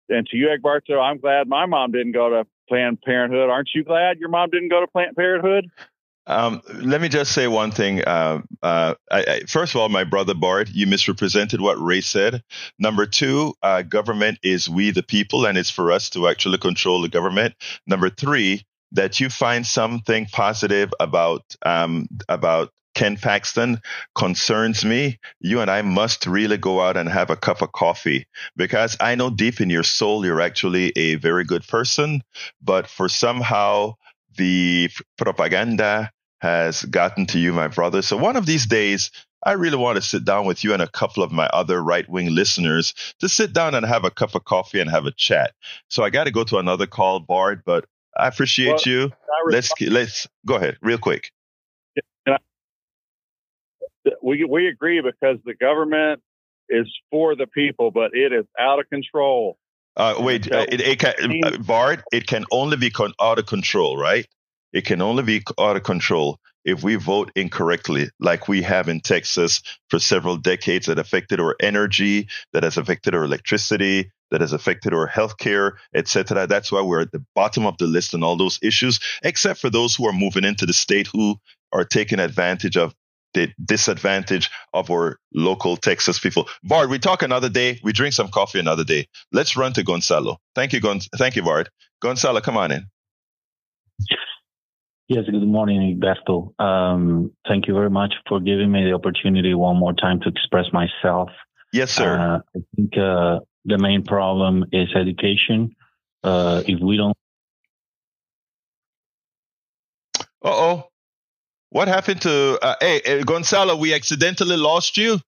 and 0.10 0.26
to 0.28 0.38
you, 0.38 0.48
Egberto, 0.48 1.02
I'm 1.02 1.18
glad 1.18 1.48
my 1.48 1.66
mom 1.66 1.92
didn't 1.92 2.14
go 2.14 2.30
to 2.30 2.48
Planned 2.70 3.02
Parenthood. 3.02 3.50
Aren't 3.50 3.70
you 3.74 3.84
glad 3.84 4.20
your 4.20 4.30
mom 4.30 4.50
didn't 4.50 4.70
go 4.70 4.80
to 4.80 4.88
Planned 4.88 5.16
Parenthood? 5.16 5.70
Um, 6.26 6.62
let 6.76 7.02
me 7.02 7.10
just 7.10 7.34
say 7.34 7.48
one 7.48 7.72
thing. 7.72 8.02
Uh, 8.04 8.42
uh, 8.62 8.96
I, 9.12 9.26
I, 9.28 9.40
first 9.48 9.76
of 9.76 9.82
all, 9.82 9.90
my 9.90 10.06
brother 10.06 10.34
Bart, 10.34 10.70
you 10.72 10.88
misrepresented 10.88 11.60
what 11.60 11.82
Ray 11.82 12.02
said. 12.02 12.44
Number 12.80 13.06
two, 13.06 13.54
uh, 13.62 13.82
government 13.82 14.40
is 14.42 14.70
we 14.70 14.92
the 14.92 15.04
people, 15.04 15.46
and 15.46 15.58
it's 15.58 15.70
for 15.70 15.92
us 15.92 16.10
to 16.12 16.28
actually 16.28 16.60
control 16.60 17.02
the 17.02 17.10
government. 17.10 17.56
Number 17.88 18.10
three, 18.10 18.64
that 18.94 19.20
you 19.20 19.30
find 19.30 19.66
something 19.66 20.28
positive 20.28 20.94
about 21.00 21.44
um, 21.66 22.08
about 22.30 22.70
Ken 22.96 23.18
Paxton 23.18 23.82
concerns 24.16 24.86
me. 24.86 25.20
You 25.40 25.62
and 25.62 25.70
I 25.70 25.82
must 25.82 26.28
really 26.28 26.58
go 26.58 26.80
out 26.80 26.96
and 26.96 27.10
have 27.10 27.32
a 27.32 27.36
cup 27.36 27.62
of 27.62 27.72
coffee 27.72 28.28
because 28.56 28.96
I 29.00 29.16
know 29.16 29.30
deep 29.32 29.60
in 29.60 29.70
your 29.70 29.84
soul 29.84 30.26
you're 30.26 30.42
actually 30.42 30.94
a 30.96 31.16
very 31.16 31.44
good 31.44 31.68
person, 31.68 32.22
but 32.62 32.88
for 32.88 33.10
somehow 33.10 33.96
the 34.38 34.90
propaganda 35.18 36.12
has 36.44 36.84
gotten 36.84 37.26
to 37.28 37.40
you, 37.40 37.54
my 37.54 37.70
brother. 37.70 38.02
So 38.02 38.18
one 38.18 38.36
of 38.36 38.46
these 38.46 38.66
days, 38.66 39.12
I 39.46 39.54
really 39.54 39.78
want 39.78 39.96
to 39.96 40.02
sit 40.02 40.26
down 40.26 40.46
with 40.46 40.62
you 40.62 40.74
and 40.74 40.82
a 40.82 40.90
couple 40.90 41.24
of 41.24 41.32
my 41.32 41.48
other 41.48 41.82
right 41.82 42.08
wing 42.10 42.36
listeners 42.36 42.94
to 43.22 43.30
sit 43.30 43.54
down 43.54 43.76
and 43.76 43.86
have 43.86 44.04
a 44.04 44.12
cup 44.12 44.36
of 44.36 44.44
coffee 44.44 44.82
and 44.82 44.90
have 44.90 45.06
a 45.06 45.12
chat. 45.12 45.54
So 45.90 46.04
I 46.04 46.10
got 46.10 46.26
to 46.26 46.32
go 46.32 46.44
to 46.44 46.58
another 46.58 46.86
call, 46.86 47.22
Bart, 47.22 47.64
but 47.66 47.86
I 48.18 48.28
appreciate 48.28 48.68
well, 48.68 48.82
you. 48.86 49.12
let's 49.48 49.72
let's 49.82 50.28
go 50.46 50.56
ahead 50.56 50.78
real 50.82 50.98
quick. 50.98 51.32
We 54.22 54.44
we 54.44 54.68
agree 54.68 55.00
because 55.00 55.38
the 55.46 55.54
government 55.54 56.22
is 56.68 56.94
for 57.10 57.38
the 57.38 57.48
people, 57.48 57.90
but 57.90 58.12
it 58.14 58.34
is 58.34 58.46
out 58.60 58.80
of 58.80 58.90
control. 58.90 59.58
Uh, 59.96 60.16
wait, 60.20 60.52
uh, 60.52 60.66
it, 60.70 60.82
it 60.82 61.00
can, 61.00 61.14
uh, 61.46 61.58
Bart, 61.60 62.04
it 62.12 62.28
can 62.28 62.44
only 62.52 62.76
be 62.76 62.90
con- 62.90 63.14
out 63.22 63.40
of 63.40 63.46
control, 63.46 63.96
right? 63.96 64.28
It 64.74 64.86
can 64.86 65.02
only 65.02 65.24
be 65.24 65.44
out 65.60 65.78
of 65.78 65.84
control 65.84 66.40
if 66.66 66.84
we 66.84 66.96
vote 66.96 67.32
incorrectly, 67.36 68.10
like 68.20 68.48
we 68.48 68.62
have 68.64 68.90
in 68.90 69.02
Texas 69.02 69.62
for 69.90 70.00
several 70.00 70.38
decades 70.38 70.88
that 70.88 71.00
affected 71.00 71.40
our 71.40 71.56
energy, 71.62 72.30
that 72.54 72.64
has 72.64 72.78
affected 72.78 73.16
our 73.16 73.26
electricity, 73.26 74.12
that 74.32 74.42
has 74.42 74.54
affected 74.54 74.94
our 74.94 75.08
healthcare, 75.10 75.74
etc. 75.96 76.48
That's 76.48 76.72
why 76.72 76.82
we're 76.82 77.02
at 77.02 77.12
the 77.12 77.26
bottom 77.36 77.66
of 77.66 77.78
the 77.80 77.88
list 77.88 78.14
on 78.16 78.24
all 78.24 78.38
those 78.38 78.60
issues, 78.64 79.00
except 79.24 79.60
for 79.62 79.70
those 79.70 79.96
who 79.96 80.08
are 80.08 80.14
moving 80.14 80.46
into 80.46 80.66
the 80.66 80.74
state 80.74 81.10
who 81.14 81.38
are 81.74 81.86
taking 81.86 82.20
advantage 82.20 82.78
of 82.78 82.94
the 83.34 83.52
disadvantage 83.64 84.50
of 84.74 84.92
our 84.92 85.20
local 85.34 85.78
Texas 85.78 86.20
people. 86.20 86.50
Bart, 86.64 86.90
we 86.90 87.00
talk 87.00 87.24
another 87.24 87.50
day. 87.50 87.80
We 87.84 87.94
drink 87.94 88.14
some 88.14 88.30
coffee 88.30 88.60
another 88.60 88.84
day. 88.86 89.08
Let's 89.32 89.58
run 89.58 89.74
to 89.74 89.84
Gonzalo. 89.84 90.38
Thank 90.56 90.74
you, 90.74 90.82
Gon- 90.82 91.02
Thank 91.18 91.36
you, 91.36 91.44
Bart. 91.44 91.70
Gonzalo, 92.02 92.42
come 92.42 92.58
on 92.58 92.72
in. 92.72 92.86
Yes, 95.10 95.26
good 95.26 95.46
morning, 95.46 96.00
Berto. 96.00 96.58
Um, 96.64 97.32
thank 97.48 97.68
you 97.68 97.74
very 97.74 97.90
much 97.90 98.14
for 98.28 98.40
giving 98.40 98.72
me 98.72 98.86
the 98.86 98.94
opportunity 98.94 99.54
one 99.54 99.76
more 99.76 99.94
time 99.94 100.22
to 100.22 100.30
express 100.30 100.66
myself. 100.72 101.30
Yes, 101.74 101.92
sir. 101.92 102.18
Uh, 102.18 102.40
I 102.58 102.64
think 102.76 102.98
uh, 102.98 103.40
the 103.66 103.78
main 103.78 104.04
problem 104.04 104.66
is 104.72 104.90
education. 104.96 105.76
Uh, 106.24 106.64
if 106.66 106.80
we 106.80 106.96
don't. 106.96 107.18
Uh 110.42 110.52
oh. 110.52 110.88
What 111.70 111.88
happened 111.90 112.22
to 112.22 112.60
uh, 112.62 112.76
hey 112.80 113.24
Gonzalo? 113.24 113.76
We 113.76 113.94
accidentally 113.94 114.56
lost 114.56 114.96
you. 114.96 115.20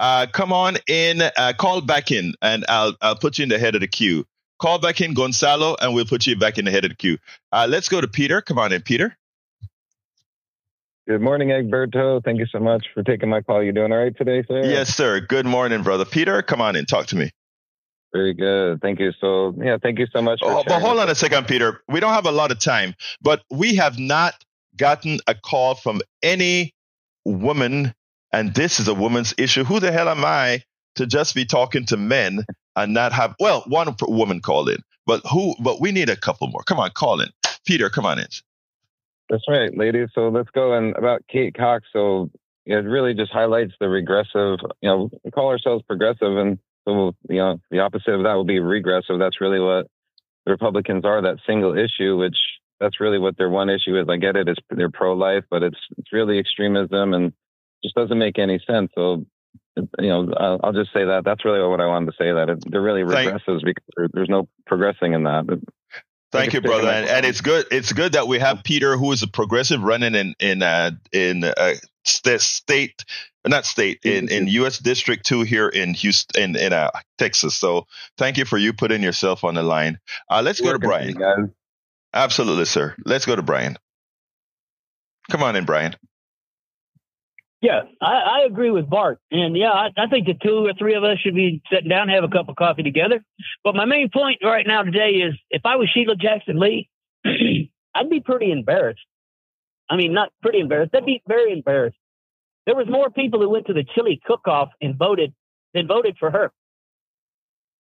Uh, 0.00 0.26
come 0.32 0.52
on 0.52 0.78
in. 0.88 1.22
Uh, 1.22 1.52
call 1.56 1.82
back 1.82 2.10
in, 2.10 2.34
and 2.42 2.64
I'll 2.68 2.96
I'll 3.00 3.16
put 3.16 3.38
you 3.38 3.44
in 3.44 3.48
the 3.48 3.58
head 3.60 3.76
of 3.76 3.80
the 3.80 3.88
queue. 3.88 4.26
Call 4.58 4.78
back 4.78 5.00
in 5.00 5.14
Gonzalo, 5.14 5.76
and 5.80 5.94
we'll 5.94 6.04
put 6.04 6.26
you 6.26 6.36
back 6.36 6.58
in 6.58 6.64
the 6.64 6.70
head 6.72 6.84
of 6.84 6.90
the 6.90 6.96
queue. 6.96 7.18
Uh, 7.52 7.66
let's 7.68 7.88
go 7.88 8.00
to 8.00 8.08
Peter. 8.08 8.42
Come 8.42 8.58
on 8.58 8.72
in, 8.72 8.82
Peter. 8.82 9.16
Good 11.10 11.22
morning, 11.22 11.48
Egberto. 11.48 12.22
Thank 12.24 12.38
you 12.38 12.46
so 12.46 12.60
much 12.60 12.86
for 12.94 13.02
taking 13.02 13.28
my 13.28 13.40
call. 13.40 13.64
You 13.64 13.72
doing 13.72 13.90
all 13.90 13.98
right 13.98 14.16
today, 14.16 14.44
sir? 14.46 14.62
Yes, 14.62 14.94
sir. 14.94 15.18
Good 15.18 15.44
morning, 15.44 15.82
brother. 15.82 16.04
Peter, 16.04 16.40
come 16.40 16.60
on 16.60 16.76
in. 16.76 16.86
Talk 16.86 17.06
to 17.06 17.16
me. 17.16 17.32
Very 18.12 18.32
good. 18.32 18.80
Thank 18.80 19.00
you. 19.00 19.10
So, 19.20 19.52
yeah, 19.60 19.76
thank 19.82 19.98
you 19.98 20.06
so 20.12 20.22
much. 20.22 20.38
oh, 20.44 20.62
but 20.64 20.80
hold 20.80 21.00
on 21.00 21.10
a 21.10 21.16
second, 21.16 21.48
Peter. 21.48 21.82
We 21.88 21.98
don't 21.98 22.12
have 22.12 22.26
a 22.26 22.30
lot 22.30 22.52
of 22.52 22.60
time, 22.60 22.94
but 23.20 23.42
we 23.50 23.74
have 23.74 23.98
not 23.98 24.34
gotten 24.76 25.18
a 25.26 25.34
call 25.34 25.74
from 25.74 26.00
any 26.22 26.76
woman, 27.24 27.92
and 28.32 28.54
this 28.54 28.78
is 28.78 28.86
a 28.86 28.94
woman's 28.94 29.34
issue. 29.36 29.64
Who 29.64 29.80
the 29.80 29.90
hell 29.90 30.08
am 30.08 30.24
I 30.24 30.62
to 30.94 31.08
just 31.08 31.34
be 31.34 31.44
talking 31.44 31.86
to 31.86 31.96
men 31.96 32.44
and 32.76 32.94
not 32.94 33.12
have? 33.12 33.34
Well, 33.40 33.64
one 33.66 33.96
woman 34.02 34.40
called 34.40 34.68
in, 34.68 34.78
but 35.06 35.22
who? 35.28 35.56
But 35.58 35.80
we 35.80 35.90
need 35.90 36.08
a 36.08 36.16
couple 36.16 36.46
more. 36.46 36.62
Come 36.62 36.78
on, 36.78 36.90
call 36.90 37.20
in. 37.20 37.30
Peter, 37.66 37.90
come 37.90 38.06
on 38.06 38.20
in. 38.20 38.26
That's 39.30 39.44
right, 39.48 39.70
ladies. 39.76 40.08
So 40.14 40.28
let's 40.28 40.50
go. 40.50 40.74
And 40.74 40.96
about 40.96 41.22
Kate 41.30 41.54
Cox, 41.56 41.86
so 41.92 42.30
it 42.66 42.74
really 42.74 43.14
just 43.14 43.32
highlights 43.32 43.72
the 43.80 43.88
regressive. 43.88 44.58
You 44.82 44.88
know, 44.88 45.10
we 45.24 45.30
call 45.30 45.48
ourselves 45.48 45.84
progressive, 45.86 46.36
and 46.36 46.58
so 46.86 47.14
you 47.28 47.36
know 47.36 47.60
the 47.70 47.78
opposite 47.78 48.12
of 48.12 48.24
that 48.24 48.34
will 48.34 48.44
be 48.44 48.58
regressive. 48.58 49.20
That's 49.20 49.40
really 49.40 49.60
what 49.60 49.86
the 50.44 50.50
Republicans 50.50 51.04
are. 51.04 51.22
That 51.22 51.38
single 51.46 51.78
issue, 51.78 52.16
which 52.16 52.36
that's 52.80 52.98
really 53.00 53.18
what 53.18 53.38
their 53.38 53.50
one 53.50 53.70
issue 53.70 53.98
is. 54.00 54.08
I 54.08 54.16
get 54.16 54.34
it; 54.34 54.48
it's 54.48 54.60
they're 54.68 54.90
pro-life, 54.90 55.44
but 55.48 55.62
it's 55.62 55.78
it's 55.96 56.12
really 56.12 56.38
extremism 56.38 57.14
and 57.14 57.32
just 57.84 57.94
doesn't 57.94 58.18
make 58.18 58.38
any 58.38 58.60
sense. 58.66 58.90
So, 58.96 59.24
you 59.76 60.08
know, 60.08 60.32
I'll, 60.36 60.60
I'll 60.64 60.72
just 60.72 60.92
say 60.92 61.04
that 61.04 61.22
that's 61.24 61.44
really 61.44 61.66
what 61.66 61.80
I 61.80 61.86
wanted 61.86 62.06
to 62.06 62.16
say. 62.18 62.32
That 62.32 62.48
it, 62.50 62.64
they're 62.68 62.82
really 62.82 63.02
regressives 63.02 63.64
because 63.64 63.84
there, 63.96 64.08
there's 64.12 64.28
no 64.28 64.48
progressing 64.66 65.12
in 65.12 65.22
that. 65.24 65.46
But, 65.46 65.60
Thank 66.32 66.52
you, 66.52 66.60
brother. 66.60 66.88
And, 66.88 67.08
and, 67.08 67.26
it's 67.26 67.40
good. 67.40 67.66
It's 67.70 67.92
good 67.92 68.12
that 68.12 68.28
we 68.28 68.38
have 68.38 68.62
Peter, 68.62 68.96
who 68.96 69.10
is 69.12 69.22
a 69.22 69.28
progressive, 69.28 69.82
running 69.82 70.14
in 70.14 70.34
in 70.38 70.62
uh, 70.62 70.92
in 71.12 71.44
uh, 71.44 71.74
state, 72.04 73.04
not 73.46 73.66
state, 73.66 74.00
in 74.04 74.30
in 74.30 74.46
U.S. 74.46 74.78
District 74.78 75.26
Two 75.26 75.42
here 75.42 75.68
in 75.68 75.92
Houston, 75.94 76.42
in 76.42 76.56
in 76.56 76.72
uh, 76.72 76.90
Texas. 77.18 77.56
So 77.56 77.86
thank 78.16 78.38
you 78.38 78.44
for 78.44 78.58
you 78.58 78.72
putting 78.72 79.02
yourself 79.02 79.42
on 79.42 79.54
the 79.54 79.64
line. 79.64 79.98
Uh, 80.30 80.42
let's 80.44 80.60
go 80.60 80.72
to 80.72 80.78
Brian. 80.78 81.52
Absolutely, 82.14 82.64
sir. 82.64 82.94
Let's 83.04 83.26
go 83.26 83.34
to 83.34 83.42
Brian. 83.42 83.76
Come 85.30 85.42
on 85.42 85.56
in, 85.56 85.64
Brian. 85.64 85.96
Yeah, 87.60 87.82
I, 88.00 88.40
I 88.42 88.46
agree 88.46 88.70
with 88.70 88.88
Bart. 88.88 89.18
And 89.30 89.56
yeah, 89.56 89.70
I, 89.70 89.88
I 89.96 90.06
think 90.08 90.26
the 90.26 90.34
two 90.34 90.66
or 90.66 90.72
three 90.78 90.94
of 90.94 91.04
us 91.04 91.18
should 91.18 91.34
be 91.34 91.60
sitting 91.70 91.90
down, 91.90 92.08
have 92.08 92.24
a 92.24 92.28
cup 92.28 92.48
of 92.48 92.56
coffee 92.56 92.82
together. 92.82 93.22
But 93.62 93.74
my 93.74 93.84
main 93.84 94.08
point 94.10 94.38
right 94.42 94.66
now 94.66 94.82
today 94.82 95.10
is 95.10 95.34
if 95.50 95.62
I 95.64 95.76
was 95.76 95.90
Sheila 95.92 96.16
Jackson 96.16 96.58
Lee, 96.58 96.88
I'd 97.94 98.08
be 98.08 98.20
pretty 98.20 98.50
embarrassed. 98.50 99.00
I 99.90 99.96
mean, 99.96 100.14
not 100.14 100.32
pretty 100.40 100.60
embarrassed. 100.60 100.94
I'd 100.94 101.04
be 101.04 101.22
very 101.26 101.52
embarrassed. 101.52 101.96
There 102.64 102.76
was 102.76 102.86
more 102.88 103.10
people 103.10 103.40
who 103.40 103.50
went 103.50 103.66
to 103.66 103.74
the 103.74 103.84
chili 103.94 104.20
cook-off 104.24 104.70
and 104.80 104.96
voted 104.96 105.34
than 105.74 105.86
voted 105.86 106.16
for 106.18 106.30
her. 106.30 106.52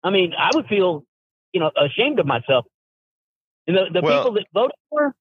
I 0.03 0.09
mean, 0.09 0.33
I 0.37 0.49
would 0.53 0.65
feel, 0.65 1.05
you 1.53 1.59
know, 1.59 1.71
ashamed 1.77 2.19
of 2.19 2.25
myself 2.25 2.65
and 3.67 3.77
the, 3.77 4.01
the 4.01 4.01
well, 4.05 4.19
people 4.19 4.33
that 4.33 4.45
voted 4.53 4.75
for 4.89 5.01
her, 5.01 5.15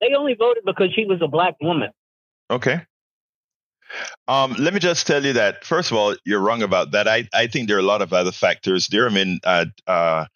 they 0.00 0.08
only 0.16 0.34
voted 0.34 0.64
because 0.64 0.88
she 0.94 1.04
was 1.04 1.20
a 1.22 1.28
black 1.28 1.56
woman. 1.60 1.90
Okay. 2.50 2.82
Um, 4.28 4.54
let 4.58 4.74
me 4.74 4.80
just 4.80 5.06
tell 5.06 5.24
you 5.24 5.34
that 5.34 5.64
first 5.64 5.90
of 5.90 5.96
all, 5.96 6.14
you're 6.24 6.40
wrong 6.40 6.62
about 6.62 6.92
that. 6.92 7.08
I, 7.08 7.28
I 7.32 7.46
think 7.46 7.68
there 7.68 7.76
are 7.76 7.80
a 7.80 7.84
lot 7.84 8.02
of 8.02 8.12
other 8.12 8.32
factors 8.32 8.88
there. 8.88 9.06
I 9.06 9.12
mean, 9.12 9.40
uh, 9.44 9.66
uh, 9.86 10.26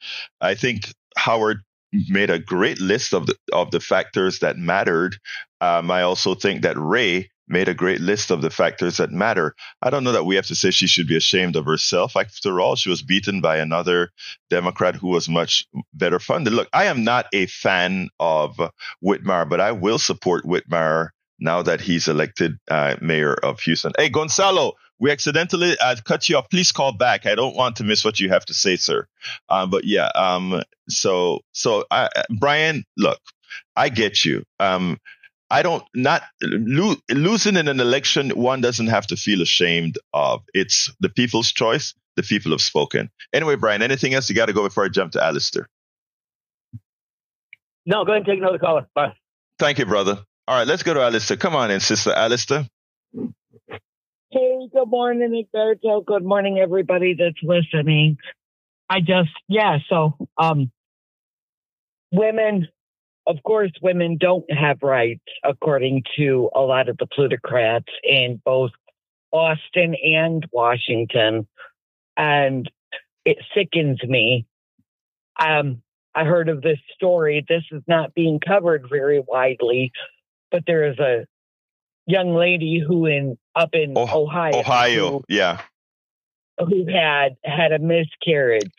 I 0.41 0.55
think 0.55 0.93
Howard 1.17 1.63
made 2.09 2.31
a 2.31 2.39
great 2.39 2.81
list 2.81 3.13
of 3.13 3.27
the 3.27 3.35
of 3.53 3.71
the 3.71 3.81
factors 3.81 4.39
that 4.41 4.57
mattered. 4.57 5.17
Um, 5.61 5.91
I 5.91 6.03
also 6.03 6.35
think 6.35 6.63
that 6.63 6.79
Ray 6.79 7.31
made 7.51 7.69
a 7.69 7.75
great 7.75 8.01
list 8.01 8.31
of 8.31 8.43
the 8.43 8.51
factors 8.51 8.99
that 8.99 9.11
matter. 9.11 9.55
I 9.83 9.91
don't 9.91 10.05
know 10.05 10.13
that 10.13 10.25
we 10.25 10.37
have 10.37 10.47
to 10.47 10.55
say 10.55 10.71
she 10.71 10.87
should 10.87 11.09
be 11.09 11.17
ashamed 11.17 11.57
of 11.57 11.65
herself. 11.65 12.17
After 12.17 12.61
all, 12.61 12.77
she 12.77 12.89
was 12.89 13.03
beaten 13.03 13.41
by 13.41 13.57
another 13.57 14.11
Democrat 14.51 14.95
who 14.95 15.09
was 15.09 15.29
much 15.29 15.67
better 15.93 16.21
funded. 16.21 16.53
Look, 16.53 16.69
I 16.73 16.85
am 16.85 17.03
not 17.03 17.27
a 17.33 17.47
fan 17.47 18.09
of 18.21 18.59
Whitmire, 19.05 19.49
but 19.49 19.61
I 19.61 19.73
will 19.73 19.99
support 19.99 20.45
Whitmire 20.45 21.09
now 21.41 21.63
that 21.63 21.81
he's 21.81 22.07
elected 22.09 22.59
uh, 22.71 22.97
mayor 23.01 23.35
of 23.35 23.61
Houston. 23.61 23.93
Hey, 23.99 24.09
Gonzalo, 24.09 24.75
we 24.99 25.11
accidentally 25.11 25.77
uh, 25.79 25.97
cut 26.05 26.29
you 26.29 26.37
off. 26.37 26.51
Please 26.51 26.71
call 26.73 26.93
back. 26.93 27.27
I 27.27 27.35
don't 27.35 27.57
want 27.57 27.77
to 27.77 27.85
miss 27.85 28.05
what 28.05 28.21
you 28.21 28.29
have 28.29 28.45
to 28.47 28.55
say, 28.55 28.77
sir. 28.77 29.07
Um, 29.49 29.71
but 29.71 29.85
yeah, 29.85 30.11
um, 30.15 30.63
so 30.89 31.41
so 31.53 31.85
uh, 31.91 32.09
Brian, 32.39 32.85
look, 32.97 33.19
I 33.75 33.89
get 33.89 34.25
you. 34.25 34.45
Um, 34.61 34.99
I 35.51 35.63
don't 35.63 35.83
not 35.95 36.23
lo- 36.43 36.97
losing 37.11 37.57
in 37.57 37.67
an 37.67 37.81
election. 37.81 38.31
One 38.31 38.61
doesn't 38.61 38.87
have 38.87 39.07
to 39.09 39.17
feel 39.17 39.43
ashamed 39.43 39.99
of. 40.13 40.43
It's 40.55 40.93
the 41.01 41.09
people's 41.09 41.51
choice. 41.51 41.95
The 42.17 42.23
people 42.23 42.53
have 42.53 42.61
spoken. 42.61 43.11
Anyway, 43.33 43.57
Brian, 43.57 43.83
anything 43.83 44.15
else 44.15 44.29
you 44.29 44.37
got 44.37 44.47
to 44.47 44.53
go 44.53 44.63
before 44.63 44.85
I 44.85 44.89
jump 44.89 45.13
to 45.13 45.25
Alistair? 45.25 45.69
No, 47.87 48.05
go 48.05 48.13
ahead 48.13 48.19
and 48.19 48.27
take 48.27 48.39
another 48.39 48.59
caller. 48.59 48.87
Bye. 48.95 49.15
Thank 49.59 49.79
you, 49.79 49.87
brother. 49.87 50.25
All 50.51 50.57
right, 50.57 50.67
let's 50.67 50.83
go 50.83 50.95
to 50.95 51.01
Alistair. 51.01 51.37
Come 51.37 51.55
on 51.55 51.71
in, 51.71 51.79
sister 51.79 52.13
Alistair. 52.13 52.67
Hey, 53.13 54.69
good 54.73 54.89
morning, 54.89 55.47
Egberto. 55.55 56.05
Good 56.05 56.25
morning, 56.25 56.59
everybody 56.59 57.15
that's 57.17 57.41
listening. 57.41 58.19
I 58.89 58.99
just, 58.99 59.31
yeah, 59.47 59.79
so, 59.89 60.17
um, 60.37 60.73
women, 62.11 62.67
of 63.29 63.37
course, 63.45 63.71
women 63.81 64.17
don't 64.19 64.45
have 64.53 64.79
rights, 64.83 65.23
according 65.45 66.03
to 66.17 66.51
a 66.53 66.63
lot 66.63 66.89
of 66.89 66.97
the 66.97 67.07
plutocrats 67.07 67.93
in 68.03 68.43
both 68.45 68.73
Austin 69.31 69.95
and 70.03 70.45
Washington. 70.51 71.47
And 72.17 72.69
it 73.25 73.39
sickens 73.55 74.03
me. 74.03 74.47
Um, 75.39 75.83
I 76.13 76.25
heard 76.25 76.49
of 76.49 76.61
this 76.61 76.81
story. 76.97 77.47
This 77.49 77.63
is 77.71 77.85
not 77.87 78.15
being 78.15 78.41
covered 78.41 78.87
very 78.91 79.23
widely, 79.25 79.93
but 80.51 80.65
there 80.67 80.91
is 80.91 80.99
a 80.99 81.27
young 82.07 82.35
lady 82.35 82.83
who 82.87 83.07
in 83.07 83.39
up 83.55 83.71
in 83.73 83.95
Oh- 83.97 84.23
Ohio, 84.25 84.59
Ohio. 84.59 85.11
who- 85.11 85.25
Yeah. 85.29 85.61
who 86.59 86.87
had 86.87 87.37
had 87.45 87.73
a 87.73 87.79
miscarriage. 87.79 88.71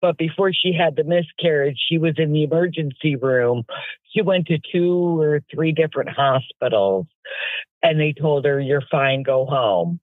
But 0.00 0.18
before 0.18 0.52
she 0.52 0.72
had 0.72 0.96
the 0.96 1.04
miscarriage, 1.04 1.78
she 1.88 1.96
was 1.98 2.14
in 2.18 2.32
the 2.32 2.42
emergency 2.42 3.16
room. 3.16 3.64
She 4.10 4.20
went 4.22 4.46
to 4.48 4.58
two 4.70 5.18
or 5.20 5.40
three 5.52 5.72
different 5.72 6.10
hospitals 6.10 7.06
and 7.82 7.98
they 7.98 8.12
told 8.12 8.44
her, 8.44 8.60
You're 8.60 8.82
fine, 8.90 9.22
go 9.22 9.46
home. 9.46 10.00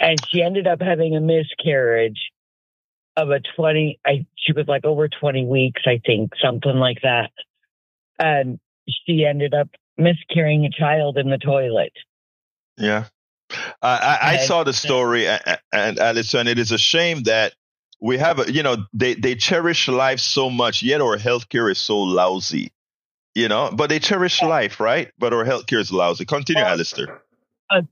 And 0.00 0.18
she 0.28 0.42
ended 0.42 0.66
up 0.66 0.80
having 0.82 1.14
a 1.14 1.20
miscarriage 1.20 2.30
of 3.16 3.30
a 3.30 3.40
20, 3.54 4.00
I, 4.04 4.26
she 4.36 4.52
was 4.52 4.66
like 4.66 4.84
over 4.84 5.08
20 5.08 5.44
weeks, 5.44 5.82
I 5.86 6.00
think, 6.04 6.32
something 6.42 6.74
like 6.76 7.02
that. 7.02 7.30
And 8.18 8.58
she 8.88 9.24
ended 9.24 9.54
up 9.54 9.68
miscarrying 9.96 10.64
a 10.64 10.70
child 10.70 11.18
in 11.18 11.30
the 11.30 11.38
toilet. 11.38 11.92
Yeah. 12.76 13.04
I, 13.82 14.18
I, 14.22 14.30
I 14.32 14.36
saw 14.38 14.64
the 14.64 14.72
story, 14.72 15.28
and 15.28 15.98
and 15.98 16.48
it 16.48 16.58
is 16.58 16.72
a 16.72 16.78
shame 16.78 17.24
that 17.24 17.54
we 18.00 18.18
have, 18.18 18.38
a, 18.38 18.52
you 18.52 18.62
know, 18.62 18.76
they, 18.92 19.14
they 19.14 19.34
cherish 19.34 19.88
life 19.88 20.20
so 20.20 20.50
much, 20.50 20.82
yet 20.82 21.00
our 21.00 21.16
healthcare 21.16 21.70
is 21.70 21.78
so 21.78 21.98
lousy, 22.00 22.72
you 23.34 23.48
know, 23.48 23.70
but 23.72 23.88
they 23.88 23.98
cherish 23.98 24.42
life, 24.42 24.80
right? 24.80 25.10
But 25.18 25.32
our 25.32 25.44
healthcare 25.44 25.80
is 25.80 25.92
lousy. 25.92 26.24
Continue, 26.24 26.62
Well, 26.62 26.72
Alistair. 26.72 27.22
a, 27.70 27.82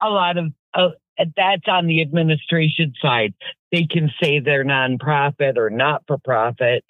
a 0.00 0.08
lot 0.08 0.36
of 0.36 0.52
uh, 0.74 0.88
that's 1.36 1.68
on 1.68 1.86
the 1.86 2.00
administration 2.02 2.94
side. 3.00 3.34
They 3.70 3.86
can 3.86 4.10
say 4.20 4.40
they're 4.40 4.64
nonprofit 4.64 5.56
or 5.56 5.70
not 5.70 6.02
for 6.06 6.18
profit, 6.18 6.84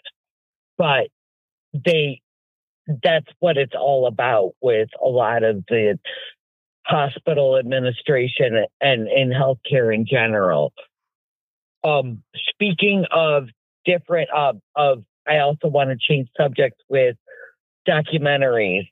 but 0.79 1.09
they 1.73 2.23
that's 2.87 3.27
what 3.41 3.57
it's 3.57 3.75
all 3.75 4.07
about 4.07 4.53
with 4.61 4.89
a 5.03 5.09
lot 5.09 5.45
of 5.45 5.65
the 5.69 5.99
hospital 6.85 7.59
administration 7.59 8.65
and 8.81 9.09
in 9.09 9.31
healthcare 9.31 9.95
in 9.95 10.07
general. 10.07 10.73
Um, 11.85 12.23
speaking 12.51 13.05
of 13.11 13.49
different 13.85 14.31
of 14.35 14.61
of, 14.75 15.05
I 15.27 15.39
also 15.39 15.69
want 15.69 15.91
to 15.91 15.97
change 15.97 16.29
subjects 16.37 16.81
with 16.89 17.17
documentaries. 17.89 18.89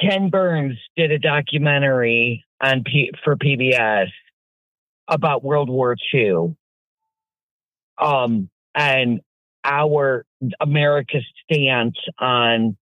Ken 0.00 0.30
Burns 0.30 0.78
did 0.96 1.10
a 1.10 1.18
documentary 1.18 2.44
on 2.60 2.84
P- 2.84 3.12
for 3.24 3.36
PBS 3.36 4.08
about 5.08 5.42
World 5.42 5.70
War 5.70 5.96
II, 6.12 6.56
um, 7.98 8.50
and 8.74 9.20
our 9.64 10.24
America's 10.60 11.24
stance 11.44 11.96
on 12.18 12.76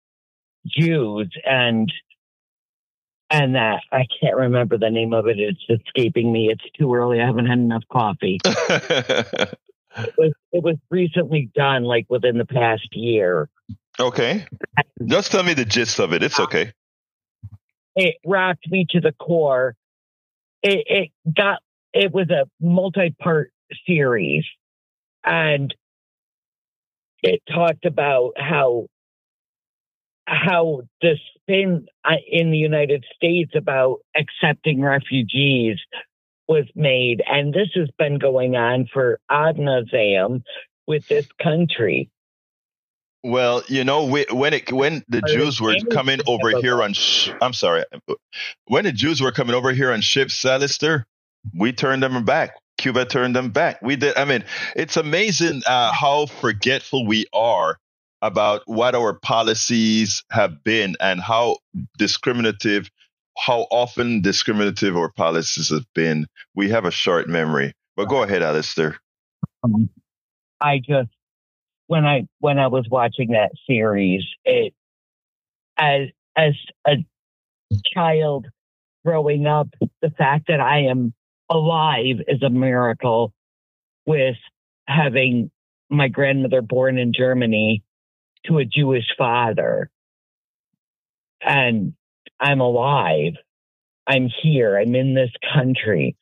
Jews 0.67 1.29
and 1.45 1.91
and 3.31 3.55
that 3.55 3.81
I 3.91 4.05
can't 4.21 4.35
remember 4.35 4.77
the 4.77 4.89
name 4.89 5.13
of 5.13 5.27
it. 5.27 5.37
It's 5.39 5.63
escaping 5.69 6.31
me. 6.31 6.49
It's 6.51 6.63
too 6.77 6.93
early. 6.93 7.21
I 7.21 7.25
haven't 7.25 7.47
had 7.47 7.57
enough 7.57 7.83
coffee. 7.91 8.39
it 8.45 9.57
was 10.17 10.33
it 10.51 10.63
was 10.63 10.77
recently 10.89 11.49
done, 11.55 11.83
like 11.83 12.05
within 12.09 12.37
the 12.37 12.45
past 12.45 12.87
year. 12.91 13.49
Okay. 13.99 14.45
Just 15.05 15.31
tell 15.31 15.43
me 15.43 15.53
the 15.53 15.65
gist 15.65 15.99
of 15.99 16.13
it. 16.13 16.21
It's 16.21 16.39
okay. 16.39 16.71
it 17.95 18.15
rocked 18.25 18.69
me 18.69 18.85
to 18.91 18.99
the 18.99 19.13
core. 19.13 19.75
It, 20.61 21.11
it 21.25 21.33
got 21.35 21.59
it 21.93 22.13
was 22.13 22.29
a 22.29 22.45
multi-part 22.59 23.51
series, 23.87 24.43
and 25.23 25.73
it 27.25 27.41
talked 27.51 27.85
about 27.85 28.33
how 28.37 28.87
how 30.27 30.81
the 31.01 31.17
spin 31.35 31.87
uh, 32.03 32.13
in 32.31 32.51
the 32.51 32.57
United 32.57 33.05
States 33.15 33.51
about 33.55 33.99
accepting 34.15 34.81
refugees 34.81 35.77
was 36.47 36.65
made, 36.75 37.23
and 37.27 37.53
this 37.53 37.69
has 37.75 37.89
been 37.97 38.17
going 38.17 38.55
on 38.55 38.87
for 38.91 39.19
ad 39.29 39.57
nauseum 39.57 40.43
with 40.87 41.07
this 41.07 41.27
country. 41.41 42.09
Well, 43.23 43.63
you 43.67 43.83
know, 43.83 44.05
we, 44.05 44.25
when 44.31 44.53
it 44.53 44.71
when 44.71 45.03
the 45.07 45.23
Are 45.23 45.27
Jews 45.27 45.59
were 45.59 45.75
coming 45.91 46.19
over 46.27 46.49
about 46.49 46.63
here 46.63 46.83
on, 46.83 46.93
sh- 46.93 47.31
I'm 47.41 47.53
sorry, 47.53 47.83
when 48.65 48.83
the 48.83 48.91
Jews 48.91 49.21
were 49.21 49.31
coming 49.31 49.55
over 49.55 49.73
here 49.73 49.91
on 49.91 50.01
ships, 50.01 50.45
Alistair, 50.45 51.07
we 51.57 51.73
turned 51.73 52.03
them 52.03 52.23
back. 52.23 52.51
Cuba 52.77 53.05
turned 53.05 53.35
them 53.35 53.49
back. 53.49 53.81
We 53.81 53.95
did. 53.95 54.17
I 54.17 54.25
mean, 54.25 54.43
it's 54.75 54.97
amazing 54.97 55.61
uh, 55.65 55.91
how 55.91 56.25
forgetful 56.25 57.05
we 57.05 57.25
are 57.33 57.77
about 58.21 58.63
what 58.65 58.95
our 58.95 59.13
policies 59.13 60.23
have 60.31 60.63
been 60.63 60.95
and 60.99 61.21
how 61.21 61.57
discriminative, 61.97 62.89
how 63.37 63.67
often 63.71 64.21
discriminative 64.21 64.97
our 64.97 65.11
policies 65.11 65.69
have 65.69 65.85
been. 65.93 66.27
We 66.55 66.69
have 66.69 66.85
a 66.85 66.91
short 66.91 67.29
memory. 67.29 67.73
But 67.95 68.05
go 68.05 68.23
ahead, 68.23 68.41
Alistair. 68.41 68.97
um, 69.63 69.89
I 70.59 70.79
just 70.79 71.09
when 71.87 72.05
I 72.05 72.27
when 72.39 72.59
I 72.59 72.67
was 72.67 72.87
watching 72.89 73.31
that 73.31 73.51
series, 73.67 74.23
it 74.43 74.73
as 75.77 76.07
as 76.35 76.53
a 76.87 76.95
child 77.93 78.47
growing 79.05 79.45
up, 79.45 79.69
the 80.01 80.09
fact 80.09 80.47
that 80.47 80.59
I 80.59 80.79
am 80.79 81.13
alive 81.49 82.17
is 82.27 82.41
a 82.43 82.49
miracle. 82.49 83.33
With 84.05 84.35
having 84.87 85.49
my 85.89 86.09
grandmother 86.09 86.61
born 86.61 86.99
in 86.99 87.11
Germany 87.11 87.83
to 88.45 88.59
a 88.59 88.65
Jewish 88.65 89.07
father, 89.17 89.89
and 91.41 91.93
I'm 92.39 92.61
alive. 92.61 93.33
I'm 94.07 94.29
here. 94.43 94.77
I'm 94.77 94.93
in 94.93 95.15
this 95.15 95.31
country 95.55 96.15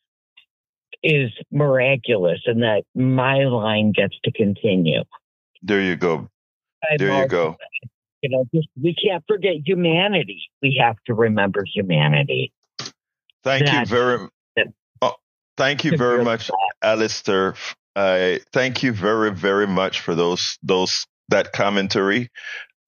is 1.04 1.32
miraculous 1.52 2.40
and 2.46 2.64
that 2.64 2.84
my 2.96 3.44
line 3.44 3.92
gets 3.92 4.16
to 4.24 4.32
continue. 4.32 5.04
There 5.62 5.82
you 5.82 5.98
go. 5.98 6.30
There 6.98 7.22
you 7.22 7.28
go. 7.28 7.58
You 8.22 8.30
know, 8.30 8.46
just 8.56 8.70
we 8.82 8.96
can't 8.96 9.24
forget 9.28 9.56
humanity. 9.66 10.44
We 10.62 10.80
have 10.82 10.96
to 11.08 11.14
remember 11.14 11.66
humanity. 11.66 12.54
Thank 13.44 13.72
you 13.72 13.86
very 13.86 14.30
thank 15.58 15.84
you 15.84 15.98
very 15.98 16.24
much, 16.24 16.50
Alistair. 16.82 17.56
I 17.96 18.42
thank 18.52 18.84
you 18.84 18.92
very, 18.92 19.32
very 19.32 19.68
much 19.68 20.00
for 20.02 20.16
those 20.16 20.58
those 20.64 21.06
that 21.30 21.54
commentary. 21.54 22.30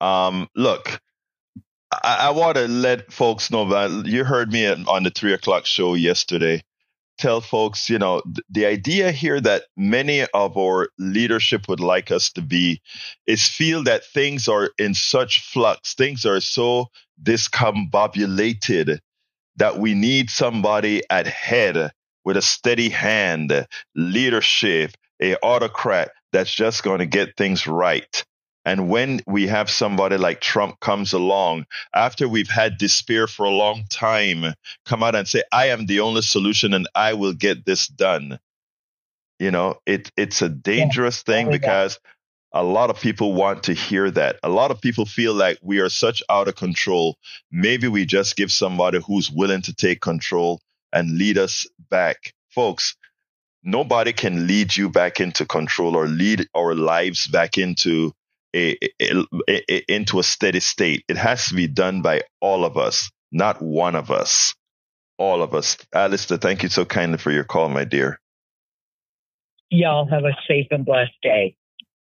Um, 0.00 0.48
look, 0.56 1.00
I, 1.92 2.28
I 2.28 2.30
want 2.30 2.56
to 2.56 2.68
let 2.68 3.12
folks 3.12 3.50
know 3.50 3.68
that 3.70 4.06
you 4.06 4.24
heard 4.24 4.52
me 4.52 4.66
on 4.66 5.02
the 5.04 5.10
three 5.10 5.32
o'clock 5.32 5.66
show 5.66 5.94
yesterday. 5.94 6.62
Tell 7.18 7.40
folks, 7.40 7.88
you 7.88 7.98
know, 7.98 8.20
th- 8.22 8.44
the 8.50 8.66
idea 8.66 9.10
here 9.10 9.40
that 9.40 9.64
many 9.76 10.26
of 10.34 10.58
our 10.58 10.88
leadership 10.98 11.66
would 11.68 11.80
like 11.80 12.10
us 12.10 12.30
to 12.32 12.42
be 12.42 12.82
is 13.26 13.48
feel 13.48 13.84
that 13.84 14.04
things 14.04 14.48
are 14.48 14.70
in 14.78 14.92
such 14.92 15.40
flux, 15.40 15.94
things 15.94 16.26
are 16.26 16.40
so 16.40 16.86
discombobulated 17.22 18.98
that 19.56 19.78
we 19.78 19.94
need 19.94 20.28
somebody 20.28 21.02
at 21.08 21.26
head 21.26 21.90
with 22.26 22.36
a 22.36 22.42
steady 22.42 22.88
hand, 22.88 23.66
leadership, 23.94 24.90
a 25.22 25.36
autocrat 25.36 26.10
that's 26.32 26.52
just 26.52 26.82
going 26.82 26.98
to 26.98 27.06
get 27.06 27.36
things 27.36 27.68
right. 27.68 28.24
And 28.64 28.88
when 28.90 29.20
we 29.28 29.46
have 29.46 29.70
somebody 29.70 30.16
like 30.16 30.40
Trump 30.40 30.80
comes 30.80 31.12
along, 31.12 31.66
after 31.94 32.28
we've 32.28 32.50
had 32.50 32.78
despair 32.78 33.28
for 33.28 33.46
a 33.46 33.50
long 33.50 33.84
time, 33.88 34.54
come 34.84 35.04
out 35.04 35.14
and 35.14 35.28
say, 35.28 35.44
I 35.52 35.68
am 35.68 35.86
the 35.86 36.00
only 36.00 36.22
solution 36.22 36.74
and 36.74 36.88
I 36.96 37.14
will 37.14 37.32
get 37.32 37.64
this 37.64 37.86
done. 37.86 38.40
You 39.38 39.52
know, 39.52 39.76
it 39.86 40.10
it's 40.16 40.42
a 40.42 40.48
dangerous 40.48 41.22
thing 41.22 41.48
because 41.50 42.00
a 42.52 42.64
lot 42.64 42.90
of 42.90 43.00
people 43.00 43.34
want 43.34 43.64
to 43.64 43.72
hear 43.74 44.10
that. 44.10 44.40
A 44.42 44.48
lot 44.48 44.72
of 44.72 44.80
people 44.80 45.04
feel 45.04 45.34
like 45.34 45.58
we 45.62 45.78
are 45.78 45.90
such 45.90 46.22
out 46.28 46.48
of 46.48 46.56
control. 46.56 47.18
Maybe 47.52 47.86
we 47.86 48.04
just 48.04 48.34
give 48.34 48.50
somebody 48.50 48.98
who's 49.06 49.30
willing 49.30 49.62
to 49.62 49.74
take 49.74 50.00
control 50.00 50.60
and 50.92 51.18
lead 51.18 51.38
us 51.38 51.66
back. 51.90 52.34
Folks, 52.50 52.96
nobody 53.62 54.12
can 54.12 54.46
lead 54.46 54.76
you 54.76 54.88
back 54.88 55.20
into 55.20 55.44
control 55.44 55.96
or 55.96 56.06
lead 56.06 56.48
our 56.54 56.74
lives 56.74 57.26
back 57.26 57.58
into 57.58 58.12
a, 58.54 58.78
a, 59.00 59.24
a, 59.48 59.92
into 59.92 60.18
a 60.18 60.22
steady 60.22 60.60
state. 60.60 61.04
It 61.08 61.16
has 61.16 61.48
to 61.48 61.54
be 61.54 61.66
done 61.66 62.02
by 62.02 62.22
all 62.40 62.64
of 62.64 62.76
us, 62.76 63.10
not 63.30 63.60
one 63.60 63.94
of 63.94 64.10
us. 64.10 64.54
All 65.18 65.42
of 65.42 65.54
us. 65.54 65.78
Alistair, 65.94 66.36
thank 66.36 66.62
you 66.62 66.68
so 66.68 66.84
kindly 66.84 67.18
for 67.18 67.30
your 67.30 67.44
call, 67.44 67.70
my 67.70 67.84
dear. 67.84 68.20
Y'all 69.70 70.06
have 70.06 70.24
a 70.24 70.36
safe 70.46 70.66
and 70.70 70.84
blessed 70.84 71.16
day. 71.22 71.56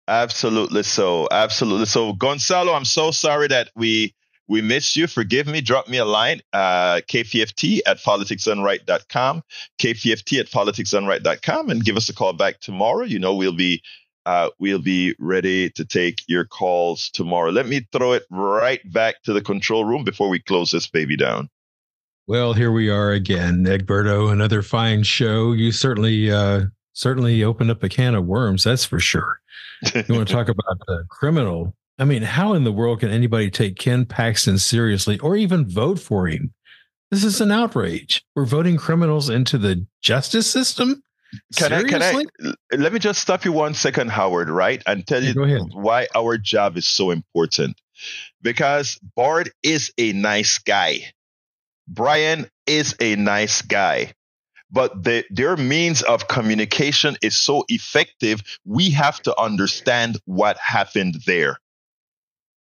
Absolutely 0.07 0.83
so. 0.83 1.27
Absolutely 1.31 1.85
so. 1.85 2.13
Gonzalo, 2.13 2.73
I'm 2.73 2.85
so 2.85 3.11
sorry 3.11 3.47
that 3.47 3.71
we 3.75 4.13
we 4.47 4.61
missed 4.61 4.95
you. 4.95 5.07
Forgive 5.07 5.47
me. 5.47 5.61
Drop 5.61 5.87
me 5.87 5.97
a 5.97 6.05
line. 6.05 6.41
Uh, 6.53 7.01
KPFT 7.07 7.79
at 7.85 7.97
politicsdoneright.com. 7.97 9.43
KPFT 9.79 10.39
at 10.39 10.47
politicsdoneright.com 10.47 11.69
and 11.69 11.83
give 11.83 11.97
us 11.97 12.09
a 12.09 12.13
call 12.13 12.33
back 12.33 12.59
tomorrow. 12.59 13.03
You 13.03 13.19
know, 13.19 13.35
we'll 13.35 13.55
be 13.55 13.81
uh, 14.25 14.49
we'll 14.59 14.81
be 14.81 15.15
ready 15.19 15.69
to 15.71 15.85
take 15.85 16.21
your 16.27 16.45
calls 16.45 17.09
tomorrow. 17.11 17.51
Let 17.51 17.67
me 17.67 17.87
throw 17.91 18.13
it 18.13 18.23
right 18.31 18.81
back 18.91 19.21
to 19.23 19.33
the 19.33 19.41
control 19.41 19.85
room 19.85 20.03
before 20.03 20.29
we 20.29 20.39
close 20.39 20.71
this 20.71 20.87
baby 20.87 21.15
down. 21.15 21.49
Well, 22.27 22.53
here 22.53 22.71
we 22.71 22.89
are 22.89 23.11
again, 23.11 23.65
Egberto. 23.65 24.31
Another 24.31 24.63
fine 24.63 25.03
show. 25.03 25.51
You 25.51 25.71
certainly 25.71 26.31
uh, 26.31 26.65
certainly 26.93 27.43
opened 27.43 27.69
up 27.69 27.83
a 27.83 27.89
can 27.89 28.15
of 28.15 28.25
worms. 28.25 28.63
That's 28.63 28.85
for 28.85 28.99
sure. 28.99 29.39
You 29.93 30.15
want 30.15 30.27
to 30.27 30.33
talk 30.33 30.49
about 30.49 30.79
the 30.87 31.03
criminal? 31.09 31.75
I 31.97 32.05
mean, 32.05 32.23
how 32.23 32.53
in 32.53 32.63
the 32.63 32.71
world 32.71 32.99
can 32.99 33.09
anybody 33.09 33.49
take 33.49 33.77
Ken 33.77 34.05
Paxton 34.05 34.57
seriously 34.57 35.17
or 35.19 35.35
even 35.35 35.67
vote 35.67 35.99
for 35.99 36.27
him? 36.27 36.53
This 37.11 37.23
is 37.23 37.39
an 37.39 37.51
outrage. 37.51 38.25
We're 38.35 38.45
voting 38.45 38.77
criminals 38.77 39.29
into 39.29 39.57
the 39.57 39.85
justice 40.01 40.49
system. 40.49 41.01
Can 41.55 41.69
Seriously? 41.69 42.27
I, 42.39 42.41
can 42.41 42.55
I, 42.71 42.75
let 42.75 42.93
me 42.93 42.99
just 42.99 43.21
stop 43.21 43.45
you 43.45 43.51
one 43.51 43.73
second, 43.73 44.09
Howard, 44.09 44.49
right? 44.49 44.81
And 44.85 45.05
tell 45.05 45.23
you 45.23 45.33
why 45.71 46.07
our 46.15 46.37
job 46.37 46.77
is 46.77 46.85
so 46.85 47.11
important. 47.11 47.79
Because 48.41 48.99
Bart 49.15 49.49
is 49.63 49.93
a 49.97 50.13
nice 50.13 50.57
guy. 50.57 50.99
Brian 51.87 52.47
is 52.67 52.95
a 52.99 53.15
nice 53.15 53.61
guy. 53.61 54.13
But 54.71 55.03
the, 55.03 55.23
their 55.29 55.55
means 55.55 56.01
of 56.01 56.27
communication 56.27 57.15
is 57.21 57.37
so 57.37 57.63
effective, 57.69 58.41
we 58.65 58.89
have 58.91 59.21
to 59.21 59.39
understand 59.39 60.19
what 60.25 60.57
happened 60.57 61.21
there. 61.25 61.59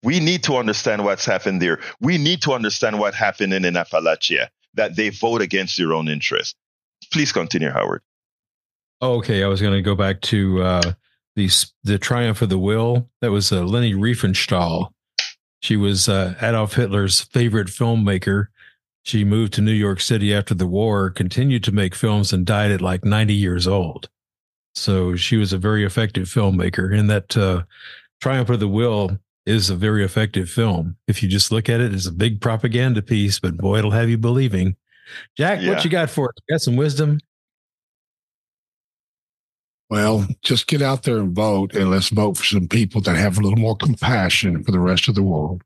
We 0.02 0.20
need 0.20 0.44
to 0.44 0.56
understand 0.56 1.04
what's 1.04 1.24
happened 1.24 1.60
there. 1.60 1.80
We 2.00 2.18
need 2.18 2.42
to 2.42 2.52
understand 2.52 2.98
what 2.98 3.14
happened 3.14 3.52
in, 3.52 3.64
in 3.64 3.74
Appalachia, 3.74 4.48
that 4.74 4.96
they 4.96 5.10
vote 5.10 5.42
against 5.42 5.76
their 5.76 5.92
own 5.92 6.08
interest. 6.08 6.56
Please 7.12 7.32
continue, 7.32 7.70
Howard. 7.70 8.02
Okay, 9.00 9.42
I 9.42 9.48
was 9.48 9.60
going 9.60 9.74
to 9.74 9.82
go 9.82 9.94
back 9.94 10.20
to 10.22 10.62
uh, 10.62 10.92
the 11.36 11.48
the 11.84 11.98
Triumph 11.98 12.42
of 12.42 12.48
the 12.48 12.58
Will. 12.58 13.08
That 13.20 13.30
was 13.30 13.52
uh, 13.52 13.62
Leni 13.62 13.94
Riefenstahl. 13.94 14.90
She 15.60 15.76
was 15.76 16.08
uh, 16.08 16.34
Adolf 16.40 16.74
Hitler's 16.74 17.20
favorite 17.20 17.68
filmmaker. 17.68 18.48
She 19.04 19.24
moved 19.24 19.54
to 19.54 19.62
New 19.62 19.72
York 19.72 20.00
City 20.00 20.34
after 20.34 20.54
the 20.54 20.66
war, 20.66 21.10
continued 21.10 21.64
to 21.64 21.72
make 21.72 21.94
films, 21.94 22.32
and 22.32 22.44
died 22.44 22.70
at 22.70 22.80
like 22.80 23.04
90 23.04 23.34
years 23.34 23.66
old. 23.66 24.08
So 24.74 25.16
she 25.16 25.36
was 25.36 25.52
a 25.52 25.58
very 25.58 25.84
effective 25.84 26.28
filmmaker. 26.28 26.96
In 26.96 27.06
that 27.06 27.36
uh, 27.36 27.62
Triumph 28.20 28.50
of 28.50 28.60
the 28.60 28.68
Will 28.68 29.18
is 29.48 29.70
a 29.70 29.74
very 29.76 30.04
effective 30.04 30.50
film. 30.50 30.96
If 31.06 31.22
you 31.22 31.28
just 31.28 31.50
look 31.50 31.68
at 31.68 31.80
it, 31.80 31.94
it's 31.94 32.06
a 32.06 32.12
big 32.12 32.40
propaganda 32.40 33.00
piece, 33.02 33.40
but 33.40 33.56
boy, 33.56 33.78
it'll 33.78 33.90
have 33.92 34.10
you 34.10 34.18
believing. 34.18 34.76
Jack, 35.36 35.60
Yeah. 35.62 35.70
what 35.70 35.84
you 35.84 35.90
got 35.90 36.10
for 36.10 36.28
us? 36.28 36.34
Got 36.50 36.60
some 36.60 36.76
wisdom? 36.76 37.18
Well, 39.90 40.26
just 40.42 40.66
get 40.66 40.82
out 40.82 41.04
there 41.04 41.16
and 41.16 41.34
vote, 41.34 41.74
and 41.74 41.90
let's 41.90 42.10
vote 42.10 42.36
for 42.36 42.44
some 42.44 42.68
people 42.68 43.00
that 43.02 43.16
have 43.16 43.38
a 43.38 43.40
little 43.40 43.58
more 43.58 43.74
compassion 43.76 44.62
for 44.62 44.70
the 44.70 44.78
rest 44.78 45.08
of 45.08 45.14
the 45.14 45.22
world. 45.22 45.62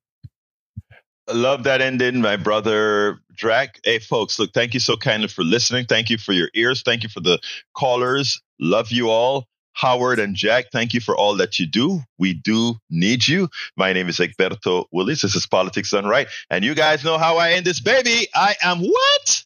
I 1.28 1.32
love 1.32 1.64
that 1.64 1.80
ending, 1.80 2.20
my 2.20 2.36
brother 2.36 3.18
Drac. 3.34 3.80
Hey, 3.84 3.98
folks, 3.98 4.38
look, 4.38 4.52
thank 4.52 4.74
you 4.74 4.80
so 4.80 4.96
kindly 4.96 5.28
for 5.28 5.42
listening. 5.42 5.86
Thank 5.86 6.08
you 6.10 6.18
for 6.18 6.32
your 6.32 6.50
ears. 6.54 6.82
Thank 6.82 7.02
you 7.02 7.08
for 7.08 7.20
the 7.20 7.40
callers. 7.74 8.40
Love 8.60 8.90
you 8.92 9.10
all. 9.10 9.48
Howard 9.74 10.18
and 10.18 10.36
Jack, 10.36 10.66
thank 10.72 10.94
you 10.94 11.00
for 11.00 11.16
all 11.16 11.36
that 11.36 11.58
you 11.58 11.66
do. 11.66 12.00
We 12.18 12.34
do 12.34 12.74
need 12.90 13.26
you. 13.26 13.48
My 13.76 13.92
name 13.92 14.08
is 14.08 14.18
Egberto 14.18 14.86
Willies. 14.92 15.22
This 15.22 15.34
is 15.34 15.46
Politics 15.46 15.90
Done 15.90 16.06
Right. 16.06 16.28
And 16.50 16.64
you 16.64 16.74
guys 16.74 17.04
know 17.04 17.18
how 17.18 17.38
I 17.38 17.52
end 17.52 17.64
this 17.64 17.80
baby. 17.80 18.28
I 18.34 18.54
am 18.62 18.80
what? 18.80 19.44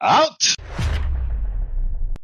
Out. 0.00 0.54